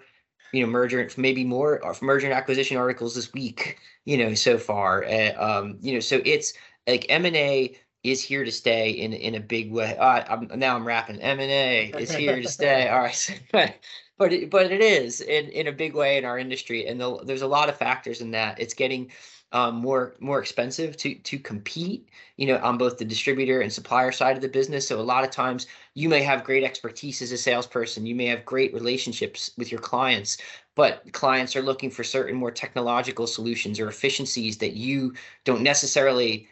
you 0.52 0.62
know, 0.62 0.70
merger 0.70 1.08
maybe 1.16 1.44
more 1.44 1.84
uh, 1.84 1.94
merger 2.00 2.26
and 2.26 2.34
acquisition 2.34 2.78
articles 2.78 3.14
this 3.14 3.32
week, 3.34 3.78
you 4.06 4.16
know, 4.16 4.32
so 4.34 4.56
far. 4.56 5.04
Uh, 5.04 5.32
um, 5.36 5.78
you 5.82 5.92
know, 5.92 6.00
so 6.00 6.22
it's 6.24 6.54
like 6.86 7.04
M 7.10 7.26
and 7.26 7.36
A 7.36 7.76
is 8.02 8.22
here 8.22 8.44
to 8.44 8.50
stay 8.50 8.90
in 8.90 9.12
in 9.12 9.34
a 9.34 9.40
big 9.40 9.70
way. 9.70 9.96
Uh, 9.98 10.24
I'm, 10.26 10.58
now 10.58 10.74
I'm 10.74 10.86
rapping. 10.86 11.20
M 11.20 11.38
and 11.38 11.50
A 11.50 11.92
is 11.98 12.10
here 12.10 12.40
to 12.40 12.48
stay. 12.48 12.88
All 12.90 12.98
right, 12.98 13.32
but 14.16 14.32
it, 14.32 14.50
but 14.50 14.72
it 14.72 14.80
is 14.80 15.20
in 15.20 15.48
in 15.50 15.66
a 15.66 15.72
big 15.72 15.94
way 15.94 16.16
in 16.16 16.24
our 16.24 16.38
industry, 16.38 16.86
and 16.86 16.98
the, 16.98 17.18
there's 17.24 17.42
a 17.42 17.46
lot 17.46 17.68
of 17.68 17.76
factors 17.76 18.22
in 18.22 18.30
that. 18.30 18.58
It's 18.58 18.74
getting 18.74 19.12
um, 19.52 19.76
more 19.76 20.14
more 20.20 20.40
expensive 20.40 20.96
to 20.96 21.14
to 21.14 21.38
compete 21.38 22.08
you 22.36 22.46
know 22.46 22.58
on 22.58 22.78
both 22.78 22.98
the 22.98 23.04
distributor 23.04 23.60
and 23.60 23.72
supplier 23.72 24.12
side 24.12 24.36
of 24.36 24.42
the 24.42 24.48
business 24.48 24.88
so 24.88 25.00
a 25.00 25.02
lot 25.02 25.24
of 25.24 25.30
times 25.30 25.66
you 25.94 26.08
may 26.08 26.22
have 26.22 26.44
great 26.44 26.64
expertise 26.64 27.22
as 27.22 27.32
a 27.32 27.38
salesperson 27.38 28.06
you 28.06 28.14
may 28.14 28.26
have 28.26 28.44
great 28.44 28.72
relationships 28.74 29.50
with 29.56 29.70
your 29.70 29.80
clients 29.80 30.38
but 30.74 31.12
clients 31.12 31.54
are 31.54 31.62
looking 31.62 31.90
for 31.90 32.02
certain 32.02 32.34
more 32.34 32.50
technological 32.50 33.26
solutions 33.26 33.78
or 33.78 33.88
efficiencies 33.88 34.58
that 34.58 34.72
you 34.72 35.12
don't 35.44 35.62
necessarily 35.62 36.48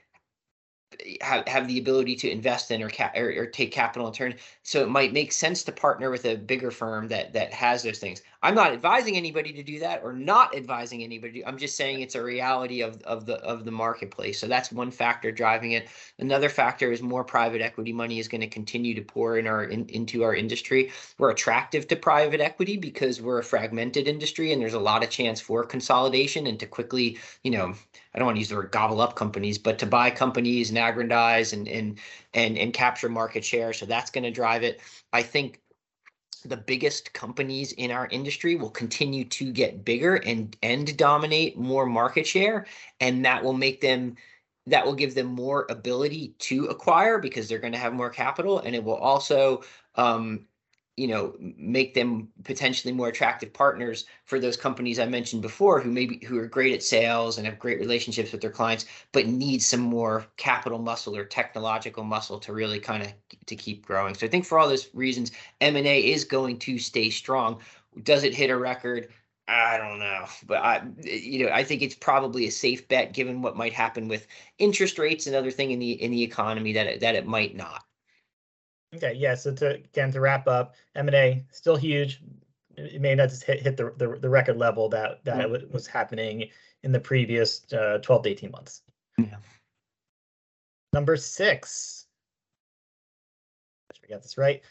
have, 1.21 1.47
have 1.47 1.69
the 1.69 1.79
ability 1.79 2.17
to 2.17 2.31
invest 2.31 2.71
in 2.71 2.83
or, 2.83 2.91
or, 3.15 3.33
or 3.37 3.47
take 3.47 3.73
capital 3.73 4.09
in 4.09 4.13
turn. 4.13 4.35
So 4.63 4.83
it 4.83 4.89
might 4.89 5.13
make 5.13 5.33
sense 5.33 5.63
to 5.65 5.73
partner 5.73 6.11
with 6.11 6.25
a 6.25 6.37
bigger 6.37 6.71
firm 6.71 7.09
that 7.09 7.33
that 7.33 7.53
has 7.53 7.83
those 7.83 7.99
things. 7.99 8.23
I'm 8.43 8.55
not 8.55 8.73
advising 8.73 9.17
anybody 9.17 9.53
to 9.53 9.63
do 9.63 9.79
that 9.81 10.01
or 10.03 10.15
not 10.15 10.57
advising 10.57 11.03
anybody. 11.03 11.45
I'm 11.45 11.59
just 11.59 11.77
saying 11.77 12.01
it's 12.01 12.15
a 12.15 12.23
reality 12.23 12.81
of, 12.81 13.03
of 13.03 13.27
the 13.27 13.37
of 13.45 13.67
the 13.67 13.71
marketplace. 13.71 14.41
So 14.41 14.47
that's 14.47 14.73
one 14.73 14.91
factor 14.91 15.31
driving 15.31 15.73
it. 15.73 15.89
Another 16.19 16.49
factor 16.49 16.91
is 16.91 17.03
more 17.03 17.23
private 17.23 17.61
equity 17.61 17.93
money 17.93 18.19
is 18.19 18.29
going 18.29 18.41
to 18.41 18.47
continue 18.47 18.95
to 18.95 19.03
pour 19.03 19.39
in 19.39 19.47
our 19.47 19.65
in, 19.65 19.87
into 19.91 20.23
our 20.23 20.35
industry. 20.35 20.91
We're 21.19 21.31
attractive 21.31 21.87
to 21.89 21.97
private 21.97 22.41
equity 22.41 22.79
because 22.79 23.21
we're 23.21 23.41
a 23.41 23.45
fragmented 23.45 24.09
industry 24.09 24.53
and 24.53 24.63
there's 24.63 24.75
a 24.75 24.81
lot 24.81 25.05
of 25.05 25.11
chance 25.11 25.41
for 25.41 25.65
consolidation 25.65 26.47
and 26.47 26.59
to 26.61 26.67
quickly, 26.67 27.19
you 27.45 27.51
know, 27.51 27.75
I 28.15 28.19
don't 28.19 28.27
want 28.27 28.37
to 28.37 28.41
use 28.41 28.49
the 28.49 28.57
word 28.57 28.71
gobble 28.71 29.03
up 29.03 29.17
companies, 29.17 29.59
but 29.59 29.79
to 29.81 29.87
buy 29.87 30.11
companies 30.11 30.71
and 30.71 30.79
aggrandize 30.79 31.53
and 31.53 31.69
and 31.69 31.99
and 32.33 32.57
and 32.57 32.73
capture 32.73 33.11
market 33.11 33.45
share. 33.45 33.75
So 33.75 33.85
that's 33.85 34.11
going 34.11 34.25
to 34.25 34.31
drive 34.31 34.63
it. 34.63 34.81
I 35.13 35.23
think 35.23 35.61
the 36.45 36.57
biggest 36.57 37.13
companies 37.13 37.73
in 37.73 37.91
our 37.91 38.07
industry 38.09 38.57
will 38.57 38.71
continue 38.71 39.25
to 39.25 39.53
get 39.53 39.85
bigger 39.85 40.17
and 40.17 40.57
and 40.63 40.97
dominate 40.97 41.59
more 41.59 41.87
market 41.87 42.27
share 42.27 42.67
and 43.01 43.25
that 43.25 43.43
will 43.43 43.53
make 43.53 43.81
them 43.81 44.17
that 44.67 44.85
will 44.85 44.95
give 44.95 45.15
them 45.15 45.27
more 45.27 45.67
ability 45.71 46.35
to 46.39 46.67
acquire 46.67 47.19
because 47.19 47.49
they're 47.49 47.59
going 47.59 47.73
to 47.73 47.79
have 47.79 47.93
more 47.93 48.11
capital 48.11 48.61
and 48.61 48.75
it 48.75 48.85
will 48.85 48.97
also 48.97 49.63
um, 49.97 50.47
you 51.01 51.07
know 51.07 51.35
make 51.41 51.95
them 51.95 52.29
potentially 52.45 52.93
more 52.93 53.09
attractive 53.09 53.51
partners 53.55 54.05
for 54.27 54.39
those 54.39 54.57
companies 54.57 54.99
i 54.99 55.07
mentioned 55.07 55.41
before 55.41 55.81
who 55.81 55.91
maybe 55.91 56.21
who 56.27 56.39
are 56.39 56.47
great 56.47 56.75
at 56.75 56.83
sales 56.83 57.39
and 57.39 57.47
have 57.47 57.59
great 57.59 57.79
relationships 57.79 58.33
with 58.33 58.43
their 58.43 58.51
clients 58.51 58.85
but 59.13 59.27
need 59.27 59.63
some 59.63 59.81
more 59.81 60.27
capital 60.37 60.79
muscle 60.79 61.17
or 61.17 61.25
technological 61.25 62.05
muscle 62.05 62.39
to 62.39 62.53
really 62.53 62.79
kind 62.79 63.03
of 63.03 63.13
to 63.47 63.57
keep 63.57 63.87
growing. 63.87 64.15
So 64.15 64.27
i 64.27 64.29
think 64.29 64.45
for 64.45 64.59
all 64.59 64.69
those 64.69 64.89
reasons 64.93 65.33
m&a 65.63 66.13
is 66.13 66.25
going 66.25 66.59
to 66.61 66.79
stay 66.79 67.09
strong. 67.09 67.61
Does 68.03 68.23
it 68.25 68.35
hit 68.35 68.51
a 68.51 68.57
record? 68.57 69.09
I 69.49 69.79
don't 69.79 69.99
know, 69.99 70.27
but 70.47 70.59
I, 70.63 70.77
eh, 71.05 71.17
you 71.17 71.45
know, 71.45 71.53
I 71.53 71.65
think 71.65 71.83
it's 71.83 71.95
probably 71.95 72.47
a 72.47 72.53
safe 72.53 72.87
bet 72.87 73.13
given 73.13 73.43
what 73.43 73.57
might 73.57 73.73
happen 73.73 74.07
with 74.07 74.29
interest 74.59 74.97
rates 74.99 75.27
and 75.27 75.35
other 75.35 75.51
thing 75.51 75.73
in 75.73 75.81
the 75.81 75.91
in 75.91 76.13
the 76.13 76.23
economy 76.23 76.73
that 76.75 76.87
it, 76.87 77.01
that 77.01 77.17
it 77.17 77.27
might 77.27 77.57
not. 77.57 77.85
Okay, 78.95 79.15
yeah. 79.15 79.35
So 79.35 79.53
to 79.55 79.75
again 79.75 80.13
to 80.13 80.21
wrap 80.21 80.49
up, 80.49 80.75
M 80.97 81.09
and 81.09 81.15
A 81.15 81.45
still 81.53 81.77
huge. 81.77 82.23
It 82.77 83.01
may 83.01 83.15
not 83.15 83.29
just 83.29 83.45
hit, 83.45 83.61
hit 83.61 83.77
the, 83.77 83.93
the, 83.97 84.17
the 84.19 84.29
record 84.29 84.57
level 84.57 84.89
that 84.89 85.25
that 85.25 85.49
mm-hmm. 85.49 85.73
was 85.73 85.87
happening 85.87 86.49
in 86.83 86.93
the 86.93 87.01
previous 87.01 87.71
uh, 87.73 87.99
12 88.03 88.23
to 88.23 88.31
18 88.31 88.51
months. 88.51 88.83
Yeah. 89.19 89.37
Number 90.93 91.17
six. 91.17 92.07
We 94.03 94.09
got 94.09 94.23
this 94.23 94.39
right. 94.39 94.63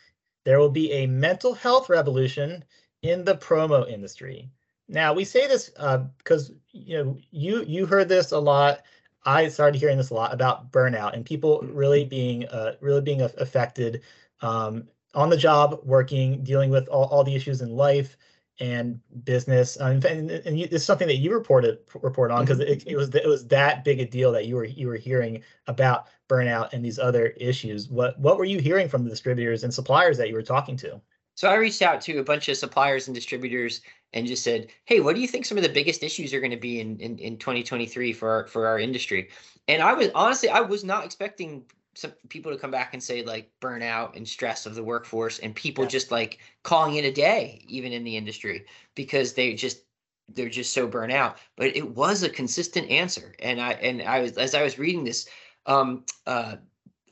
There 0.43 0.59
will 0.59 0.71
be 0.71 0.91
a 0.91 1.07
mental 1.07 1.53
health 1.53 1.89
revolution 1.89 2.63
in 3.03 3.23
the 3.23 3.35
promo 3.35 3.87
industry. 3.87 4.49
Now 4.87 5.13
we 5.13 5.23
say 5.23 5.47
this 5.47 5.71
uh, 5.77 5.99
because 6.17 6.51
you 6.71 7.03
know 7.03 7.17
you 7.31 7.63
you 7.63 7.85
heard 7.85 8.09
this 8.09 8.31
a 8.31 8.39
lot 8.39 8.81
I 9.25 9.47
started 9.49 9.79
hearing 9.79 9.97
this 9.97 10.09
a 10.09 10.13
lot 10.13 10.33
about 10.33 10.71
burnout 10.71 11.13
and 11.13 11.25
people 11.25 11.61
really 11.61 12.01
mm-hmm. 12.01 12.09
being 12.09 12.47
uh, 12.47 12.75
really 12.81 13.01
being 13.01 13.21
affected 13.21 14.01
um, 14.41 14.87
on 15.15 15.29
the 15.29 15.37
job, 15.37 15.79
working, 15.83 16.43
dealing 16.43 16.69
with 16.69 16.87
all, 16.87 17.05
all 17.05 17.23
the 17.23 17.35
issues 17.35 17.61
in 17.61 17.75
life 17.75 18.15
and 18.59 18.99
business. 19.23 19.79
Um, 19.79 20.01
and, 20.05 20.29
and 20.29 20.59
you, 20.59 20.67
it's 20.69 20.83
something 20.83 21.07
that 21.07 21.17
you 21.17 21.33
reported 21.33 21.79
report 22.01 22.31
on 22.31 22.43
because 22.43 22.59
it, 22.59 22.85
it, 22.85 22.95
was 22.95 23.13
it 23.15 23.27
was 23.27 23.47
that 23.47 23.83
big 23.83 23.99
a 23.99 24.05
deal 24.05 24.31
that 24.33 24.45
you 24.45 24.55
were 24.55 24.65
you 24.65 24.87
were 24.87 24.97
hearing 24.97 25.41
about 25.67 26.07
burnout 26.27 26.73
and 26.73 26.83
these 26.83 26.99
other 26.99 27.27
issues. 27.37 27.89
What 27.89 28.19
what 28.19 28.37
were 28.37 28.45
you 28.45 28.59
hearing 28.59 28.89
from 28.89 29.03
the 29.03 29.09
distributors 29.09 29.63
and 29.63 29.73
suppliers 29.73 30.17
that 30.17 30.29
you 30.29 30.35
were 30.35 30.41
talking 30.43 30.77
to? 30.77 31.01
So 31.39 31.47
I 31.47 31.55
reached 31.55 31.81
out 31.81 32.01
to 32.01 32.17
a 32.17 32.23
bunch 32.23 32.49
of 32.49 32.57
suppliers 32.57 33.07
and 33.07 33.15
distributors 33.15 33.79
and 34.11 34.27
just 34.27 34.43
said, 34.43 34.67
"Hey, 34.83 34.99
what 34.99 35.15
do 35.15 35.21
you 35.21 35.27
think 35.27 35.45
some 35.45 35.57
of 35.57 35.63
the 35.63 35.69
biggest 35.69 36.03
issues 36.03 36.33
are 36.33 36.41
going 36.41 36.51
to 36.51 36.57
be 36.57 36.81
in, 36.81 36.99
in 36.99 37.17
in 37.17 37.37
2023 37.37 38.11
for 38.11 38.29
our, 38.29 38.47
for 38.47 38.67
our 38.67 38.77
industry?" 38.77 39.29
And 39.69 39.81
I 39.81 39.93
was 39.93 40.09
honestly, 40.13 40.49
I 40.49 40.59
was 40.59 40.83
not 40.83 41.05
expecting 41.05 41.63
some 41.95 42.11
people 42.27 42.51
to 42.51 42.57
come 42.57 42.71
back 42.71 42.93
and 42.93 43.01
say 43.01 43.23
like 43.23 43.49
burnout 43.61 44.17
and 44.17 44.27
stress 44.27 44.65
of 44.65 44.75
the 44.75 44.83
workforce, 44.83 45.39
and 45.39 45.55
people 45.55 45.85
yeah. 45.85 45.91
just 45.91 46.11
like 46.11 46.39
calling 46.63 46.95
it 46.95 47.05
a 47.05 47.11
day, 47.13 47.63
even 47.69 47.93
in 47.93 48.03
the 48.03 48.17
industry, 48.17 48.65
because 48.93 49.31
they 49.31 49.53
just 49.53 49.83
they're 50.27 50.49
just 50.49 50.73
so 50.73 50.87
burnt 50.87 51.13
out. 51.13 51.37
But 51.55 51.73
it 51.73 51.89
was 51.95 52.21
a 52.21 52.29
consistent 52.29 52.91
answer, 52.91 53.33
and 53.39 53.61
I 53.61 53.71
and 53.75 54.01
I 54.01 54.19
was 54.19 54.37
as 54.37 54.55
I 54.55 54.61
was 54.61 54.77
reading 54.77 55.05
this, 55.05 55.25
um, 55.65 56.03
uh, 56.27 56.57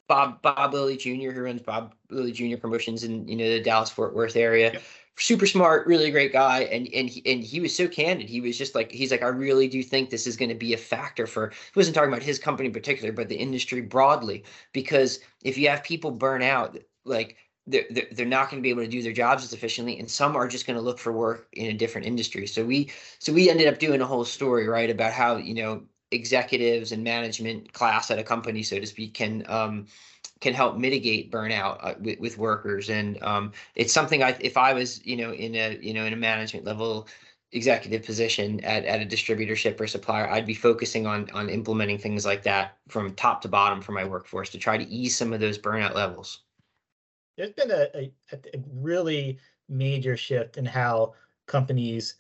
Bob 0.08 0.42
Bob 0.42 0.74
Lilly 0.74 0.98
Jr., 0.98 1.32
who 1.32 1.42
runs 1.42 1.62
Bob 1.62 1.94
Lilly 2.10 2.32
Jr. 2.32 2.58
Promotions 2.58 3.04
in 3.04 3.28
you 3.28 3.36
know 3.36 3.50
the 3.50 3.62
Dallas 3.62 3.90
Fort 3.90 4.16
Worth 4.16 4.36
area. 4.36 4.74
Yep. 4.74 4.84
Super 5.20 5.48
smart, 5.48 5.88
really 5.88 6.12
great 6.12 6.32
guy, 6.32 6.62
and 6.66 6.88
and 6.94 7.10
he, 7.10 7.24
and 7.26 7.44
he 7.44 7.60
was 7.60 7.76
so 7.76 7.88
candid. 7.88 8.30
He 8.30 8.40
was 8.40 8.58
just 8.58 8.76
like 8.76 8.92
he's 8.92 9.10
like 9.12 9.24
I 9.24 9.28
really 9.28 9.68
do 9.68 9.82
think 9.82 10.10
this 10.10 10.28
is 10.28 10.38
going 10.38 10.50
to 10.50 10.56
be 10.56 10.74
a 10.74 10.78
factor 10.78 11.26
for. 11.26 11.50
He 11.50 11.80
wasn't 11.80 11.96
talking 11.96 12.12
about 12.12 12.24
his 12.24 12.38
company 12.38 12.68
in 12.68 12.74
particular, 12.74 13.12
but 13.12 13.28
the 13.28 13.36
industry 13.36 13.82
broadly. 13.82 14.44
Because 14.74 15.20
if 15.44 15.58
you 15.58 15.70
have 15.70 15.84
people 15.84 16.12
burn 16.12 16.44
out, 16.44 16.78
like 17.04 17.38
they're, 17.68 17.86
they're, 17.90 18.08
they're 18.12 18.26
not 18.26 18.50
going 18.50 18.62
to 18.62 18.64
be 18.64 18.70
able 18.70 18.84
to 18.84 18.88
do 18.88 19.04
their 19.04 19.14
jobs 19.14 19.44
as 19.44 19.54
efficiently 19.54 20.00
and 20.00 20.10
some 20.10 20.36
are 20.36 20.48
just 20.48 20.66
going 20.66 20.78
to 20.78 20.82
look 20.82 20.98
for 20.98 21.12
work 21.12 21.48
in 21.54 21.68
a 21.68 21.74
different 21.74 22.08
industry 22.08 22.48
so 22.48 22.64
we 22.66 22.90
so 23.20 23.34
we 23.34 23.50
ended 23.50 23.68
up 23.68 23.78
doing 23.78 24.02
a 24.02 24.06
whole 24.06 24.24
story 24.24 24.68
right 24.68 24.90
about 24.90 25.12
how 25.12 25.36
you 25.36 25.54
know 25.54 25.84
executives 26.12 26.92
and 26.92 27.04
management 27.04 27.74
class 27.74 28.10
at 28.12 28.20
a 28.20 28.24
company 28.24 28.64
so 28.64 28.80
to 28.80 28.88
speak 28.88 29.14
can 29.14 29.44
um, 29.50 29.86
can 30.40 30.54
help 30.54 30.78
mitigate 30.78 31.32
burnout 31.32 31.78
uh, 31.82 31.94
with, 32.00 32.20
with 32.20 32.38
workers. 32.38 32.90
And 32.90 33.22
um, 33.24 33.52
it's 33.76 33.94
something 33.94 34.24
i 34.24 34.38
if 34.40 34.58
i 34.58 34.74
was 34.74 35.06
you 35.06 35.18
know 35.18 35.32
in 35.34 35.56
a 35.56 35.78
you 35.82 35.94
know 35.94 36.06
in 36.06 36.14
a 36.14 36.18
management 36.18 36.66
level 36.66 37.08
executive 37.54 38.06
position 38.06 38.60
at, 38.64 38.84
at 38.86 39.02
a 39.02 39.06
distributorship 39.06 39.80
or 39.80 39.88
supplier 39.88 40.30
i'd 40.32 40.46
be 40.46 40.54
focusing 40.54 41.08
on 41.08 41.30
on 41.30 41.48
implementing 41.48 41.98
things 41.98 42.26
like 42.26 42.44
that 42.44 42.78
from 42.90 43.14
top 43.16 43.42
to 43.42 43.48
bottom 43.48 43.82
for 43.82 43.94
my 43.94 44.04
workforce 44.04 44.50
to 44.50 44.58
try 44.58 44.78
to 44.78 44.84
ease 44.90 45.16
some 45.16 45.32
of 45.32 45.40
those 45.40 45.58
burnout 45.58 45.96
levels. 45.96 46.42
There's 47.38 47.52
been 47.52 47.72
a, 47.72 47.88
a, 47.94 48.12
a 48.34 48.64
really 48.74 49.38
major 49.70 50.18
shift 50.18 50.58
in 50.58 50.66
how 50.66 51.14
companies 51.46 52.16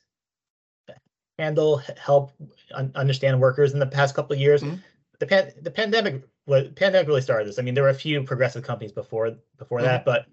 handle 1.39 1.81
help 2.01 2.31
un, 2.73 2.91
understand 2.95 3.39
workers 3.39 3.73
in 3.73 3.79
the 3.79 3.85
past 3.85 4.15
couple 4.15 4.33
of 4.33 4.39
years. 4.39 4.63
Mm-hmm. 4.63 4.75
The 5.19 5.25
pan, 5.25 5.51
the 5.61 5.71
pandemic 5.71 6.23
was 6.45 6.67
pandemic 6.75 7.07
really 7.07 7.21
started 7.21 7.47
this. 7.47 7.59
I 7.59 7.61
mean, 7.61 7.73
there 7.73 7.83
were 7.83 7.89
a 7.89 7.93
few 7.95 8.23
progressive 8.23 8.63
companies 8.63 8.91
before 8.91 9.31
before 9.57 9.79
mm-hmm. 9.79 9.87
that, 9.87 10.05
but 10.05 10.25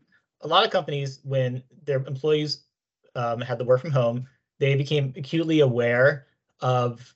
a 0.43 0.49
lot 0.49 0.65
of 0.65 0.71
companies 0.71 1.21
when 1.25 1.63
their 1.85 1.99
employees 2.07 2.65
um, 3.15 3.41
had 3.41 3.59
to 3.59 3.65
work 3.65 3.81
from 3.81 3.91
home, 3.91 4.27
they 4.59 4.75
became 4.75 5.13
acutely 5.17 5.61
aware 5.61 6.27
of 6.61 7.15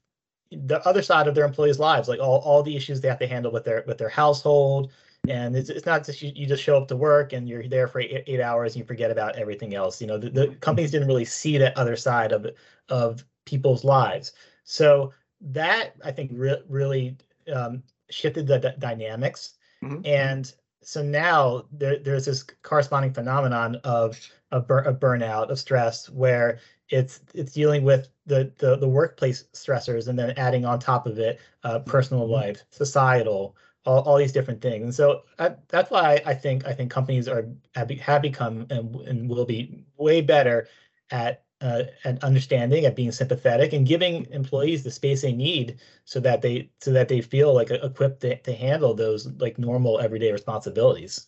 the 0.51 0.87
other 0.88 1.03
side 1.03 1.29
of 1.29 1.35
their 1.35 1.44
employees' 1.44 1.79
lives, 1.79 2.09
like 2.09 2.20
all, 2.20 2.38
all 2.38 2.62
the 2.62 2.74
issues 2.74 3.01
they 3.01 3.09
have 3.09 3.18
to 3.18 3.27
handle 3.27 3.53
with 3.53 3.64
their 3.64 3.85
with 3.87 3.98
their 3.98 4.09
household, 4.09 4.90
and 5.29 5.57
it's, 5.57 5.68
it's 5.68 5.87
not 5.87 6.05
just 6.05 6.22
you, 6.22 6.33
you 6.35 6.46
just 6.46 6.62
show 6.62 6.77
up 6.77 6.88
to 6.88 6.96
work 6.96 7.33
and 7.33 7.48
you're 7.48 7.66
there 7.68 7.88
for 7.88 8.01
eight, 8.01 8.24
eight 8.27 8.40
hours 8.40 8.74
and 8.74 8.81
you 8.81 8.87
forget 8.87 9.11
about 9.11 9.37
everything 9.37 9.74
else 9.74 10.01
you 10.01 10.07
know 10.07 10.18
the, 10.18 10.31
the 10.31 10.48
companies 10.57 10.90
didn't 10.90 11.09
really 11.09 11.24
see 11.24 11.59
that 11.59 11.77
other 11.77 11.96
side 11.96 12.33
of 12.33 12.46
of 12.88 13.24
people's 13.48 13.84
lives 13.84 14.32
so 14.64 15.12
that 15.40 15.94
i 16.04 16.11
think 16.12 16.30
re- 16.34 16.62
really 16.68 17.16
um, 17.54 17.82
shifted 18.11 18.46
the 18.46 18.58
d- 18.58 18.68
dynamics 18.78 19.54
mm-hmm. 19.82 20.00
and 20.04 20.52
so 20.82 21.02
now 21.02 21.64
there, 21.72 21.98
there's 21.98 22.26
this 22.26 22.44
corresponding 22.62 23.12
phenomenon 23.12 23.76
of 23.84 24.18
of, 24.50 24.66
bur- 24.66 24.80
of 24.80 24.98
burnout 24.98 25.50
of 25.50 25.58
stress 25.58 26.08
where 26.11 26.58
it's 26.90 27.20
it's 27.34 27.52
dealing 27.52 27.84
with 27.84 28.08
the, 28.26 28.52
the 28.58 28.76
the 28.76 28.88
workplace 28.88 29.44
stressors 29.54 30.08
and 30.08 30.18
then 30.18 30.30
adding 30.37 30.64
on 30.64 30.78
top 30.78 31.06
of 31.06 31.18
it 31.18 31.40
uh, 31.64 31.78
personal 31.80 32.24
mm-hmm. 32.24 32.32
life 32.32 32.64
societal 32.70 33.56
all, 33.88 34.02
all 34.02 34.18
these 34.18 34.32
different 34.32 34.61
things. 34.61 34.84
And 34.84 34.94
so 34.94 35.22
I, 35.38 35.54
that's 35.68 35.90
why 35.90 36.20
I 36.26 36.34
think 36.34 36.66
I 36.66 36.74
think 36.74 36.90
companies 36.90 37.26
are 37.26 37.46
have, 37.74 37.90
have 37.90 38.22
become 38.22 38.66
and, 38.70 38.94
and 38.94 39.28
will 39.28 39.46
be 39.46 39.84
way 39.96 40.20
better 40.20 40.68
at 41.11 41.44
uh, 41.60 41.84
at 42.04 42.22
understanding, 42.22 42.84
at 42.84 42.96
being 42.96 43.12
sympathetic, 43.12 43.72
and 43.72 43.86
giving 43.86 44.26
employees 44.30 44.84
the 44.84 44.90
space 44.90 45.22
they 45.22 45.32
need 45.32 45.78
so 46.04 46.20
that 46.20 46.42
they 46.42 46.70
so 46.80 46.92
that 46.92 47.08
they 47.08 47.20
feel 47.20 47.54
like 47.54 47.70
equipped 47.70 48.20
to, 48.20 48.36
to 48.42 48.52
handle 48.52 48.94
those 48.94 49.26
like 49.38 49.58
normal 49.58 50.00
everyday 50.00 50.32
responsibilities. 50.32 51.26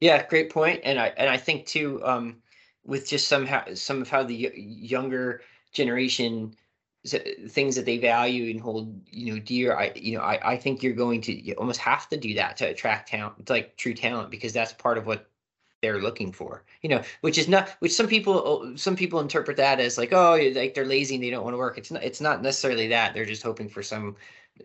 Yeah, 0.00 0.26
great 0.26 0.50
point. 0.50 0.80
And 0.84 0.98
I 0.98 1.08
and 1.16 1.28
I 1.28 1.36
think 1.36 1.66
too, 1.66 2.04
um, 2.04 2.36
with 2.84 3.08
just 3.08 3.28
somehow 3.28 3.74
some 3.74 4.02
of 4.02 4.08
how 4.08 4.22
the 4.22 4.52
younger 4.54 5.42
generation 5.72 6.54
things 7.48 7.76
that 7.76 7.84
they 7.84 7.98
value 7.98 8.50
and 8.50 8.60
hold 8.60 8.98
you 9.10 9.34
know 9.34 9.38
dear 9.38 9.76
i 9.76 9.92
you 9.94 10.16
know 10.16 10.24
i, 10.24 10.52
I 10.52 10.56
think 10.56 10.82
you're 10.82 10.94
going 10.94 11.20
to 11.22 11.34
you 11.34 11.52
almost 11.54 11.80
have 11.80 12.08
to 12.08 12.16
do 12.16 12.34
that 12.36 12.56
to 12.58 12.64
attract 12.64 13.10
talent 13.10 13.50
like 13.50 13.76
true 13.76 13.92
talent 13.92 14.30
because 14.30 14.54
that's 14.54 14.72
part 14.72 14.96
of 14.96 15.04
what 15.04 15.28
they're 15.84 16.00
looking 16.00 16.32
for 16.32 16.64
you 16.80 16.88
know 16.88 17.02
which 17.20 17.36
is 17.36 17.46
not 17.46 17.68
which 17.80 17.92
some 17.92 18.06
people 18.06 18.72
some 18.74 18.96
people 18.96 19.20
interpret 19.20 19.56
that 19.58 19.80
as 19.80 19.98
like 19.98 20.12
oh 20.12 20.38
like 20.54 20.72
they're 20.72 20.86
lazy 20.86 21.14
and 21.14 21.22
they 21.22 21.28
don't 21.28 21.44
want 21.44 21.52
to 21.52 21.58
work 21.58 21.76
it's 21.76 21.90
not 21.90 22.02
it's 22.02 22.22
not 22.22 22.40
necessarily 22.40 22.88
that 22.88 23.12
they're 23.12 23.26
just 23.26 23.42
hoping 23.42 23.68
for 23.68 23.82
some 23.82 24.16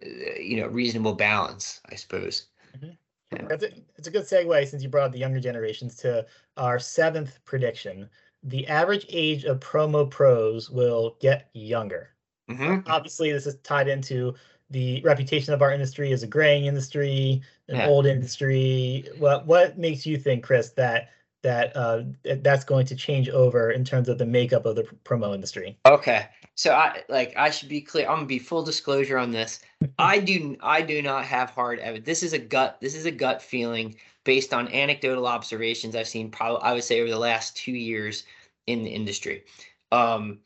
uh, 0.02 0.40
you 0.40 0.56
know 0.56 0.68
reasonable 0.68 1.14
balance 1.14 1.82
i 1.90 1.96
suppose 1.96 2.46
mm-hmm. 2.78 2.92
yeah. 3.36 3.48
it's, 3.50 3.64
a, 3.66 3.70
it's 3.98 4.08
a 4.08 4.12
good 4.12 4.24
segue 4.24 4.66
since 4.66 4.82
you 4.82 4.88
brought 4.88 5.12
the 5.12 5.20
younger 5.20 5.42
generations 5.42 5.98
to 5.98 6.26
our 6.56 6.80
seventh 6.80 7.44
prediction 7.44 8.10
the 8.44 8.66
average 8.68 9.06
age 9.10 9.44
of 9.44 9.60
promo 9.60 10.10
pros 10.10 10.70
will 10.70 11.18
get 11.20 11.50
younger 11.54 12.12
Mm-hmm. 12.50 12.90
Obviously, 12.90 13.32
this 13.32 13.46
is 13.46 13.58
tied 13.58 13.88
into 13.88 14.34
the 14.70 15.02
reputation 15.02 15.54
of 15.54 15.62
our 15.62 15.72
industry 15.72 16.12
as 16.12 16.24
a 16.24 16.28
graying 16.28 16.66
industry, 16.66 17.42
an 17.68 17.78
yeah. 17.78 17.88
old 17.88 18.06
industry. 18.06 19.06
What 19.18 19.46
what 19.46 19.78
makes 19.78 20.06
you 20.06 20.18
think, 20.18 20.44
Chris, 20.44 20.70
that 20.72 21.10
that 21.42 21.76
uh, 21.76 22.04
that's 22.24 22.64
going 22.64 22.86
to 22.88 22.96
change 22.96 23.30
over 23.30 23.72
in 23.72 23.84
terms 23.86 24.10
of 24.10 24.18
the 24.18 24.26
makeup 24.26 24.66
of 24.66 24.76
the 24.76 24.84
promo 25.04 25.34
industry? 25.34 25.78
Okay, 25.86 26.28
so 26.56 26.74
I 26.74 27.04
like 27.10 27.34
I 27.38 27.50
should 27.50 27.70
be 27.70 27.82
clear. 27.82 28.08
I'm 28.08 28.18
gonna 28.18 28.28
be 28.28 28.40
full 28.40 28.64
disclosure 28.64 29.18
on 29.18 29.32
this. 29.32 29.60
I 30.00 30.20
do 30.20 30.58
I 30.62 30.82
do 30.82 31.02
not 31.02 31.26
have 31.26 31.50
hard 31.50 31.80
evidence. 31.80 32.06
This 32.06 32.24
is 32.24 32.34
a 32.34 32.40
gut. 32.40 32.78
This 32.82 32.96
is 32.96 33.06
a 33.06 33.12
gut 33.12 33.42
feeling 33.42 33.96
based 34.24 34.54
on 34.54 34.68
anecdotal 34.68 35.28
observations 35.28 35.96
I've 35.96 36.08
seen. 36.08 36.30
Probably 36.30 36.62
I 36.62 36.74
would 36.74 36.84
say 36.84 37.00
over 37.02 37.10
the 37.10 37.18
last 37.18 37.56
two 37.56 37.72
years 37.72 38.26
in 38.68 38.84
the 38.84 38.92
industry. 38.92 39.44
Um, 39.92 40.40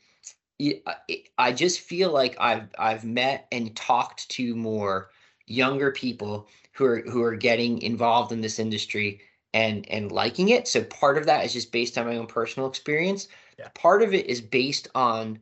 Uh, 0.86 0.94
I 1.38 1.52
just 1.52 1.80
feel 1.80 2.12
like 2.12 2.36
I've 2.38 2.68
I've 2.78 3.04
met 3.04 3.46
and 3.52 3.74
talked 3.76 4.28
to 4.30 4.54
more 4.54 5.10
younger 5.46 5.90
people 5.90 6.48
who 6.72 6.84
are 6.84 7.00
who 7.02 7.22
are 7.22 7.36
getting 7.36 7.82
involved 7.82 8.32
in 8.32 8.40
this 8.40 8.58
industry 8.58 9.20
and 9.52 9.88
and 9.88 10.12
liking 10.12 10.50
it. 10.50 10.68
So 10.68 10.84
part 10.84 11.18
of 11.18 11.26
that 11.26 11.44
is 11.44 11.52
just 11.52 11.72
based 11.72 11.96
on 11.98 12.06
my 12.06 12.16
own 12.16 12.26
personal 12.26 12.68
experience. 12.68 13.28
Yeah. 13.58 13.68
Part 13.74 14.02
of 14.02 14.14
it 14.14 14.26
is 14.26 14.40
based 14.40 14.88
on 14.94 15.38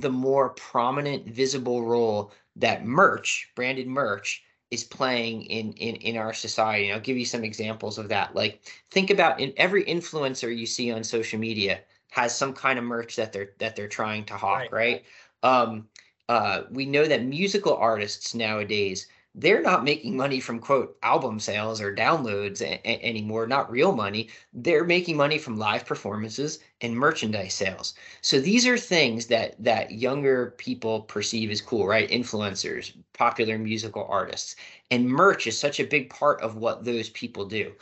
the 0.00 0.10
more 0.10 0.50
prominent 0.50 1.26
visible 1.26 1.84
role 1.84 2.32
that 2.56 2.84
merch, 2.84 3.50
branded 3.54 3.86
merch 3.86 4.42
is 4.70 4.84
playing 4.84 5.42
in 5.44 5.72
in 5.74 5.96
in 5.96 6.16
our 6.16 6.32
society. 6.32 6.86
And 6.86 6.94
I'll 6.94 7.00
give 7.00 7.16
you 7.16 7.24
some 7.24 7.44
examples 7.44 7.98
of 7.98 8.08
that. 8.08 8.34
Like 8.34 8.60
think 8.90 9.10
about 9.10 9.40
in 9.40 9.52
every 9.56 9.84
influencer 9.84 10.54
you 10.54 10.66
see 10.66 10.90
on 10.92 11.04
social 11.04 11.38
media 11.38 11.80
has 12.10 12.36
some 12.36 12.52
kind 12.52 12.78
of 12.78 12.84
merch 12.84 13.16
that 13.16 13.32
they're 13.32 13.52
that 13.58 13.76
they're 13.76 13.88
trying 13.88 14.24
to 14.26 14.34
hawk, 14.36 14.72
right? 14.72 14.72
right? 14.72 15.04
Um, 15.42 15.88
uh, 16.28 16.62
we 16.70 16.86
know 16.86 17.06
that 17.06 17.24
musical 17.24 17.76
artists 17.76 18.34
nowadays 18.34 19.06
they're 19.38 19.60
not 19.60 19.84
making 19.84 20.16
money 20.16 20.40
from 20.40 20.58
quote 20.58 20.96
album 21.02 21.38
sales 21.38 21.78
or 21.80 21.94
downloads 21.94 22.62
a- 22.62 22.80
a- 22.88 23.02
anymore 23.04 23.46
not 23.46 23.70
real 23.70 23.92
money. 23.92 24.30
They're 24.54 24.82
making 24.84 25.16
money 25.18 25.36
from 25.38 25.58
live 25.58 25.84
performances 25.84 26.58
and 26.80 26.96
merchandise 26.96 27.52
sales. 27.52 27.94
So 28.22 28.40
these 28.40 28.66
are 28.66 28.78
things 28.78 29.26
that 29.26 29.62
that 29.62 29.90
younger 29.92 30.52
people 30.56 31.02
perceive 31.02 31.50
as 31.50 31.60
cool 31.60 31.86
right? 31.86 32.08
Influencers 32.08 32.96
popular 33.12 33.58
musical 33.58 34.06
artists. 34.08 34.56
And 34.90 35.06
merch 35.06 35.46
is 35.46 35.58
such 35.58 35.80
a 35.80 35.84
big 35.86 36.08
part 36.08 36.40
of 36.40 36.56
what 36.56 36.84
those 36.84 37.10
people 37.10 37.44
do. 37.44 37.74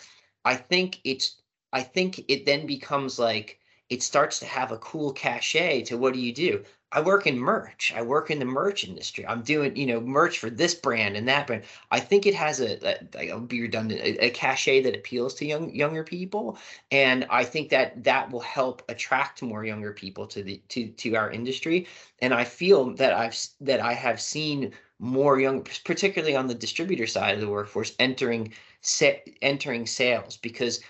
I 0.44 0.56
think 0.56 1.00
it's 1.04 1.40
i 1.72 1.82
think 1.82 2.24
it 2.28 2.46
then 2.46 2.66
becomes 2.66 3.18
like 3.18 3.58
it 3.90 4.02
starts 4.02 4.38
to 4.38 4.46
have 4.46 4.72
a 4.72 4.78
cool 4.78 5.12
cachet 5.12 5.82
to 5.82 5.96
what 5.96 6.14
do 6.14 6.20
you 6.20 6.32
do? 6.32 6.64
I 6.94 7.00
work 7.00 7.26
in 7.26 7.36
merch. 7.36 7.92
I 7.94 8.02
work 8.02 8.30
in 8.30 8.38
the 8.38 8.44
merch 8.44 8.84
industry. 8.84 9.26
I'm 9.26 9.42
doing, 9.42 9.74
you 9.74 9.84
know, 9.84 10.00
merch 10.00 10.38
for 10.38 10.48
this 10.48 10.74
brand 10.76 11.16
and 11.16 11.26
that 11.26 11.48
brand. 11.48 11.64
I 11.90 11.98
think 11.98 12.24
it 12.24 12.36
has 12.36 12.60
a, 12.60 13.30
I'll 13.32 13.40
be 13.40 13.62
redundant, 13.62 14.00
a, 14.00 14.26
a 14.26 14.30
cachet 14.30 14.82
that 14.82 14.94
appeals 14.94 15.34
to 15.34 15.44
young 15.44 15.74
younger 15.74 16.04
people, 16.04 16.56
and 16.92 17.26
I 17.30 17.44
think 17.44 17.70
that 17.70 18.04
that 18.04 18.30
will 18.30 18.40
help 18.40 18.82
attract 18.88 19.42
more 19.42 19.64
younger 19.64 19.92
people 19.92 20.26
to 20.28 20.44
the 20.44 20.62
to 20.68 20.86
to 20.88 21.16
our 21.16 21.32
industry. 21.32 21.88
And 22.20 22.32
I 22.32 22.44
feel 22.44 22.94
that 22.94 23.12
I've 23.12 23.36
that 23.62 23.80
I 23.80 23.92
have 23.94 24.20
seen 24.20 24.72
more 25.00 25.40
young, 25.40 25.66
particularly 25.84 26.36
on 26.36 26.46
the 26.46 26.54
distributor 26.54 27.08
side 27.08 27.34
of 27.34 27.40
the 27.40 27.48
workforce, 27.48 27.96
entering 27.98 28.52
set 28.82 29.26
entering 29.42 29.86
sales 29.86 30.36
because 30.36 30.80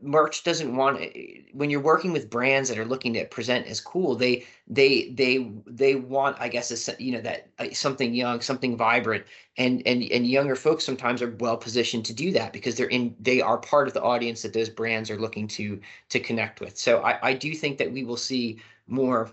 merch 0.00 0.44
doesn't 0.44 0.74
want 0.74 0.98
when 1.52 1.68
you're 1.68 1.80
working 1.80 2.10
with 2.10 2.30
brands 2.30 2.70
that 2.70 2.78
are 2.78 2.86
looking 2.86 3.12
to 3.12 3.24
present 3.26 3.66
as 3.66 3.82
cool 3.82 4.14
they 4.14 4.46
they 4.66 5.10
they 5.10 5.52
they 5.66 5.94
want 5.94 6.34
i 6.40 6.48
guess 6.48 6.88
a, 6.88 7.02
you 7.02 7.12
know 7.12 7.20
that 7.20 7.48
uh, 7.58 7.66
something 7.72 8.14
young 8.14 8.40
something 8.40 8.78
vibrant 8.78 9.24
and 9.58 9.82
and 9.84 10.02
and 10.04 10.26
younger 10.26 10.56
folks 10.56 10.84
sometimes 10.84 11.20
are 11.20 11.36
well 11.38 11.56
positioned 11.58 12.04
to 12.04 12.14
do 12.14 12.32
that 12.32 12.50
because 12.52 12.76
they're 12.76 12.86
in 12.86 13.14
they 13.20 13.42
are 13.42 13.58
part 13.58 13.86
of 13.86 13.92
the 13.92 14.02
audience 14.02 14.40
that 14.40 14.54
those 14.54 14.70
brands 14.70 15.10
are 15.10 15.18
looking 15.18 15.46
to 15.46 15.78
to 16.08 16.18
connect 16.18 16.60
with. 16.60 16.78
So 16.78 17.02
i 17.02 17.18
i 17.22 17.34
do 17.34 17.52
think 17.54 17.76
that 17.76 17.92
we 17.92 18.04
will 18.04 18.16
see 18.16 18.58
more 18.86 19.30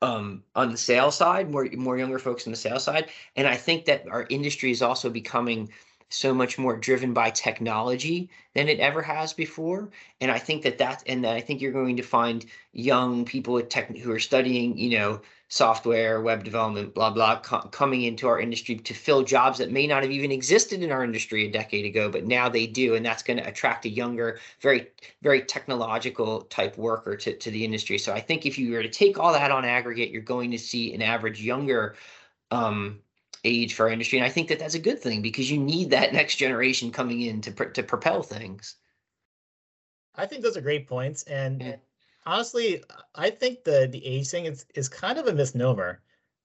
um, 0.00 0.44
on 0.54 0.70
the 0.70 0.78
sales 0.78 1.16
side 1.16 1.50
more 1.50 1.68
more 1.76 1.98
younger 1.98 2.18
folks 2.18 2.46
on 2.46 2.52
the 2.52 2.56
sales 2.56 2.84
side 2.84 3.10
and 3.36 3.46
i 3.46 3.56
think 3.56 3.84
that 3.86 4.08
our 4.08 4.26
industry 4.30 4.70
is 4.70 4.80
also 4.80 5.10
becoming 5.10 5.68
so 6.08 6.32
much 6.32 6.58
more 6.58 6.76
driven 6.76 7.12
by 7.12 7.30
technology 7.30 8.30
than 8.54 8.68
it 8.68 8.80
ever 8.80 9.02
has 9.02 9.32
before. 9.32 9.90
And 10.20 10.30
I 10.30 10.38
think 10.38 10.62
that 10.62 10.78
that, 10.78 11.02
and 11.06 11.24
that 11.24 11.34
I 11.34 11.40
think 11.40 11.60
you're 11.60 11.72
going 11.72 11.96
to 11.96 12.02
find 12.02 12.44
young 12.72 13.24
people 13.24 13.54
with 13.54 13.68
tech 13.68 13.94
who 13.96 14.12
are 14.12 14.18
studying, 14.18 14.78
you 14.78 14.98
know, 14.98 15.20
software, 15.50 16.20
web 16.20 16.44
development, 16.44 16.94
blah, 16.94 17.10
blah, 17.10 17.40
co- 17.40 17.68
coming 17.68 18.02
into 18.02 18.28
our 18.28 18.38
industry 18.38 18.76
to 18.76 18.92
fill 18.92 19.22
jobs 19.22 19.58
that 19.58 19.70
may 19.70 19.86
not 19.86 20.02
have 20.02 20.12
even 20.12 20.30
existed 20.30 20.82
in 20.82 20.92
our 20.92 21.02
industry 21.02 21.46
a 21.46 21.50
decade 21.50 21.86
ago, 21.86 22.10
but 22.10 22.26
now 22.26 22.48
they 22.48 22.66
do. 22.66 22.94
And 22.94 23.04
that's 23.04 23.22
going 23.22 23.38
to 23.38 23.48
attract 23.48 23.86
a 23.86 23.88
younger, 23.88 24.38
very, 24.60 24.88
very 25.22 25.42
technological 25.42 26.42
type 26.42 26.76
worker 26.76 27.16
to, 27.16 27.34
to 27.34 27.50
the 27.50 27.64
industry. 27.64 27.96
So 27.96 28.12
I 28.12 28.20
think 28.20 28.44
if 28.44 28.58
you 28.58 28.72
were 28.72 28.82
to 28.82 28.90
take 28.90 29.18
all 29.18 29.32
that 29.32 29.50
on 29.50 29.64
aggregate, 29.64 30.10
you're 30.10 30.20
going 30.20 30.50
to 30.50 30.58
see 30.58 30.94
an 30.94 31.00
average 31.00 31.42
younger 31.42 31.96
um, 32.50 33.00
age 33.44 33.74
for 33.74 33.86
our 33.86 33.92
industry. 33.92 34.18
And 34.18 34.26
I 34.26 34.30
think 34.30 34.48
that 34.48 34.58
that's 34.58 34.74
a 34.74 34.80
good 34.80 34.98
thing 35.00 35.22
because 35.22 35.50
you 35.50 35.58
need 35.58 35.90
that 35.90 36.12
next 36.20 36.36
generation 36.36 36.90
coming 36.90 37.22
in 37.22 37.40
to, 37.42 37.52
to 37.52 37.82
propel 37.82 38.22
things. 38.22 38.76
I 40.14 40.26
think 40.26 40.42
those 40.42 40.56
are 40.56 40.62
great 40.62 40.88
points. 40.88 41.22
And 41.24 41.62
yeah 41.62 41.76
honestly, 42.28 42.84
I 43.14 43.30
think 43.30 43.64
the 43.64 43.88
the 43.90 44.04
age 44.04 44.28
thing 44.28 44.44
is 44.44 44.66
is 44.74 44.88
kind 44.88 45.18
of 45.18 45.26
a 45.26 45.32
misnomer. 45.32 46.00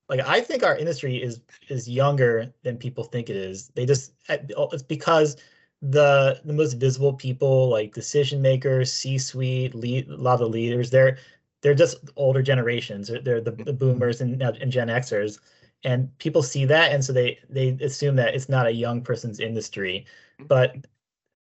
Like 0.09 0.21
I 0.21 0.41
think 0.41 0.63
our 0.63 0.77
industry 0.77 1.21
is 1.21 1.41
is 1.69 1.89
younger 1.89 2.53
than 2.63 2.77
people 2.77 3.03
think 3.03 3.29
it 3.29 3.35
is. 3.35 3.69
They 3.69 3.85
just 3.85 4.13
oh, 4.57 4.69
it's 4.71 4.83
because 4.83 5.37
the 5.81 6.41
the 6.45 6.53
most 6.53 6.73
visible 6.73 7.13
people 7.13 7.69
like 7.69 7.93
decision 7.93 8.41
makers, 8.41 8.91
C-suite, 8.91 9.75
lead, 9.75 10.07
a 10.09 10.15
lot 10.15 10.35
of 10.35 10.39
the 10.39 10.49
leaders, 10.49 10.89
they're 10.89 11.17
they're 11.61 11.75
just 11.75 11.97
older 12.15 12.41
generations. 12.41 13.07
They're, 13.07 13.21
they're 13.21 13.41
the, 13.41 13.51
mm-hmm. 13.51 13.63
the 13.63 13.73
boomers 13.73 14.21
and, 14.21 14.41
and 14.41 14.71
Gen 14.71 14.89
Xers, 14.89 15.39
and 15.84 16.17
people 16.17 16.43
see 16.43 16.65
that, 16.65 16.91
and 16.91 17.03
so 17.03 17.13
they 17.13 17.39
they 17.49 17.69
assume 17.81 18.15
that 18.17 18.36
it's 18.36 18.49
not 18.49 18.67
a 18.67 18.71
young 18.71 19.01
person's 19.01 19.39
industry. 19.39 20.05
Mm-hmm. 20.39 20.47
But 20.47 20.75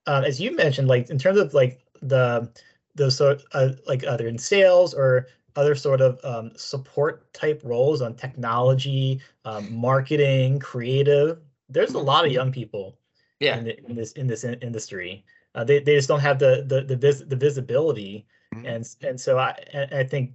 um, 0.07 0.25
as 0.25 0.41
you 0.41 0.55
mentioned, 0.55 0.89
like 0.89 1.11
in 1.11 1.19
terms 1.19 1.39
of 1.39 1.55
like 1.55 1.85
the 2.03 2.51
those 2.95 3.17
sort 3.17 3.43
uh, 3.53 3.71
like 3.87 4.07
either 4.07 4.29
in 4.29 4.39
sales 4.39 4.95
or 4.95 5.29
other 5.57 5.75
sort 5.75 6.01
of 6.01 6.21
um, 6.25 6.53
support 6.57 7.33
type 7.33 7.61
roles 7.65 8.03
on 8.03 8.15
technology, 8.15 9.21
um, 9.45 9.75
marketing, 9.75 10.59
creative. 10.59 11.39
There's 11.69 11.95
a 11.95 11.99
lot 11.99 12.27
of 12.27 12.33
young 12.33 12.53
people 12.53 12.99
yeah. 13.41 13.57
in, 13.57 13.65
the, 13.65 13.87
in 13.87 13.97
this 13.97 14.13
in 14.13 14.27
this 14.27 14.45
in 14.45 14.55
industry. 14.55 15.25
Uh, 15.55 15.65
they, 15.65 15.79
they 15.81 15.97
just 15.97 16.09
don't 16.09 16.21
have 16.21 16.39
the 16.39 16.65
the 16.67 16.83
the, 16.83 16.97
vis- 16.97 17.25
the 17.27 17.37
visibility, 17.37 18.27
mm-hmm. 18.55 18.67
and 18.67 18.97
and 19.03 19.21
so 19.21 19.39
I 19.39 19.57
I 19.93 20.05
think 20.05 20.33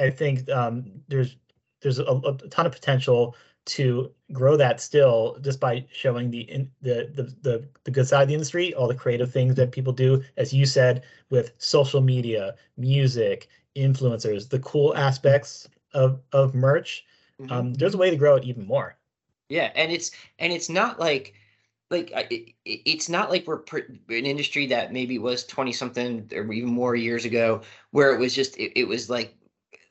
I 0.00 0.10
think 0.10 0.50
um, 0.50 0.90
there's 1.08 1.36
there's 1.82 1.98
a, 1.98 2.04
a 2.04 2.34
ton 2.48 2.66
of 2.66 2.72
potential 2.72 3.36
to 3.64 4.10
grow 4.32 4.56
that 4.56 4.80
still 4.80 5.36
just 5.40 5.60
by 5.60 5.84
showing 5.92 6.30
the 6.30 6.40
in, 6.42 6.70
the, 6.80 7.10
the 7.14 7.22
the 7.42 7.68
the 7.84 7.90
good 7.90 8.06
side 8.06 8.22
of 8.22 8.28
the 8.28 8.34
industry, 8.34 8.74
all 8.74 8.88
the 8.88 8.94
creative 8.94 9.32
things 9.32 9.54
that 9.54 9.72
people 9.72 9.92
do, 9.92 10.22
as 10.36 10.52
you 10.52 10.66
said, 10.66 11.02
with 11.30 11.52
social 11.58 12.00
media, 12.00 12.54
music, 12.76 13.48
influencers, 13.76 14.48
the 14.48 14.58
cool 14.60 14.96
aspects 14.96 15.68
of 15.94 16.20
of 16.32 16.54
merch. 16.54 17.04
Mm-hmm. 17.40 17.52
Um, 17.52 17.74
there's 17.74 17.94
a 17.94 17.98
way 17.98 18.10
to 18.10 18.16
grow 18.16 18.36
it 18.36 18.44
even 18.44 18.66
more. 18.66 18.96
Yeah, 19.48 19.70
and 19.74 19.92
it's 19.92 20.10
and 20.38 20.52
it's 20.52 20.68
not 20.68 20.98
like 20.98 21.34
like 21.90 22.10
it, 22.30 22.54
it's 22.64 23.08
not 23.08 23.30
like 23.30 23.46
we're 23.46 23.62
an 24.08 24.26
industry 24.26 24.66
that 24.66 24.92
maybe 24.92 25.18
was 25.18 25.44
20 25.44 25.72
something 25.72 26.28
or 26.34 26.50
even 26.52 26.70
more 26.70 26.96
years 26.96 27.24
ago 27.24 27.60
where 27.90 28.14
it 28.14 28.18
was 28.18 28.34
just 28.34 28.56
it, 28.56 28.72
it 28.74 28.84
was 28.88 29.10
like 29.10 29.36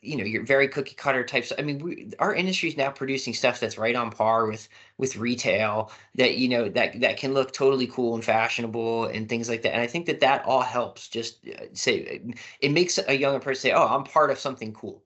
you 0.02 0.18
know 0.18 0.24
your 0.24 0.44
very 0.44 0.68
cookie 0.68 0.96
cutter 0.96 1.24
types. 1.24 1.54
I 1.58 1.62
mean 1.62 1.80
we, 1.80 2.12
our 2.20 2.34
industry 2.34 2.70
is 2.70 2.78
now 2.78 2.90
producing 2.92 3.34
stuff 3.34 3.60
that's 3.60 3.78
right 3.78 3.96
on 3.96 4.12
par 4.12 4.48
with 4.48 4.68
with 4.98 5.16
retail 5.16 5.92
that 6.16 6.38
you 6.38 6.50
know 6.50 6.70
that 6.70 7.00
that 7.02 7.18
can 7.18 7.34
look 7.34 7.54
totally 7.54 7.88
cool 7.88 8.16
and 8.16 8.26
fashionable 8.26 9.06
and 9.06 9.30
things 9.30 9.48
like 9.50 9.62
that. 9.62 9.74
And 9.74 9.82
i 9.82 9.88
think 9.88 10.08
that 10.08 10.20
that 10.22 10.44
all 10.46 10.62
helps 10.62 11.08
just 11.08 11.48
uh, 11.48 11.66
say 11.74 12.22
it 12.60 12.72
makes 12.72 13.00
a 13.08 13.18
younger 13.18 13.40
person 13.40 13.62
say 13.62 13.72
oh 13.74 13.88
i'm 13.88 14.04
part 14.04 14.32
of 14.32 14.40
something 14.40 14.74
cool. 14.74 15.04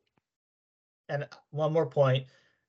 And 1.09 1.27
one 1.51 1.73
more 1.73 1.85
point 1.85 2.25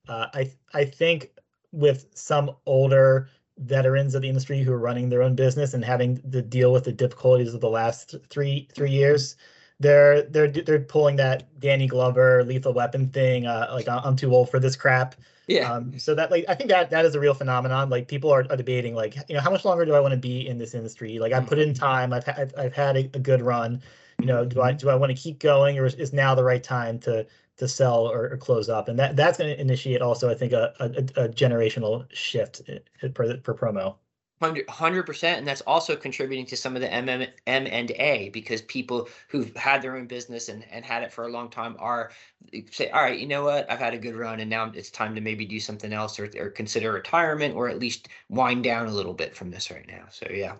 uh, 0.08 0.26
i 0.34 0.50
i 0.74 0.84
think 0.84 1.30
with 1.72 2.06
some 2.14 2.50
older 2.66 3.28
veterans 3.58 4.14
of 4.14 4.22
the 4.22 4.28
industry 4.28 4.62
who 4.62 4.72
are 4.72 4.78
running 4.78 5.08
their 5.08 5.22
own 5.22 5.34
business 5.34 5.74
and 5.74 5.84
having 5.84 6.16
to 6.30 6.42
deal 6.42 6.72
with 6.72 6.84
the 6.84 6.92
difficulties 6.92 7.54
of 7.54 7.60
the 7.60 7.70
last 7.70 8.16
three 8.30 8.68
three 8.74 8.90
years 8.90 9.36
they're 9.78 10.22
they're 10.22 10.48
they're 10.48 10.80
pulling 10.80 11.16
that 11.16 11.60
Danny 11.60 11.86
Glover 11.86 12.44
lethal 12.44 12.72
weapon 12.72 13.08
thing. 13.08 13.46
Uh, 13.46 13.68
like 13.72 13.88
I'm 13.88 14.16
too 14.16 14.34
old 14.34 14.50
for 14.50 14.58
this 14.58 14.76
crap. 14.76 15.14
Yeah. 15.46 15.70
Um, 15.70 15.98
so 15.98 16.14
that 16.14 16.30
like 16.30 16.44
I 16.48 16.54
think 16.54 16.70
that 16.70 16.90
that 16.90 17.04
is 17.04 17.14
a 17.14 17.20
real 17.20 17.34
phenomenon. 17.34 17.90
Like 17.90 18.08
people 18.08 18.30
are, 18.32 18.46
are 18.50 18.56
debating 18.56 18.94
like 18.94 19.16
you 19.28 19.34
know 19.34 19.40
how 19.40 19.50
much 19.50 19.64
longer 19.64 19.84
do 19.84 19.94
I 19.94 20.00
want 20.00 20.12
to 20.12 20.18
be 20.18 20.46
in 20.46 20.58
this 20.58 20.74
industry? 20.74 21.18
Like 21.18 21.32
I 21.32 21.40
put 21.40 21.58
in 21.58 21.70
mm-hmm. 21.70 21.84
time. 21.84 22.12
I've 22.12 22.24
had 22.24 22.54
I've 22.56 22.74
had 22.74 22.96
a, 22.96 23.10
a 23.14 23.18
good 23.18 23.42
run. 23.42 23.82
You 24.18 24.26
know, 24.26 24.44
do 24.46 24.62
I 24.62 24.72
do 24.72 24.88
I 24.88 24.94
want 24.94 25.14
to 25.14 25.22
keep 25.22 25.38
going 25.38 25.78
or 25.78 25.84
is, 25.84 25.94
is 25.94 26.12
now 26.12 26.34
the 26.34 26.44
right 26.44 26.62
time 26.62 26.98
to 27.00 27.26
to 27.58 27.68
sell 27.68 28.06
or, 28.06 28.30
or 28.30 28.36
close 28.38 28.68
up? 28.70 28.88
And 28.88 28.98
that 28.98 29.14
that's 29.14 29.36
going 29.38 29.54
to 29.54 29.60
initiate 29.60 30.00
also 30.00 30.30
I 30.30 30.34
think 30.34 30.52
a, 30.52 30.72
a, 30.80 31.24
a 31.24 31.28
generational 31.28 32.06
shift 32.12 32.62
for 33.14 33.36
for 33.42 33.54
promo. 33.54 33.96
Hundred 34.42 35.06
percent, 35.06 35.38
and 35.38 35.48
that's 35.48 35.62
also 35.62 35.96
contributing 35.96 36.44
to 36.46 36.58
some 36.58 36.76
of 36.76 36.82
the 36.82 36.92
M 36.92 37.08
M 37.08 37.26
and 37.46 37.90
A 37.92 38.28
because 38.34 38.60
people 38.62 39.08
who've 39.28 39.54
had 39.56 39.80
their 39.80 39.96
own 39.96 40.06
business 40.06 40.50
and, 40.50 40.62
and 40.70 40.84
had 40.84 41.02
it 41.02 41.10
for 41.10 41.24
a 41.24 41.30
long 41.30 41.48
time 41.48 41.74
are 41.78 42.10
say, 42.70 42.90
all 42.90 43.02
right, 43.02 43.18
you 43.18 43.26
know 43.26 43.44
what, 43.44 43.70
I've 43.70 43.78
had 43.78 43.94
a 43.94 43.98
good 43.98 44.14
run, 44.14 44.40
and 44.40 44.50
now 44.50 44.70
it's 44.74 44.90
time 44.90 45.14
to 45.14 45.22
maybe 45.22 45.46
do 45.46 45.58
something 45.58 45.90
else 45.90 46.20
or, 46.20 46.30
or 46.38 46.50
consider 46.50 46.92
retirement 46.92 47.54
or 47.54 47.70
at 47.70 47.78
least 47.78 48.08
wind 48.28 48.62
down 48.62 48.88
a 48.88 48.92
little 48.92 49.14
bit 49.14 49.34
from 49.34 49.50
this 49.50 49.70
right 49.70 49.86
now. 49.88 50.04
So 50.10 50.26
yeah. 50.30 50.56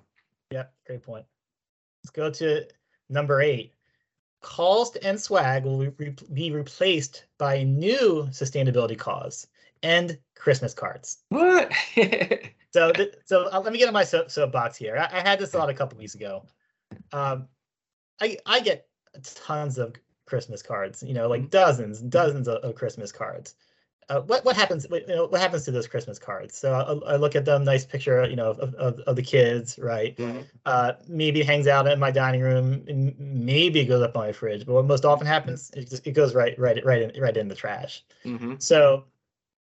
Yeah, 0.51 0.64
great 0.87 1.03
point. 1.03 1.27
Let's 2.03 2.12
go 2.12 2.31
to 2.31 2.66
number 3.11 3.43
eight. 3.43 3.74
Calls 4.41 4.91
to 4.93 5.05
end 5.05 5.20
swag 5.20 5.64
will 5.64 5.91
be 6.33 6.51
replaced 6.51 7.27
by 7.37 7.57
a 7.57 7.64
new 7.64 8.29
sustainability 8.31 8.97
cause 8.97 9.49
and 9.83 10.18
Christmas 10.35 10.72
cards. 10.72 11.18
What? 11.29 11.72
so 12.77 12.93
th- 12.93 13.14
so 13.24 13.49
uh, 13.51 13.61
let 13.61 13.72
me 13.72 13.79
get 13.79 13.89
on 13.89 13.95
my 13.95 14.05
soap, 14.05 14.31
soapbox 14.31 14.77
here. 14.77 14.99
I, 14.99 15.18
I, 15.18 15.20
had 15.20 15.39
this 15.39 15.51
thought 15.51 15.70
a 15.70 15.74
couple 15.74 15.99
weeks 15.99 16.14
ago. 16.14 16.45
Um, 17.11 17.49
I 18.20 18.37
I 18.45 18.61
get 18.61 18.87
tons 19.35 19.79
of 19.79 19.95
Christmas 20.27 20.62
cards. 20.62 21.03
You 21.03 21.14
know, 21.14 21.27
like 21.27 21.41
mm-hmm. 21.41 21.49
dozens, 21.49 22.03
dozens 22.03 22.49
of, 22.49 22.57
of 22.57 22.74
Christmas 22.74 23.12
cards. 23.12 23.55
Uh, 24.11 24.20
what 24.20 24.45
what 24.45 24.57
happens? 24.57 24.87
You 24.91 25.07
know, 25.07 25.27
what 25.27 25.41
happens 25.41 25.64
to 25.64 25.70
those 25.70 25.89
Christmas 25.89 26.18
cards? 26.18 26.55
So 26.55 26.74
I, 27.07 27.14
I 27.14 27.16
look 27.16 27.35
at 27.35 27.47
them, 27.47 27.64
nice 27.64 27.87
picture, 27.87 28.29
you 28.29 28.37
know, 28.37 28.51
of, 28.51 28.74
of, 28.74 29.01
of 29.01 29.16
the 29.16 29.22
kids, 29.22 29.79
right? 29.83 30.14
Mm-hmm. 30.16 30.43
Uh, 30.66 30.93
maybe 31.09 31.43
hangs 31.43 31.66
out 31.66 31.89
in 31.89 31.99
my 31.99 32.11
dining 32.11 32.43
room, 32.43 32.85
and 32.87 33.18
maybe 33.18 33.81
it 33.81 33.87
goes 33.87 34.03
up 34.03 34.16
on 34.16 34.27
my 34.27 34.33
fridge. 34.33 34.66
But 34.66 34.74
what 34.74 34.85
most 34.85 35.07
often 35.07 35.27
happens, 35.27 35.70
it 35.74 35.89
just 35.89 36.07
it 36.07 36.12
goes 36.12 36.35
right 36.35 36.57
right 36.59 36.85
right 36.85 37.03
in 37.03 37.22
right 37.22 37.37
in 37.37 37.49
the 37.49 37.55
trash. 37.55 38.05
Mm-hmm. 38.24 38.57
So 38.59 39.07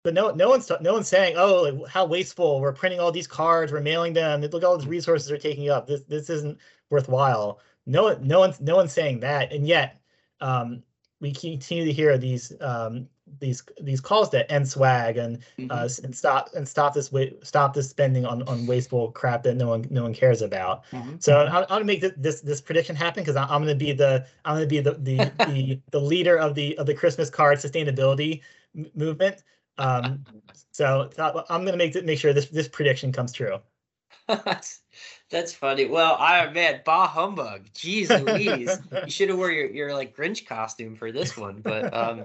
but 0.03 0.14
no, 0.14 0.30
no 0.30 0.49
one's 0.49 0.70
no 0.80 0.92
one's 0.92 1.09
saying, 1.09 1.34
"Oh, 1.36 1.84
how 1.86 2.05
wasteful! 2.05 2.61
We're 2.61 2.72
printing 2.72 3.01
all 3.01 3.12
these 3.12 3.26
cards, 3.26 3.72
we're 3.72 3.80
mailing 3.80 4.12
them. 4.12 4.40
Look, 4.40 4.62
all 4.62 4.78
these 4.78 4.86
resources 4.86 5.30
are 5.30 5.38
taking 5.38 5.70
up. 5.70 5.86
This 5.86 6.03
this 6.05 6.30
isn't 6.30 6.59
worthwhile." 6.90 7.61
No, 7.86 8.16
no 8.20 8.40
one's 8.40 8.61
no 8.61 8.76
one's 8.76 8.92
saying 8.92 9.20
that, 9.20 9.53
and 9.53 9.66
yet 9.66 10.01
um, 10.40 10.82
we 11.20 11.32
continue 11.32 11.84
to 11.84 11.92
hear 11.92 12.18
these 12.18 12.53
um, 12.61 13.09
these 13.40 13.62
these 13.80 14.01
calls 14.01 14.28
to 14.30 14.51
end 14.51 14.68
swag 14.68 15.16
and 15.16 15.36
uh, 15.36 15.40
mm-hmm. 15.59 15.70
uh, 15.70 15.88
and 16.05 16.14
stop 16.14 16.49
and 16.55 16.66
stop 16.66 16.94
this 16.94 17.12
stop 17.42 17.74
this 17.74 17.88
spending 17.88 18.24
on 18.24 18.42
on 18.44 18.66
wasteful 18.66 19.11
crap 19.12 19.42
that 19.42 19.57
no 19.57 19.68
one 19.68 19.86
no 19.90 20.03
one 20.03 20.14
cares 20.14 20.42
about. 20.42 20.84
Mm-hmm. 20.92 21.16
So 21.18 21.46
I'm, 21.46 21.57
I'm 21.62 21.68
gonna 21.68 21.84
make 21.84 22.01
this 22.01 22.12
this, 22.16 22.40
this 22.40 22.61
prediction 22.61 22.96
happen 22.96 23.22
because 23.22 23.36
I'm, 23.36 23.49
gonna 23.49 23.74
be 23.74 23.92
the 23.92 24.26
I'm 24.44 24.57
gonna 24.57 24.66
be 24.66 24.80
the 24.80 24.92
the 24.92 25.16
the, 25.46 25.80
the 25.90 26.01
leader 26.01 26.36
of 26.36 26.55
the 26.55 26.76
of 26.78 26.86
the 26.86 26.94
Christmas 26.94 27.30
card 27.30 27.59
sustainability 27.59 28.42
movement. 28.94 29.42
Um, 29.79 30.24
so 30.72 31.11
I'm 31.18 31.64
going 31.64 31.72
to 31.72 31.76
make 31.76 32.05
make 32.05 32.18
sure 32.18 32.33
this 32.33 32.47
this 32.47 32.68
prediction 32.68 33.12
comes 33.12 33.33
true. 33.33 33.59
that's 35.31 35.55
funny. 35.55 35.87
Well, 35.87 36.16
I 36.18 36.51
man, 36.51 36.83
bah 36.85 37.07
humbug. 37.07 37.66
Jeez 37.74 38.09
Louise, 38.24 38.79
you 39.05 39.11
should 39.11 39.29
have 39.31 39.39
wore 39.39 39.51
your 39.51 39.70
your 39.70 39.95
like 39.95 40.16
Grinch 40.16 40.47
costume 40.47 40.97
for 40.97 41.12
this 41.12 41.37
one. 41.37 41.61
But 41.62 41.95
um, 41.95 42.24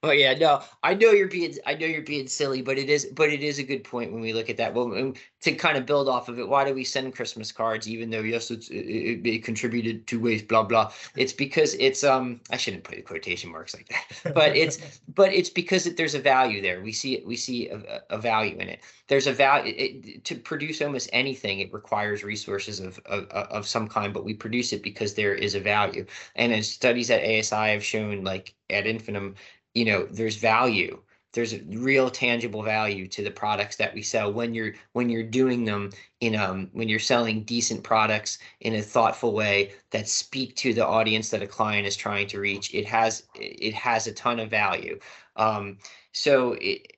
but 0.00 0.16
yeah, 0.16 0.34
no, 0.34 0.62
I 0.84 0.94
know 0.94 1.10
you're 1.10 1.26
being 1.28 1.54
I 1.66 1.74
know 1.74 1.86
you're 1.86 2.02
being 2.02 2.28
silly, 2.28 2.62
but 2.62 2.78
it 2.78 2.88
is 2.88 3.06
but 3.06 3.30
it 3.30 3.42
is 3.42 3.58
a 3.58 3.64
good 3.64 3.82
point 3.82 4.12
when 4.12 4.20
we 4.20 4.32
look 4.32 4.48
at 4.48 4.56
that. 4.58 4.72
Well, 4.72 5.12
to 5.40 5.52
kind 5.52 5.76
of 5.76 5.86
build 5.86 6.08
off 6.08 6.28
of 6.28 6.38
it, 6.38 6.48
why 6.48 6.64
do 6.64 6.72
we 6.72 6.84
send 6.84 7.14
Christmas 7.16 7.50
cards 7.50 7.88
even 7.88 8.10
though 8.10 8.20
yes, 8.20 8.50
it, 8.52 8.66
it 8.70 9.42
contributed 9.42 10.06
to 10.06 10.20
waste, 10.20 10.46
blah 10.46 10.62
blah. 10.62 10.92
It's 11.16 11.32
because 11.32 11.74
it's 11.74 12.04
um 12.04 12.40
I 12.50 12.56
shouldn't 12.56 12.84
put 12.84 12.94
the 12.94 13.02
quotation 13.02 13.50
marks 13.50 13.74
like 13.74 13.88
that, 13.88 14.34
but 14.34 14.56
it's 14.56 15.00
but 15.14 15.32
it's 15.32 15.50
because 15.50 15.86
it, 15.86 15.96
there's 15.96 16.14
a 16.14 16.20
value 16.20 16.62
there. 16.62 16.80
We 16.80 16.92
see 16.92 17.14
it. 17.16 17.26
We 17.26 17.34
see 17.34 17.68
a, 17.68 18.02
a 18.10 18.18
value 18.18 18.56
in 18.56 18.68
it. 18.68 18.84
There's 19.08 19.26
a 19.26 19.32
value 19.32 20.20
to 20.20 20.34
produce 20.36 20.80
almost 20.80 21.10
anything. 21.12 21.58
It 21.58 21.72
requires 21.72 22.22
resources 22.22 22.78
of, 22.78 23.00
of 23.06 23.26
of 23.30 23.66
some 23.66 23.88
kind, 23.88 24.14
but 24.14 24.24
we 24.24 24.34
produce 24.34 24.72
it 24.72 24.82
because 24.82 25.14
there 25.14 25.34
is 25.34 25.56
a 25.56 25.60
value. 25.60 26.06
And 26.36 26.52
as 26.52 26.70
studies 26.70 27.10
at 27.10 27.22
ASI 27.24 27.72
have 27.72 27.84
shown, 27.84 28.22
like 28.22 28.54
ad 28.70 28.86
infinitum, 28.86 29.34
you 29.78 29.84
know 29.84 30.06
there's 30.10 30.36
value. 30.36 31.00
There's 31.34 31.60
real 31.66 32.10
tangible 32.10 32.62
value 32.62 33.06
to 33.08 33.22
the 33.22 33.30
products 33.30 33.76
that 33.76 33.94
we 33.94 34.02
sell 34.02 34.32
when 34.32 34.54
you're 34.54 34.72
when 34.92 35.08
you're 35.08 35.22
doing 35.40 35.64
them 35.64 35.90
in 36.20 36.34
um 36.34 36.68
when 36.72 36.88
you're 36.88 36.98
selling 36.98 37.44
decent 37.44 37.84
products 37.84 38.38
in 38.60 38.74
a 38.74 38.82
thoughtful 38.82 39.32
way 39.34 39.72
that 39.90 40.08
speak 40.08 40.56
to 40.56 40.74
the 40.74 40.86
audience 40.86 41.30
that 41.30 41.42
a 41.42 41.46
client 41.46 41.86
is 41.86 41.96
trying 41.96 42.26
to 42.28 42.40
reach. 42.40 42.74
It 42.74 42.86
has 42.86 43.24
it 43.34 43.74
has 43.74 44.06
a 44.06 44.12
ton 44.12 44.40
of 44.40 44.50
value. 44.50 44.98
Um 45.36 45.78
so 46.12 46.54
it, 46.60 46.97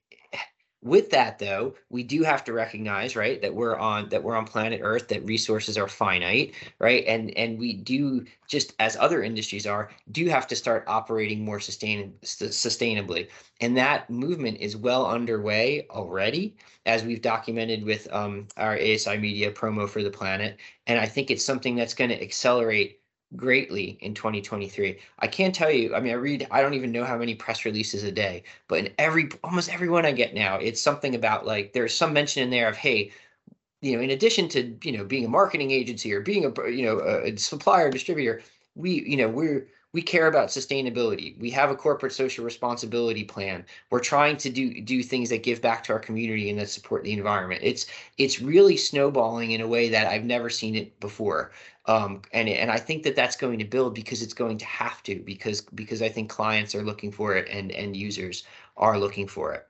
with 0.82 1.10
that 1.10 1.38
though 1.38 1.74
we 1.90 2.02
do 2.02 2.22
have 2.22 2.42
to 2.44 2.52
recognize 2.52 3.16
right 3.16 3.42
that 3.42 3.54
we're 3.54 3.76
on 3.76 4.08
that 4.08 4.22
we're 4.22 4.36
on 4.36 4.46
planet 4.46 4.80
earth 4.82 5.08
that 5.08 5.24
resources 5.24 5.76
are 5.76 5.88
finite 5.88 6.54
right? 6.78 7.04
And 7.06 7.36
and 7.36 7.58
we 7.58 7.74
do 7.74 8.24
just 8.48 8.74
as 8.80 8.96
other 8.96 9.22
industries 9.22 9.66
are 9.66 9.90
do 10.12 10.28
have 10.28 10.46
to 10.48 10.56
start 10.56 10.84
operating 10.86 11.44
more 11.44 11.60
sustain 11.60 12.14
sustainably. 12.22 13.28
And 13.60 13.76
that 13.76 14.08
movement 14.10 14.58
is 14.58 14.76
well 14.76 15.06
underway 15.06 15.86
already 15.90 16.56
as 16.86 17.04
we've 17.04 17.22
documented 17.22 17.84
with 17.84 18.12
um, 18.12 18.48
our 18.56 18.76
asi 18.76 19.16
media 19.18 19.52
promo 19.52 19.88
for 19.88 20.02
the 20.02 20.10
planet. 20.10 20.58
And 20.86 20.98
i 20.98 21.06
think 21.06 21.30
it's 21.30 21.44
something 21.44 21.76
that's 21.76 21.94
going 21.94 22.10
to 22.10 22.20
accelerate 22.20 22.99
greatly 23.36 23.98
in 24.00 24.14
2023. 24.14 24.98
I 25.20 25.26
can't 25.26 25.54
tell 25.54 25.70
you, 25.70 25.94
I 25.94 26.00
mean, 26.00 26.12
I 26.12 26.16
read, 26.16 26.46
I 26.50 26.62
don't 26.62 26.74
even 26.74 26.92
know 26.92 27.04
how 27.04 27.16
many 27.16 27.34
press 27.34 27.64
releases 27.64 28.02
a 28.02 28.12
day, 28.12 28.42
but 28.68 28.78
in 28.80 28.92
every, 28.98 29.28
almost 29.44 29.72
every 29.72 29.88
one 29.88 30.04
I 30.04 30.12
get 30.12 30.34
now, 30.34 30.56
it's 30.56 30.80
something 30.80 31.14
about 31.14 31.46
like, 31.46 31.72
there's 31.72 31.94
some 31.94 32.12
mention 32.12 32.42
in 32.42 32.50
there 32.50 32.68
of, 32.68 32.76
hey, 32.76 33.12
you 33.82 33.96
know, 33.96 34.02
in 34.02 34.10
addition 34.10 34.48
to, 34.50 34.76
you 34.82 34.96
know, 34.96 35.04
being 35.04 35.24
a 35.24 35.28
marketing 35.28 35.70
agency 35.70 36.12
or 36.12 36.20
being 36.20 36.44
a, 36.44 36.68
you 36.68 36.84
know, 36.84 36.98
a 37.00 37.36
supplier, 37.36 37.90
distributor, 37.90 38.42
we, 38.74 39.02
you 39.08 39.16
know, 39.16 39.28
we're, 39.28 39.68
we 39.92 40.02
care 40.02 40.28
about 40.28 40.48
sustainability. 40.48 41.38
We 41.38 41.50
have 41.50 41.70
a 41.70 41.76
corporate 41.76 42.12
social 42.12 42.44
responsibility 42.44 43.24
plan. 43.24 43.64
We're 43.90 44.00
trying 44.00 44.36
to 44.38 44.50
do 44.50 44.80
do 44.80 45.02
things 45.02 45.28
that 45.30 45.42
give 45.42 45.60
back 45.60 45.82
to 45.84 45.92
our 45.92 45.98
community 45.98 46.48
and 46.48 46.58
that 46.58 46.70
support 46.70 47.02
the 47.02 47.12
environment. 47.12 47.60
It's 47.64 47.86
it's 48.16 48.40
really 48.40 48.76
snowballing 48.76 49.52
in 49.52 49.60
a 49.60 49.68
way 49.68 49.88
that 49.88 50.06
I've 50.06 50.24
never 50.24 50.48
seen 50.48 50.76
it 50.76 50.98
before. 51.00 51.52
Um, 51.86 52.22
and 52.32 52.48
and 52.48 52.70
I 52.70 52.78
think 52.78 53.02
that 53.02 53.16
that's 53.16 53.36
going 53.36 53.58
to 53.58 53.64
build 53.64 53.94
because 53.94 54.22
it's 54.22 54.34
going 54.34 54.58
to 54.58 54.66
have 54.66 55.02
to 55.04 55.16
because 55.16 55.62
because 55.62 56.02
I 56.02 56.08
think 56.08 56.30
clients 56.30 56.74
are 56.74 56.82
looking 56.82 57.10
for 57.10 57.34
it 57.34 57.48
and 57.48 57.72
end 57.72 57.96
users 57.96 58.44
are 58.76 58.98
looking 58.98 59.26
for 59.26 59.54
it. 59.54 59.66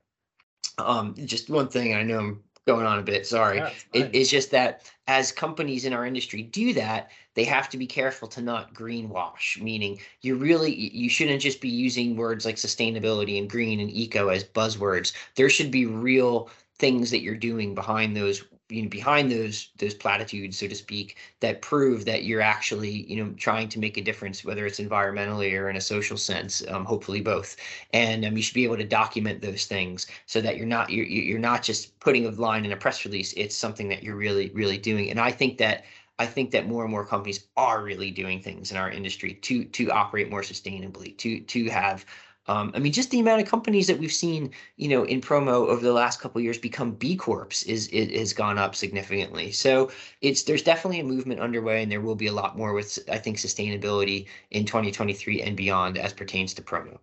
Um, 0.78 1.14
just 1.24 1.50
one 1.50 1.68
thing 1.68 1.94
I 1.94 2.02
know 2.02 2.18
I'm 2.18 2.42
going 2.66 2.86
on 2.86 2.98
a 2.98 3.02
bit. 3.02 3.26
Sorry. 3.26 3.58
Yeah, 3.58 3.70
it, 3.92 4.10
it's 4.12 4.30
just 4.30 4.50
that 4.50 4.90
as 5.06 5.32
companies 5.32 5.84
in 5.84 5.92
our 5.92 6.06
industry 6.06 6.42
do 6.42 6.72
that, 6.74 7.10
they 7.34 7.44
have 7.44 7.68
to 7.70 7.78
be 7.78 7.86
careful 7.86 8.28
to 8.28 8.42
not 8.42 8.74
greenwash. 8.74 9.60
Meaning, 9.60 10.00
you 10.20 10.36
really 10.36 10.74
you 10.74 11.08
shouldn't 11.08 11.42
just 11.42 11.60
be 11.60 11.68
using 11.68 12.16
words 12.16 12.44
like 12.44 12.56
sustainability 12.56 13.38
and 13.38 13.48
green 13.48 13.80
and 13.80 13.90
eco 13.90 14.28
as 14.28 14.44
buzzwords. 14.44 15.12
There 15.34 15.50
should 15.50 15.70
be 15.70 15.86
real 15.86 16.50
things 16.78 17.10
that 17.10 17.20
you're 17.20 17.36
doing 17.36 17.74
behind 17.74 18.16
those 18.16 18.44
you 18.70 18.82
know 18.82 18.88
behind 18.88 19.30
those 19.30 19.70
those 19.78 19.94
platitudes 19.94 20.58
so 20.58 20.66
to 20.66 20.74
speak 20.74 21.16
that 21.40 21.62
prove 21.62 22.04
that 22.04 22.24
you're 22.24 22.40
actually 22.40 23.04
you 23.10 23.22
know 23.22 23.32
trying 23.36 23.68
to 23.68 23.78
make 23.78 23.96
a 23.96 24.00
difference 24.00 24.44
whether 24.44 24.66
it's 24.66 24.80
environmentally 24.80 25.58
or 25.58 25.68
in 25.68 25.76
a 25.76 25.80
social 25.80 26.16
sense 26.16 26.62
um, 26.68 26.84
hopefully 26.84 27.20
both. 27.20 27.56
And 27.92 28.24
um, 28.24 28.36
you 28.36 28.42
should 28.42 28.54
be 28.54 28.64
able 28.64 28.76
to 28.76 28.84
document 28.84 29.42
those 29.42 29.66
things 29.66 30.06
so 30.26 30.40
that 30.40 30.56
you're 30.56 30.66
not 30.66 30.90
you're, 30.90 31.06
you're 31.06 31.38
not 31.38 31.62
just 31.62 31.98
putting 32.00 32.26
a 32.26 32.30
line 32.30 32.64
in 32.64 32.72
a 32.72 32.76
press 32.76 33.04
release. 33.04 33.32
It's 33.36 33.56
something 33.56 33.88
that 33.88 34.02
you're 34.02 34.16
really 34.16 34.50
really 34.54 34.78
doing. 34.78 35.10
And 35.10 35.20
i 35.20 35.30
think 35.30 35.58
that 35.58 35.84
I 36.18 36.26
think 36.26 36.50
that 36.50 36.68
more 36.68 36.82
and 36.82 36.90
more 36.90 37.06
companies 37.06 37.46
are 37.56 37.82
really 37.82 38.10
doing 38.10 38.42
things 38.42 38.70
in 38.70 38.76
our 38.76 38.90
industry 38.90 39.32
to 39.34 39.64
to 39.64 39.90
operate 39.90 40.30
more 40.30 40.42
sustainably, 40.42 41.16
to 41.16 41.40
to 41.40 41.70
have 41.70 42.04
um, 42.46 42.72
I 42.74 42.78
mean, 42.78 42.92
just 42.92 43.10
the 43.10 43.20
amount 43.20 43.42
of 43.42 43.48
companies 43.48 43.86
that 43.86 43.98
we've 43.98 44.12
seen, 44.12 44.50
you 44.76 44.88
know, 44.88 45.04
in 45.04 45.20
promo 45.20 45.68
over 45.68 45.82
the 45.82 45.92
last 45.92 46.20
couple 46.20 46.40
years 46.40 46.58
become 46.58 46.92
B 46.92 47.14
Corps 47.14 47.48
is, 47.66 47.86
is 47.88 48.10
has 48.18 48.32
gone 48.32 48.58
up 48.58 48.74
significantly. 48.74 49.52
So 49.52 49.90
it's 50.20 50.42
there's 50.42 50.62
definitely 50.62 51.00
a 51.00 51.04
movement 51.04 51.40
underway, 51.40 51.82
and 51.82 51.92
there 51.92 52.00
will 52.00 52.14
be 52.14 52.28
a 52.28 52.32
lot 52.32 52.56
more 52.56 52.72
with 52.72 52.98
I 53.10 53.18
think 53.18 53.36
sustainability 53.36 54.26
in 54.50 54.64
2023 54.64 55.42
and 55.42 55.56
beyond 55.56 55.98
as 55.98 56.12
pertains 56.12 56.54
to 56.54 56.62
promo. 56.62 56.98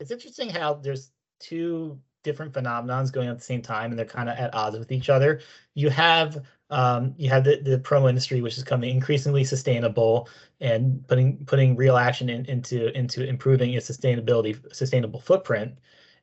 It's 0.00 0.10
interesting 0.10 0.48
how 0.48 0.74
there's 0.74 1.12
two 1.38 2.00
different 2.24 2.52
phenomenons 2.52 3.12
going 3.12 3.28
on 3.28 3.32
at 3.32 3.38
the 3.38 3.44
same 3.44 3.62
time, 3.62 3.90
and 3.90 3.98
they're 3.98 4.06
kind 4.06 4.28
of 4.28 4.38
at 4.38 4.54
odds 4.54 4.78
with 4.78 4.90
each 4.90 5.10
other. 5.10 5.40
You 5.74 5.90
have 5.90 6.44
um, 6.72 7.14
you 7.18 7.28
have 7.28 7.44
the, 7.44 7.60
the 7.62 7.78
promo 7.78 8.08
industry, 8.08 8.40
which 8.40 8.56
is 8.56 8.64
becoming 8.64 8.90
increasingly 8.90 9.44
sustainable 9.44 10.28
and 10.60 11.06
putting 11.06 11.44
putting 11.44 11.76
real 11.76 11.98
action 11.98 12.30
in, 12.30 12.46
into 12.46 12.96
into 12.96 13.28
improving 13.28 13.74
its 13.74 13.90
sustainability 13.90 14.56
sustainable 14.74 15.20
footprint. 15.20 15.78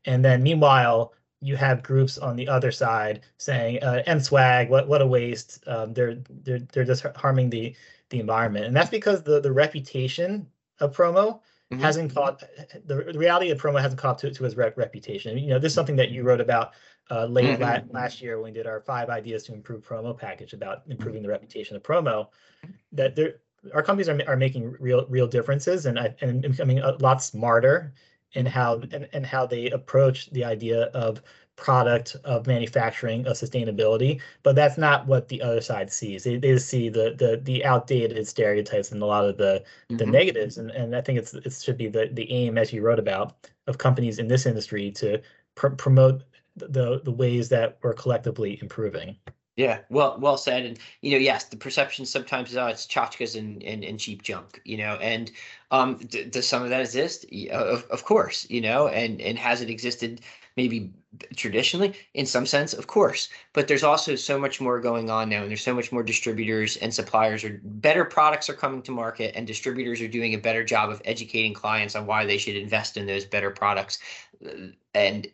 And 0.06 0.26
then 0.26 0.42
meanwhile, 0.42 1.14
you 1.40 1.56
have 1.56 1.84
groups 1.84 2.18
on 2.18 2.36
the 2.36 2.48
other 2.48 2.72
side 2.72 3.22
saying 3.38 3.84
uh, 3.84 4.02
"and 4.08 4.26
swag, 4.26 4.70
what 4.70 4.88
what 4.88 5.04
a 5.04 5.08
waste! 5.08 5.64
Um, 5.68 5.94
they're 5.94 6.18
they're 6.44 6.60
they're 6.74 6.84
just 6.84 7.06
harming 7.16 7.52
the 7.52 7.76
the 8.10 8.20
environment." 8.20 8.66
And 8.66 8.76
that's 8.76 8.90
because 8.90 9.22
the 9.22 9.40
the 9.40 9.52
reputation 9.52 10.48
of 10.80 10.96
promo 10.96 11.42
mm-hmm. 11.72 11.80
hasn't 11.80 12.16
caught 12.16 12.44
the, 12.88 12.96
the 13.04 13.20
reality 13.20 13.52
of 13.52 13.62
promo 13.62 13.80
hasn't 13.80 14.02
caught 14.02 14.18
to, 14.20 14.32
to 14.32 14.44
his 14.44 14.58
rep, 14.58 14.76
reputation. 14.78 15.38
You 15.38 15.50
know, 15.50 15.60
this 15.60 15.72
is 15.72 15.76
something 15.76 15.98
that 15.98 16.10
you 16.10 16.24
wrote 16.24 16.42
about 16.42 16.74
uh, 17.12 17.26
late 17.26 17.60
mm-hmm. 17.60 17.92
la- 17.94 18.00
last 18.00 18.22
year 18.22 18.40
when 18.40 18.52
we 18.52 18.58
did 18.58 18.68
our 18.68 18.82
five 18.82 19.10
ideas 19.10 19.44
to 19.44 19.54
improve 19.54 19.88
promo 19.88 20.18
package 20.18 20.54
about 20.54 20.84
improving 20.88 21.24
the 21.24 21.30
reputation 21.30 21.76
of 21.76 21.84
promo. 21.84 22.28
That 22.92 23.16
there, 23.16 23.36
our 23.74 23.84
companies 23.84 24.10
are, 24.10 24.20
are 24.28 24.38
making 24.38 24.76
real 24.80 25.06
real 25.08 25.28
differences 25.28 25.86
and 25.86 25.98
and 26.22 26.42
becoming 26.42 26.80
a 26.80 26.92
lot 27.00 27.22
smarter 27.22 27.94
in 28.34 28.46
how 28.46 28.82
and, 28.92 29.08
and 29.14 29.26
how 29.26 29.46
they 29.46 29.70
approach 29.72 30.30
the 30.32 30.44
idea 30.44 30.84
of 30.94 31.22
product 31.56 32.16
of 32.24 32.48
manufacturing 32.48 33.28
of 33.28 33.34
sustainability 33.34 34.22
but 34.44 34.56
that's 34.56 34.78
not 34.78 35.06
what 35.08 35.28
the 35.28 35.42
other 35.42 35.60
side 35.60 35.92
sees 35.92 36.24
they, 36.24 36.38
they 36.38 36.58
see 36.58 36.88
the 36.88 37.16
the 37.18 37.42
the 37.44 37.66
outdated 37.66 38.26
stereotypes 38.26 38.94
and 38.94 39.02
a 39.02 39.06
lot 39.06 39.26
of 39.26 39.36
the 39.36 39.62
mm-hmm. 39.90 39.98
the 39.98 40.06
negatives 40.06 40.58
and, 40.58 40.72
and 40.72 40.96
i 40.96 41.02
think 41.02 41.20
it's 41.20 41.34
it 41.34 41.52
should 41.52 41.78
be 41.78 41.90
the 41.90 42.10
the 42.14 42.32
aim 42.32 42.58
as 42.58 42.72
you 42.72 42.82
wrote 42.82 43.00
about 43.00 43.50
of 43.68 43.78
companies 43.78 44.20
in 44.20 44.28
this 44.28 44.46
industry 44.46 44.90
to 44.90 45.22
pr- 45.56 45.68
promote 45.68 46.24
the 46.60 47.02
the 47.04 47.12
ways 47.12 47.50
that 47.50 47.78
we're 47.82 47.94
collectively 47.94 48.60
improving 48.62 49.18
yeah, 49.60 49.80
well, 49.90 50.16
well 50.22 50.38
said. 50.38 50.66
And 50.66 50.80
you 51.02 51.12
know, 51.12 51.18
yes, 51.18 51.44
the 51.44 51.58
perception 51.58 52.06
sometimes 52.06 52.52
is 52.52 52.56
oh, 52.56 52.68
it's 52.68 52.88
tchotchkes 52.88 53.38
and, 53.38 53.62
and 53.62 53.84
and 53.84 54.00
cheap 54.00 54.22
junk. 54.24 54.62
You 54.64 54.78
know, 54.78 54.96
and 55.02 55.30
um, 55.70 55.98
d- 55.98 56.24
does 56.24 56.48
some 56.48 56.64
of 56.64 56.70
that 56.70 56.80
exist? 56.80 57.26
Of, 57.52 57.84
of 57.92 58.06
course, 58.06 58.50
you 58.50 58.62
know, 58.62 58.88
and 58.88 59.20
and 59.20 59.38
has 59.38 59.62
it 59.62 59.70
existed 59.70 60.22
maybe 60.56 60.94
traditionally 61.36 61.94
in 62.14 62.26
some 62.26 62.46
sense 62.46 62.74
of 62.74 62.86
course 62.86 63.30
but 63.54 63.68
there's 63.68 63.84
also 63.84 64.16
so 64.16 64.38
much 64.38 64.60
more 64.60 64.80
going 64.80 65.10
on 65.10 65.30
now 65.30 65.42
and 65.42 65.50
there's 65.50 65.64
so 65.64 65.74
much 65.74 65.92
more 65.92 66.04
distributors 66.04 66.76
and 66.78 66.94
suppliers 66.94 67.44
are 67.44 67.62
better 67.64 68.04
products 68.04 68.50
are 68.50 68.54
coming 68.54 68.82
to 68.82 68.92
market 68.92 69.32
and 69.36 69.48
distributors 69.48 70.02
are 70.02 70.08
doing 70.08 70.34
a 70.34 70.38
better 70.38 70.64
job 70.64 70.90
of 70.90 71.02
educating 71.06 71.54
clients 71.54 71.96
on 71.96 72.06
why 72.06 72.26
they 72.26 72.38
should 72.38 72.58
invest 72.58 72.98
in 72.98 73.08
those 73.08 73.24
better 73.24 73.52
products 73.52 74.00
and 74.94 75.28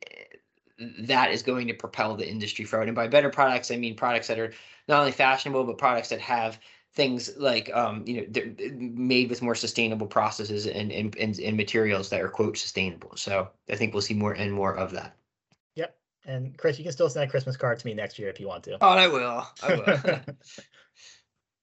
that 1.00 1.32
is 1.32 1.42
going 1.42 1.68
to 1.68 1.74
propel 1.74 2.16
the 2.16 2.28
industry 2.28 2.66
forward 2.66 2.88
and 2.88 2.96
by 2.96 3.08
better 3.08 3.30
products 3.30 3.72
i 3.72 3.76
mean 3.76 3.96
products 3.96 4.28
that 4.28 4.40
are 4.40 4.54
not 4.88 5.00
only 5.00 5.12
fashionable 5.12 5.64
but 5.64 5.78
products 5.78 6.10
that 6.10 6.20
have 6.20 6.60
things 6.96 7.36
like 7.38 7.70
um, 7.76 8.04
you 8.08 8.22
know 8.22 8.26
they're 8.30 8.54
made 8.74 9.30
with 9.30 9.42
more 9.42 9.56
sustainable 9.56 10.08
processes 10.08 10.66
and, 10.66 10.92
and 10.92 11.16
and 11.18 11.38
and 11.40 11.58
materials 11.58 12.10
that 12.10 12.22
are 12.22 12.30
quote 12.30 12.58
sustainable. 12.58 13.12
So 13.16 13.50
I 13.70 13.76
think 13.76 13.94
we'll 13.94 14.02
see 14.02 14.14
more 14.14 14.34
and 14.34 14.52
more 14.52 14.76
of 14.76 14.92
that. 14.92 15.16
Yep. 15.76 15.98
And 16.26 16.58
Chris, 16.58 16.78
you 16.78 16.84
can 16.84 16.94
still 16.94 17.10
send 17.10 17.28
a 17.28 17.30
Christmas 17.30 17.58
card 17.58 17.80
to 17.80 17.86
me 17.86 17.94
next 17.94 18.18
year 18.18 18.30
if 18.30 18.40
you 18.40 18.48
want 18.48 18.64
to. 18.64 18.78
Oh, 18.82 18.90
I 18.90 19.08
will. 19.08 19.48
I 19.62 19.76
will. 19.76 19.84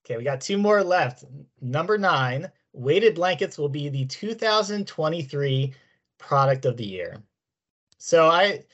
okay, 0.05 0.17
we 0.19 0.23
got 0.23 0.41
two 0.41 0.59
more 0.59 0.85
left. 0.85 1.25
Number 1.61 1.97
nine, 1.97 2.51
weighted 2.75 3.15
blankets 3.15 3.57
will 3.57 3.71
be 3.71 3.89
the 3.89 4.05
2023 4.05 5.75
product 6.19 6.67
of 6.67 6.77
the 6.77 6.85
year. 6.85 7.23
So 7.99 8.29
I 8.29 8.65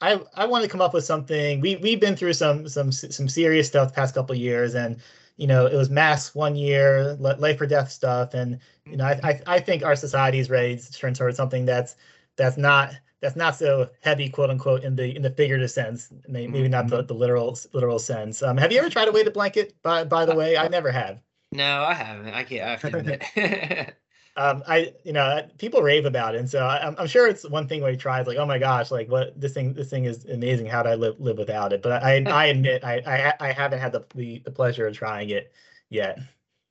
I 0.00 0.20
I 0.34 0.46
wanted 0.46 0.64
to 0.64 0.70
come 0.70 0.80
up 0.80 0.94
with 0.94 1.04
something. 1.04 1.60
We 1.60 1.76
we've 1.76 2.00
been 2.00 2.16
through 2.16 2.34
some 2.34 2.68
some 2.68 2.92
some 2.92 3.28
serious 3.28 3.68
stuff 3.68 3.88
the 3.88 3.94
past 3.94 4.14
couple 4.14 4.34
years 4.34 4.74
and 4.74 5.00
you 5.36 5.46
know, 5.46 5.66
it 5.66 5.74
was 5.74 5.90
masks 5.90 6.34
one 6.34 6.54
year, 6.54 7.14
life 7.14 7.60
or 7.60 7.66
death 7.66 7.90
stuff, 7.90 8.34
and 8.34 8.58
you 8.86 8.96
know, 8.96 9.04
I, 9.04 9.20
I, 9.24 9.40
I 9.46 9.60
think 9.60 9.82
our 9.82 9.96
society 9.96 10.38
is 10.38 10.48
ready 10.48 10.76
to 10.76 10.92
turn 10.92 11.14
towards 11.14 11.36
something 11.36 11.64
that's 11.64 11.96
that's 12.36 12.56
not 12.56 12.94
that's 13.20 13.36
not 13.36 13.56
so 13.56 13.88
heavy, 14.02 14.28
quote 14.28 14.50
unquote, 14.50 14.84
in 14.84 14.94
the 14.94 15.14
in 15.16 15.22
the 15.22 15.30
figurative 15.30 15.70
sense, 15.70 16.10
maybe, 16.28 16.52
maybe 16.52 16.68
not 16.68 16.88
the, 16.88 16.98
mm-hmm. 16.98 17.06
the 17.06 17.14
literal 17.14 17.58
literal 17.72 17.98
sense. 17.98 18.42
Um, 18.42 18.56
have 18.56 18.70
you 18.70 18.78
ever 18.78 18.90
tried 18.90 19.08
a 19.08 19.12
weighted 19.12 19.32
blanket? 19.32 19.74
By 19.82 20.04
by 20.04 20.24
the 20.24 20.36
way, 20.36 20.56
I 20.56 20.68
never 20.68 20.92
have. 20.92 21.20
No, 21.50 21.82
I 21.82 21.94
haven't. 21.94 22.32
I 22.32 22.44
can't. 22.44 22.62
I 22.62 22.70
have 22.70 22.80
to 22.80 22.96
admit. 22.98 23.94
Um, 24.36 24.62
I 24.66 24.92
you 25.04 25.12
know 25.12 25.48
people 25.58 25.80
rave 25.82 26.06
about 26.06 26.34
it, 26.34 26.38
and 26.38 26.50
so 26.50 26.66
I, 26.66 26.86
am 26.86 26.96
I'm 26.98 27.06
sure 27.06 27.28
it's 27.28 27.48
one 27.48 27.68
thing 27.68 27.82
try, 27.96 28.18
it's 28.20 28.26
like, 28.26 28.36
oh 28.38 28.46
my 28.46 28.58
gosh, 28.58 28.90
like 28.90 29.08
what 29.08 29.38
this 29.40 29.52
thing 29.52 29.74
this 29.74 29.90
thing 29.90 30.06
is 30.06 30.24
amazing. 30.26 30.66
How 30.66 30.82
do 30.82 30.88
I 30.88 30.94
live 30.96 31.20
live 31.20 31.38
without 31.38 31.72
it? 31.72 31.82
But 31.82 32.02
I 32.02 32.24
I 32.26 32.46
admit 32.54 32.84
I 32.84 33.02
I, 33.06 33.48
I 33.48 33.52
haven't 33.52 33.78
had 33.78 33.92
the, 33.92 34.04
the, 34.14 34.40
the 34.44 34.50
pleasure 34.50 34.86
of 34.86 34.96
trying 34.96 35.30
it 35.30 35.52
yet. 35.88 36.18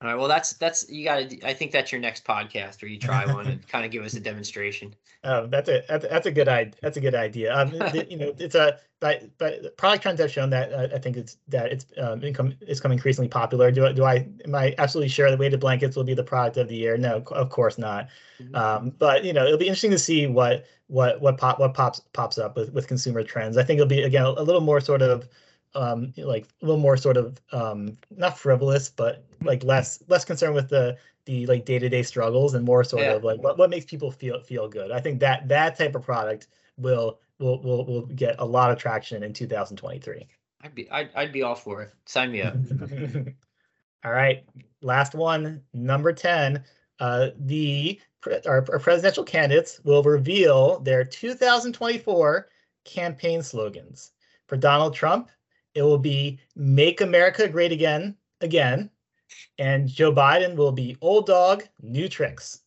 All 0.03 0.09
right. 0.09 0.19
Well, 0.19 0.27
that's 0.27 0.53
that's 0.53 0.89
you 0.89 1.05
got 1.05 1.29
to. 1.29 1.47
I 1.47 1.53
think 1.53 1.71
that's 1.71 1.91
your 1.91 2.01
next 2.01 2.25
podcast 2.25 2.81
where 2.81 2.91
you 2.91 2.99
try 2.99 3.25
one 3.25 3.47
and 3.47 3.65
kind 3.69 3.85
of 3.85 3.91
give 3.91 4.03
us 4.03 4.13
a 4.15 4.19
demonstration. 4.19 4.93
Oh, 5.25 5.47
that's 5.47 5.69
a 5.69 5.81
that's, 5.87 6.05
that's 6.05 6.25
a 6.27 6.31
good 6.33 6.49
idea. 6.49 6.73
That's 6.81 6.97
a 6.97 6.99
good 6.99 7.15
idea. 7.15 7.55
Um, 7.55 7.69
the, 7.69 8.05
you 8.09 8.17
know, 8.17 8.33
it's 8.39 8.55
a 8.55 8.77
but 8.99 9.29
but 9.37 9.77
product 9.77 10.03
trends 10.03 10.19
have 10.19 10.29
shown 10.29 10.49
that 10.49 10.73
uh, 10.73 10.89
I 10.93 10.99
think 10.99 11.15
it's 11.15 11.37
that 11.47 11.71
it's 11.71 11.85
um 11.97 12.21
income 12.25 12.53
is 12.59 12.79
becoming 12.79 12.97
increasingly 12.97 13.29
popular. 13.29 13.71
Do 13.71 13.85
I 13.85 13.93
do 13.93 14.03
I 14.03 14.27
am 14.43 14.53
I 14.53 14.75
absolutely 14.79 15.07
sure 15.07 15.29
that 15.29 15.39
weighted 15.39 15.61
blankets 15.61 15.95
will 15.95 16.03
be 16.03 16.13
the 16.13 16.25
product 16.25 16.57
of 16.57 16.67
the 16.67 16.75
year? 16.75 16.97
No, 16.97 17.23
of 17.31 17.49
course 17.49 17.77
not. 17.77 18.09
Mm-hmm. 18.41 18.53
Um, 18.53 18.89
but 18.99 19.23
you 19.23 19.31
know, 19.31 19.45
it'll 19.45 19.57
be 19.57 19.67
interesting 19.67 19.91
to 19.91 19.97
see 19.97 20.27
what 20.27 20.65
what 20.87 21.21
what 21.21 21.37
pop 21.37 21.57
what 21.57 21.73
pops 21.73 22.01
pops 22.11 22.37
up 22.37 22.57
with 22.57 22.73
with 22.73 22.89
consumer 22.89 23.23
trends. 23.23 23.55
I 23.55 23.63
think 23.63 23.77
it'll 23.77 23.87
be 23.87 24.03
again 24.03 24.25
a 24.25 24.43
little 24.43 24.59
more 24.59 24.81
sort 24.81 25.01
of 25.01 25.29
um, 25.75 26.13
like 26.17 26.45
a 26.61 26.65
little 26.65 26.79
more 26.79 26.97
sort 26.97 27.17
of 27.17 27.39
um, 27.51 27.97
not 28.15 28.37
frivolous, 28.37 28.89
but 28.89 29.25
like 29.43 29.63
less 29.63 30.03
less 30.07 30.25
concerned 30.25 30.55
with 30.55 30.69
the 30.69 30.97
the 31.25 31.45
like 31.45 31.65
day 31.65 31.79
to 31.79 31.89
day 31.89 32.03
struggles 32.03 32.53
and 32.53 32.65
more 32.65 32.83
sort 32.83 33.03
yeah. 33.03 33.13
of 33.13 33.23
like 33.23 33.41
what, 33.41 33.57
what 33.57 33.69
makes 33.69 33.85
people 33.85 34.11
feel 34.11 34.39
feel 34.41 34.67
good. 34.67 34.91
I 34.91 34.99
think 34.99 35.19
that 35.21 35.47
that 35.47 35.77
type 35.77 35.95
of 35.95 36.03
product 36.03 36.47
will 36.77 37.19
will 37.39 37.61
will 37.61 37.85
will 37.85 38.05
get 38.07 38.35
a 38.39 38.45
lot 38.45 38.71
of 38.71 38.77
traction 38.77 39.23
in 39.23 39.33
2023. 39.33 40.27
I'd 40.61 40.75
be 40.75 40.89
I'd, 40.91 41.09
I'd 41.15 41.31
be 41.33 41.43
all 41.43 41.55
for 41.55 41.81
it. 41.81 41.93
Sign 42.05 42.31
me 42.31 42.41
up. 42.41 42.55
all 44.05 44.11
right, 44.11 44.43
last 44.81 45.15
one, 45.15 45.61
number 45.73 46.13
ten. 46.13 46.63
Uh, 46.99 47.29
the 47.37 47.99
our, 48.45 48.65
our 48.71 48.79
presidential 48.79 49.23
candidates 49.23 49.81
will 49.83 50.03
reveal 50.03 50.79
their 50.79 51.03
2024 51.03 52.47
campaign 52.85 53.41
slogans. 53.41 54.11
For 54.47 54.57
Donald 54.57 54.93
Trump, 54.93 55.29
it 55.75 55.81
will 55.81 55.97
be 55.97 56.39
"Make 56.55 57.01
America 57.01 57.47
Great 57.47 57.71
Again." 57.71 58.15
Again, 58.41 58.89
and 59.57 59.87
Joe 59.87 60.11
Biden 60.11 60.55
will 60.55 60.73
be 60.73 60.97
old 60.99 61.27
dog, 61.27 61.63
new 61.81 62.09
tricks. 62.09 62.61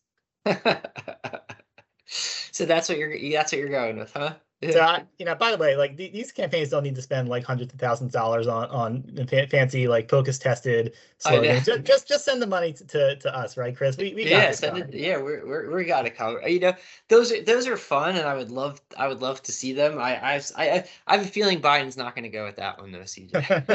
so 2.05 2.65
that's 2.65 2.89
what 2.89 2.97
you're 2.97 3.15
that's 3.31 3.51
what 3.51 3.59
you're 3.59 3.69
going 3.69 3.97
with, 3.97 4.11
huh? 4.13 4.33
So 4.63 4.79
I, 4.81 5.03
you 5.19 5.25
know, 5.25 5.35
by 5.35 5.51
the 5.51 5.57
way, 5.57 5.75
like 5.75 5.97
th- 5.97 6.11
these 6.11 6.31
campaigns 6.31 6.69
don't 6.69 6.81
need 6.81 6.95
to 6.95 7.01
spend 7.01 7.29
like 7.29 7.43
hundreds 7.43 7.71
of 7.71 7.79
thousands 7.79 8.09
of 8.09 8.13
dollars 8.13 8.47
on 8.47 8.67
on 8.69 9.27
fa- 9.27 9.45
fancy 9.45 9.87
like 9.87 10.09
focus 10.09 10.39
tested 10.39 10.93
slogans. 11.19 11.63
Just, 11.63 11.83
just 11.83 12.07
just 12.07 12.25
send 12.25 12.41
the 12.41 12.47
money 12.47 12.73
to, 12.73 12.83
to, 12.85 13.15
to 13.17 13.37
us, 13.37 13.55
right, 13.55 13.77
Chris? 13.77 13.97
We, 13.97 14.15
we 14.15 14.27
yeah, 14.27 14.51
send 14.51 14.77
it, 14.79 14.93
yeah, 14.95 15.17
we're, 15.17 15.45
we're 15.45 15.75
we 15.75 15.85
got 15.85 16.03
to 16.03 16.09
cover. 16.09 16.41
You 16.49 16.59
know, 16.59 16.73
those 17.07 17.31
are 17.31 17.43
those 17.43 17.67
are 17.67 17.77
fun, 17.77 18.15
and 18.15 18.27
I 18.27 18.33
would 18.33 18.49
love 18.49 18.81
I 18.97 19.07
would 19.07 19.21
love 19.21 19.43
to 19.43 19.51
see 19.51 19.73
them. 19.73 19.99
I 19.99 20.37
I 20.37 20.41
I, 20.57 20.83
I 21.05 21.17
have 21.17 21.23
a 21.23 21.29
feeling 21.29 21.61
Biden's 21.61 21.95
not 21.95 22.15
going 22.15 22.23
to 22.23 22.29
go 22.29 22.43
with 22.43 22.55
that 22.55 22.79
one 22.79 22.91
though, 22.91 22.99
CJ. 23.01 23.31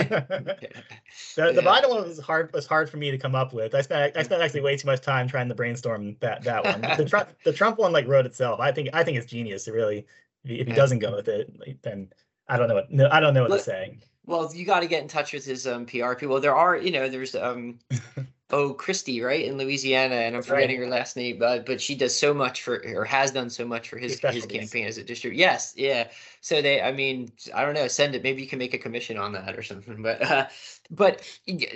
the, 1.37 1.53
the. 1.53 1.63
Biden 1.63 1.91
one 1.91 2.03
was 2.09 2.19
hard 2.19 2.53
was 2.53 2.67
hard 2.67 2.91
for 2.91 2.97
me 2.97 3.13
to 3.13 3.19
come 3.19 3.37
up 3.37 3.53
with. 3.53 3.77
I 3.77 3.83
spent 3.83 4.17
I 4.17 4.25
spent 4.25 4.43
actually 4.43 4.63
way 4.63 4.77
too 4.77 4.89
much 4.89 5.01
time 5.01 5.29
trying 5.29 5.49
to 5.49 5.55
brainstorm 5.55 6.17
that 6.19 6.43
that 6.43 6.65
one. 6.65 6.81
the 6.97 7.05
Trump 7.05 7.29
the 7.45 7.53
Trump 7.53 7.79
one 7.79 7.93
like 7.93 8.09
wrote 8.09 8.27
itself. 8.27 8.59
I 8.59 8.73
think 8.73 8.89
I 8.93 9.05
think 9.05 9.17
it's 9.17 9.29
genius 9.29 9.67
to 9.67 9.73
really 9.73 10.07
if 10.45 10.67
he 10.67 10.73
doesn't 10.73 10.99
go 10.99 11.15
with 11.15 11.29
it, 11.29 11.83
then 11.83 12.09
I 12.49 12.57
don't 12.57 12.69
know 12.69 12.75
what 12.75 12.91
no, 12.91 13.09
I 13.11 13.21
don't 13.21 13.35
know 13.35 13.43
what 13.43 13.51
Look, 13.51 13.61
to 13.61 13.65
say. 13.65 13.99
Well, 14.27 14.53
you 14.55 14.65
got 14.65 14.81
to 14.81 14.87
get 14.87 15.03
in 15.03 15.09
touch 15.09 15.33
with 15.33 15.45
his 15.45 15.67
um, 15.67 15.87
PR 15.87 16.15
people. 16.15 16.41
There 16.41 16.55
are, 16.55 16.77
you 16.77 16.93
know, 16.93 17.09
there's 17.09 17.35
um, 17.35 17.79
oh 18.51 18.73
Christie, 18.75 19.21
right 19.21 19.45
in 19.45 19.59
Louisiana, 19.59 20.15
and 20.15 20.27
I'm 20.27 20.33
That's 20.35 20.47
forgetting 20.47 20.79
right. 20.79 20.85
her 20.85 20.91
last 20.91 21.17
name, 21.17 21.39
but 21.39 21.67
but 21.67 21.81
she 21.81 21.95
does 21.95 22.17
so 22.17 22.33
much 22.33 22.63
for 22.63 22.83
or 22.95 23.05
has 23.05 23.33
done 23.33 23.51
so 23.51 23.65
much 23.65 23.89
for 23.89 23.99
his 23.99 24.21
his 24.21 24.47
campaign 24.47 24.87
as 24.87 24.99
a 24.99 25.05
district. 25.05 25.37
Yes, 25.37 25.75
yeah. 25.77 26.09
So 26.41 26.63
they, 26.63 26.81
I 26.81 26.93
mean, 26.93 27.33
I 27.55 27.65
don't 27.65 27.75
know, 27.75 27.89
send 27.89 28.15
it. 28.15 28.23
Maybe 28.23 28.43
you 28.43 28.49
can 28.49 28.59
make 28.59 28.75
a 28.75 28.79
commission 28.79 29.17
on 29.17 29.33
that 29.33 29.59
or 29.59 29.63
something. 29.63 30.03
But 30.03 30.23
uh, 30.23 30.47
but 30.91 31.29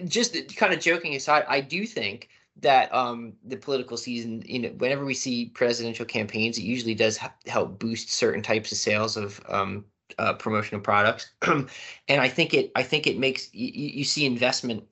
just 0.07 0.57
kind 0.57 0.73
of 0.73 0.81
joking 0.81 1.17
aside, 1.17 1.45
I 1.49 1.61
do 1.61 1.87
think 1.87 2.29
that 2.61 2.93
um, 2.95 3.35
the 3.45 3.57
political 3.57 3.97
season, 3.97 4.43
you 4.47 4.59
know, 4.59 4.69
whenever 4.79 5.05
we 5.05 5.15
see 5.15 5.47
presidential 5.47 6.07
campaigns, 6.07 6.59
it 6.59 6.63
usually 6.63 6.95
does 6.95 7.19
help 7.47 7.79
boost 7.79 8.11
certain 8.11 8.43
types 8.43 8.73
of 8.73 8.79
sales 8.79 9.17
of 9.17 9.41
um, 9.49 9.85
uh, 10.19 10.33
promotional 10.35 10.81
products. 10.81 11.31
and 11.43 11.69
I 12.09 12.29
think 12.29 12.55
it, 12.55 12.73
I 12.75 12.83
think 12.83 13.07
it 13.07 13.19
makes 13.19 13.53
you, 13.53 13.69
you 13.69 14.05
see 14.05 14.25
investment 14.25 14.85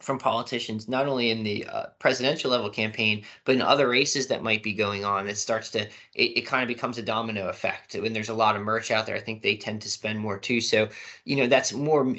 from 0.00 0.18
politicians, 0.18 0.88
not 0.88 1.06
only 1.06 1.30
in 1.30 1.42
the 1.42 1.66
uh, 1.66 1.86
presidential 1.98 2.50
level 2.50 2.68
campaign, 2.70 3.24
but 3.44 3.54
in 3.54 3.62
other 3.62 3.88
races 3.88 4.26
that 4.26 4.42
might 4.42 4.62
be 4.62 4.72
going 4.72 5.04
on. 5.04 5.28
It 5.28 5.38
starts 5.38 5.70
to, 5.70 5.80
it, 6.14 6.36
it 6.36 6.46
kind 6.46 6.62
of 6.62 6.68
becomes 6.68 6.98
a 6.98 7.02
domino 7.02 7.48
effect. 7.48 7.94
When 7.94 8.12
there's 8.12 8.28
a 8.28 8.34
lot 8.34 8.56
of 8.56 8.62
merch 8.62 8.90
out 8.90 9.06
there, 9.06 9.16
I 9.16 9.20
think 9.20 9.42
they 9.42 9.56
tend 9.56 9.82
to 9.82 9.90
spend 9.90 10.18
more 10.18 10.38
too. 10.38 10.60
So, 10.60 10.88
you 11.24 11.36
know, 11.36 11.46
that's 11.46 11.72
more 11.72 12.14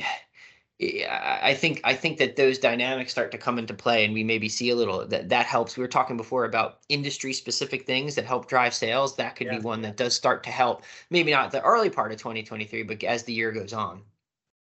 I 1.09 1.53
think 1.53 1.81
I 1.84 1.93
think 1.93 2.17
that 2.17 2.36
those 2.36 2.57
dynamics 2.57 3.11
start 3.11 3.31
to 3.31 3.38
come 3.38 3.59
into 3.59 3.73
play, 3.73 4.05
and 4.05 4.13
we 4.13 4.23
maybe 4.23 4.49
see 4.49 4.69
a 4.69 4.75
little 4.75 5.05
that 5.07 5.29
that 5.29 5.45
helps. 5.45 5.77
We 5.77 5.81
were 5.81 5.88
talking 5.88 6.17
before 6.17 6.45
about 6.45 6.79
industry 6.89 7.34
specific 7.34 7.86
things 7.86 8.15
that 8.15 8.25
help 8.25 8.47
drive 8.47 8.73
sales. 8.73 9.15
That 9.15 9.36
could 9.36 9.47
yeah. 9.47 9.57
be 9.57 9.63
one 9.63 9.81
that 9.84 9.97
does 9.97 10.15
start 10.15 10.43
to 10.43 10.49
help. 10.49 10.84
Maybe 11.09 11.31
not 11.31 11.51
the 11.51 11.61
early 11.61 11.89
part 11.89 12.11
of 12.11 12.17
2023, 12.17 12.84
but 12.84 13.03
as 13.03 13.23
the 13.23 13.34
year 13.34 13.51
goes 13.51 13.73
on. 13.73 14.01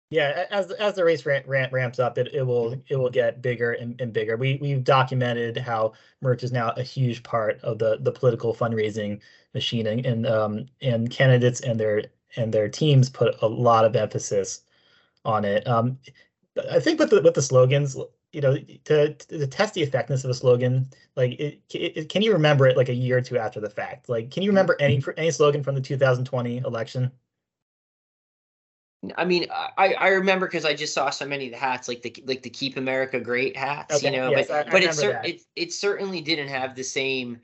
Yeah, 0.09 0.45
as 0.51 0.72
as 0.72 0.95
the 0.95 1.03
race 1.03 1.26
ramp, 1.26 1.45
ramp, 1.47 1.74
ramps 1.74 1.99
up, 1.99 2.18
it, 2.18 2.34
it 2.34 2.43
will 2.43 2.72
mm-hmm. 2.72 2.82
it 2.88 2.95
will 2.95 3.09
get 3.09 3.41
bigger 3.41 3.74
and, 3.74 3.99
and 3.99 4.13
bigger. 4.13 4.38
We 4.38 4.57
we've 4.61 4.84
documented 4.84 5.57
how 5.57 5.93
merch 6.22 6.43
is 6.43 6.51
now 6.51 6.72
a 6.78 6.84
huge 6.84 7.24
part 7.24 7.59
of 7.61 7.80
the 7.80 7.97
the 7.99 8.11
political 8.11 8.55
fundraising 8.55 9.20
machine, 9.53 9.88
and, 9.88 10.05
and 10.05 10.26
um 10.26 10.65
and 10.82 11.09
candidates 11.09 11.59
and 11.61 11.80
their 11.80 12.05
and 12.38 12.53
their 12.53 12.70
teams 12.70 13.09
put 13.09 13.36
a 13.41 13.47
lot 13.47 13.84
of 13.84 13.95
emphasis 13.95 14.61
on 15.28 15.45
it. 15.45 15.67
Um, 15.67 15.99
I 16.71 16.80
think 16.80 16.99
with 16.99 17.11
the 17.11 17.21
with 17.21 17.36
the 17.36 17.41
slogans, 17.41 17.95
you 18.32 18.41
know, 18.41 18.57
to, 18.86 19.13
to 19.13 19.47
test 19.47 19.75
the 19.75 19.84
effectiveness 19.84 20.23
of 20.23 20.32
a 20.32 20.34
slogan, 20.34 20.89
like, 21.15 21.39
it, 21.39 21.61
it, 21.71 22.09
can 22.09 22.21
you 22.21 22.34
remember 22.34 22.67
it 22.67 22.75
like 22.75 22.89
a 22.89 22.93
year 22.93 23.17
or 23.17 23.21
two 23.21 23.38
after 23.38 23.59
the 23.59 23.69
fact? 23.69 24.09
Like, 24.09 24.32
can 24.32 24.41
you 24.41 24.49
remember 24.49 24.75
any 24.80 24.97
mm-hmm. 24.97 25.11
any 25.17 25.30
slogan 25.30 25.61
from 25.61 25.75
the 25.75 25.82
2020 25.82 26.57
election? 26.57 27.11
I 29.15 29.25
mean, 29.25 29.45
I, 29.51 29.93
I 29.93 30.07
remember 30.09 30.47
because 30.47 30.65
I 30.65 30.73
just 30.73 30.93
saw 30.93 31.11
so 31.11 31.25
many 31.28 31.45
of 31.45 31.51
the 31.51 31.57
hats, 31.57 31.88
like 31.88 32.01
the 32.01 32.23
like 32.25 32.41
the 32.41 32.49
"Keep 32.49 32.78
America 32.78 33.19
Great" 33.19 33.55
hats, 33.55 33.97
okay, 33.97 34.11
you 34.11 34.17
know. 34.17 34.32
Yes, 34.32 34.47
but 34.47 34.67
I, 34.67 34.71
but 34.71 34.84
it, 34.84 34.93
cer- 34.95 35.21
it 35.23 35.41
it 35.55 35.71
certainly 35.71 36.19
didn't 36.19 36.47
have 36.47 36.73
the 36.73 36.84
same 36.84 37.39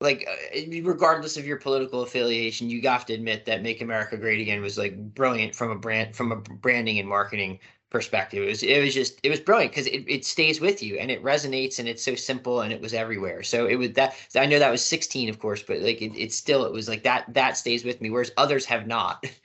like 0.00 0.28
uh, 0.30 0.60
regardless 0.82 1.36
of 1.36 1.46
your 1.46 1.56
political 1.56 2.02
affiliation 2.02 2.70
you 2.70 2.80
have 2.82 3.04
to 3.04 3.12
admit 3.12 3.44
that 3.44 3.62
make 3.62 3.80
america 3.80 4.16
great 4.16 4.40
again 4.40 4.60
was 4.62 4.78
like 4.78 4.96
brilliant 5.14 5.54
from 5.54 5.70
a 5.70 5.76
brand 5.76 6.14
from 6.14 6.32
a 6.32 6.36
branding 6.36 6.98
and 6.98 7.08
marketing 7.08 7.58
perspective. 7.90 8.42
It 8.42 8.48
was 8.48 8.62
it 8.62 8.82
was 8.82 8.94
just 8.94 9.18
it 9.22 9.30
was 9.30 9.40
brilliant 9.40 9.72
because 9.72 9.86
it, 9.86 10.04
it 10.06 10.24
stays 10.24 10.60
with 10.60 10.82
you 10.82 10.98
and 10.98 11.10
it 11.10 11.22
resonates 11.22 11.78
and 11.78 11.88
it's 11.88 12.02
so 12.02 12.14
simple 12.14 12.60
and 12.60 12.72
it 12.72 12.80
was 12.80 12.94
everywhere. 12.94 13.42
So 13.42 13.66
it 13.66 13.76
was 13.76 13.92
that 13.92 14.14
i 14.36 14.46
know 14.46 14.58
that 14.58 14.70
was 14.70 14.84
16 14.84 15.28
of 15.28 15.38
course 15.38 15.62
but 15.62 15.80
like 15.80 16.02
it, 16.02 16.16
it 16.16 16.32
still 16.32 16.64
it 16.64 16.72
was 16.72 16.88
like 16.88 17.02
that 17.04 17.24
that 17.32 17.56
stays 17.56 17.84
with 17.84 18.00
me 18.00 18.10
whereas 18.10 18.32
others 18.36 18.64
have 18.66 18.86
not. 18.86 19.24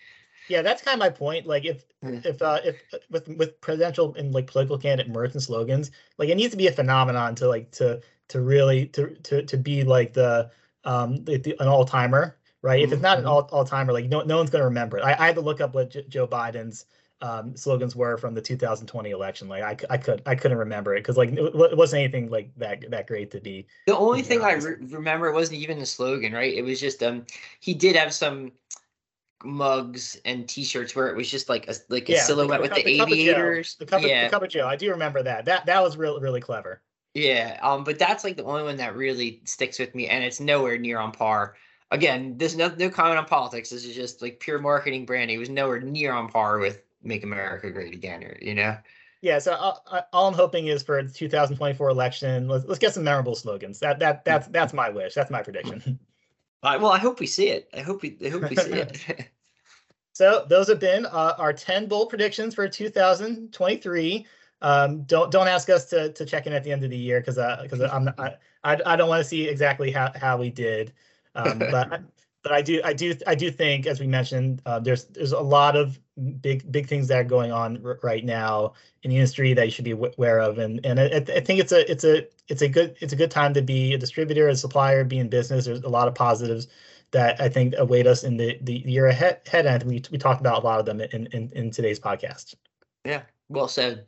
Yeah 0.49 0.61
that's 0.61 0.81
kind 0.81 0.95
of 0.95 0.99
my 0.99 1.09
point 1.09 1.47
like 1.47 1.63
if 1.63 1.85
if 2.01 2.41
uh 2.41 2.59
if 2.65 2.75
with 3.09 3.29
with 3.29 3.61
presidential 3.61 4.13
and 4.15 4.33
like 4.33 4.45
political 4.45 4.77
candidate 4.77 5.09
merch 5.09 5.31
and 5.31 5.41
slogans 5.41 5.89
like 6.17 6.27
it 6.27 6.35
needs 6.35 6.51
to 6.51 6.57
be 6.57 6.67
a 6.67 6.71
phenomenon 6.71 7.33
to 7.35 7.47
like 7.47 7.71
to 7.71 8.01
to 8.29 8.41
really 8.41 8.87
to 8.87 9.09
to 9.15 9.43
to 9.43 9.57
be 9.57 9.83
like 9.83 10.13
the 10.13 10.49
um 10.83 11.23
the, 11.23 11.37
the, 11.37 11.55
an 11.59 11.67
all 11.67 11.85
timer, 11.85 12.37
right? 12.61 12.77
Mm-hmm. 12.77 12.85
If 12.85 12.93
it's 12.93 13.01
not 13.01 13.17
an 13.17 13.25
mm-hmm. 13.25 13.33
all 13.33 13.49
all 13.51 13.65
timer, 13.65 13.93
like 13.93 14.05
no 14.05 14.21
no 14.21 14.37
one's 14.37 14.49
gonna 14.49 14.65
remember 14.65 14.97
it. 14.97 15.03
I, 15.03 15.13
I 15.13 15.25
had 15.27 15.35
to 15.35 15.41
look 15.41 15.61
up 15.61 15.73
what 15.73 15.91
J- 15.91 16.05
Joe 16.07 16.27
Biden's 16.27 16.85
um, 17.23 17.55
slogans 17.55 17.95
were 17.95 18.17
from 18.17 18.33
the 18.33 18.41
2020 18.41 19.11
election. 19.11 19.47
Like 19.47 19.63
I, 19.63 19.93
I 19.93 19.97
could 19.97 20.21
I 20.25 20.35
couldn't 20.35 20.57
remember 20.57 20.93
it 20.93 20.99
because 20.99 21.15
like 21.15 21.31
it, 21.31 21.77
wasn't 21.77 22.01
anything 22.01 22.29
like 22.29 22.51
that 22.57 22.89
that 22.91 23.07
great 23.07 23.31
to 23.31 23.39
be. 23.39 23.65
The 23.87 23.97
only 23.97 24.21
thing 24.21 24.41
I 24.41 24.53
re- 24.53 24.75
remember 24.81 25.31
wasn't 25.31 25.59
even 25.59 25.77
a 25.79 25.85
slogan, 25.85 26.33
right? 26.33 26.53
It 26.53 26.63
was 26.63 26.81
just 26.81 27.01
um 27.01 27.25
he 27.61 27.73
did 27.73 27.95
have 27.95 28.13
some 28.13 28.51
mugs 29.45 30.19
and 30.25 30.47
t-shirts 30.47 30.95
where 30.95 31.07
it 31.07 31.15
was 31.15 31.29
just 31.29 31.49
like 31.49 31.67
a 31.69 31.75
like 31.89 32.09
a 32.09 32.13
yeah, 32.13 32.23
silhouette 32.23 32.61
the, 32.61 32.69
with 32.69 32.75
the, 32.75 32.83
the 32.83 33.01
aviators. 33.01 33.75
The 33.75 33.85
cup, 33.85 34.03
of, 34.03 34.09
yeah. 34.09 34.25
the 34.25 34.29
cup 34.29 34.43
of 34.43 34.49
Joe. 34.49 34.67
I 34.67 34.75
do 34.75 34.89
remember 34.89 35.23
that. 35.23 35.45
That 35.45 35.65
that 35.65 35.81
was 35.81 35.95
really 35.95 36.21
really 36.21 36.41
clever. 36.41 36.81
Yeah, 37.13 37.59
um, 37.61 37.83
but 37.83 37.99
that's 37.99 38.23
like 38.23 38.37
the 38.37 38.43
only 38.43 38.63
one 38.63 38.77
that 38.77 38.95
really 38.95 39.41
sticks 39.45 39.77
with 39.77 39.93
me, 39.93 40.07
and 40.07 40.23
it's 40.23 40.39
nowhere 40.39 40.77
near 40.77 40.97
on 40.97 41.11
par. 41.11 41.55
Again, 41.91 42.37
there's 42.37 42.55
no 42.55 42.69
no 42.69 42.89
comment 42.89 43.19
on 43.19 43.25
politics. 43.25 43.69
This 43.69 43.85
is 43.85 43.95
just 43.95 44.21
like 44.21 44.39
pure 44.39 44.57
marketing 44.59 45.05
branding. 45.05 45.35
It 45.35 45.39
was 45.39 45.49
nowhere 45.49 45.79
near 45.79 46.11
on 46.11 46.27
par 46.27 46.57
with 46.57 46.81
"Make 47.03 47.23
America 47.23 47.69
Great 47.69 47.93
Again," 47.93 48.23
or 48.23 48.37
you 48.41 48.55
know. 48.55 48.77
Yeah, 49.23 49.39
so 49.39 49.53
uh, 49.53 50.01
all 50.11 50.27
I'm 50.27 50.33
hoping 50.33 50.67
is 50.67 50.83
for 50.83 51.01
the 51.01 51.09
2024 51.09 51.87
election, 51.87 52.49
let's 52.49 52.65
let's 52.65 52.79
get 52.79 52.93
some 52.93 53.05
memorable 53.05 53.35
slogans. 53.35 53.79
That 53.79 53.99
that 53.99 54.25
that's 54.25 54.47
that's 54.47 54.73
my 54.73 54.89
wish. 54.89 55.13
That's 55.13 55.31
my 55.31 55.41
prediction. 55.41 55.97
well, 56.63 56.87
I 56.87 56.97
hope 56.97 57.21
we 57.21 57.27
see 57.27 57.47
it. 57.47 57.69
I 57.73 57.79
hope 57.79 58.01
we 58.01 58.17
I 58.25 58.29
hope 58.29 58.49
we 58.49 58.55
see 58.57 58.73
it. 58.73 59.29
so 60.13 60.45
those 60.49 60.67
have 60.67 60.79
been 60.79 61.05
uh, 61.05 61.35
our 61.37 61.53
10 61.53 61.87
bold 61.87 62.09
predictions 62.09 62.53
for 62.53 62.67
2023. 62.67 64.27
Um, 64.63 65.03
don't 65.03 65.29
don't 65.29 65.47
ask 65.47 65.69
us 65.69 65.85
to 65.89 66.11
to 66.13 66.25
check 66.25 66.47
in 66.47 66.53
at 66.53 66.63
the 66.63 66.71
end 66.71 66.83
of 66.83 66.89
the 66.89 66.97
year 66.97 67.19
because 67.19 67.35
because 67.61 67.81
uh, 67.81 67.89
I'm 67.91 68.05
not, 68.05 68.39
I 68.63 68.79
I 68.85 68.95
don't 68.95 69.09
want 69.09 69.21
to 69.21 69.27
see 69.27 69.47
exactly 69.47 69.91
how 69.91 70.11
how 70.15 70.37
we 70.37 70.49
did. 70.49 70.93
Um, 71.35 71.59
but 71.71 72.01
but 72.43 72.51
I 72.51 72.61
do, 72.61 72.81
I 72.83 72.91
do, 72.93 73.15
I 73.25 73.35
do 73.35 73.49
think, 73.49 73.87
as 73.87 74.01
we 74.01 74.07
mentioned, 74.07 74.61
uh, 74.65 74.77
there's 74.79 75.05
there's 75.05 75.31
a 75.31 75.39
lot 75.39 75.77
of 75.77 75.99
big 76.41 76.69
big 76.71 76.87
things 76.87 77.07
that 77.07 77.17
are 77.17 77.23
going 77.23 77.53
on 77.53 77.81
r- 77.85 77.99
right 78.03 78.23
now 78.23 78.73
in 79.01 79.09
the 79.09 79.15
industry 79.15 79.53
that 79.53 79.65
you 79.65 79.71
should 79.71 79.85
be 79.85 79.91
aware 79.91 80.39
of, 80.39 80.57
and 80.57 80.85
and 80.85 80.99
I, 80.99 81.05
I 81.05 81.39
think 81.39 81.61
it's 81.61 81.71
a 81.71 81.89
it's 81.89 82.03
a 82.03 82.27
it's 82.49 82.61
a 82.61 82.67
good 82.67 82.97
it's 82.99 83.13
a 83.13 83.15
good 83.15 83.31
time 83.31 83.53
to 83.53 83.61
be 83.61 83.93
a 83.93 83.97
distributor, 83.97 84.49
a 84.49 84.55
supplier, 84.55 85.05
be 85.05 85.19
in 85.19 85.29
business. 85.29 85.65
There's 85.65 85.81
a 85.83 85.89
lot 85.89 86.09
of 86.09 86.15
positives 86.15 86.67
that 87.11 87.39
I 87.39 87.47
think 87.47 87.75
await 87.77 88.07
us 88.07 88.25
in 88.25 88.35
the 88.35 88.57
the 88.61 88.83
year 88.85 89.07
ahead. 89.07 89.41
ahead 89.47 89.65
And 89.65 89.83
we 89.83 90.03
we 90.11 90.17
talked 90.17 90.41
about 90.41 90.63
a 90.63 90.65
lot 90.65 90.81
of 90.81 90.85
them 90.85 90.99
in 90.99 91.27
in, 91.27 91.49
in 91.53 91.71
today's 91.71 91.99
podcast. 91.99 92.55
Yeah, 93.05 93.21
well 93.47 93.69
said. 93.69 94.05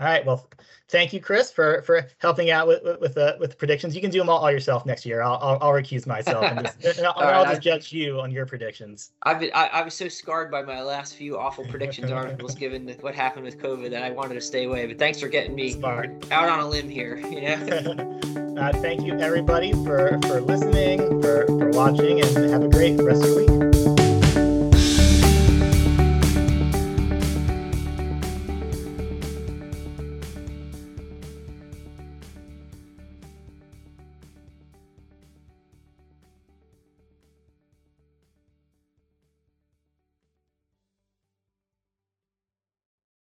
All 0.00 0.06
right. 0.06 0.24
Well, 0.24 0.48
thank 0.88 1.12
you, 1.12 1.20
Chris, 1.20 1.50
for 1.50 1.82
for 1.82 2.08
helping 2.18 2.50
out 2.50 2.66
with 2.66 2.82
with 2.82 3.00
with, 3.00 3.18
uh, 3.18 3.36
with 3.38 3.50
the 3.50 3.56
predictions. 3.56 3.94
You 3.94 4.00
can 4.00 4.10
do 4.10 4.18
them 4.18 4.30
all, 4.30 4.38
all 4.38 4.50
yourself 4.50 4.86
next 4.86 5.04
year. 5.04 5.20
I'll 5.20 5.38
I'll, 5.42 5.58
I'll 5.60 5.72
recuse 5.72 6.06
myself 6.06 6.42
and, 6.42 6.64
just, 6.80 6.98
and 6.98 7.06
I'll, 7.06 7.14
right, 7.20 7.34
I'll 7.34 7.44
just 7.44 7.58
I- 7.58 7.60
judge 7.60 7.92
you 7.92 8.18
on 8.18 8.30
your 8.30 8.46
predictions. 8.46 9.10
I've 9.24 9.40
been, 9.40 9.50
I, 9.54 9.66
I 9.66 9.82
was 9.82 9.92
so 9.92 10.08
scarred 10.08 10.50
by 10.50 10.62
my 10.62 10.82
last 10.82 11.16
few 11.16 11.38
awful 11.38 11.66
predictions 11.66 12.10
articles 12.10 12.54
given 12.54 12.88
what 13.02 13.14
happened 13.14 13.44
with 13.44 13.58
COVID 13.58 13.90
that 13.90 14.02
I 14.02 14.10
wanted 14.10 14.34
to 14.34 14.40
stay 14.40 14.64
away. 14.64 14.86
But 14.86 14.98
thanks 14.98 15.20
for 15.20 15.28
getting 15.28 15.54
me 15.54 15.72
Smart. 15.72 16.10
out 16.32 16.48
on 16.48 16.60
a 16.60 16.68
limb 16.68 16.88
here. 16.88 17.18
You 17.18 17.42
know. 17.42 18.56
uh, 18.58 18.72
thank 18.80 19.02
you, 19.02 19.18
everybody, 19.18 19.72
for 19.84 20.18
for 20.22 20.40
listening, 20.40 21.20
for 21.20 21.46
for 21.46 21.68
watching, 21.70 22.22
and 22.22 22.50
have 22.50 22.62
a 22.62 22.68
great 22.68 22.98
rest 23.02 23.22
of 23.22 23.28
the 23.28 23.46
week. 23.46 23.69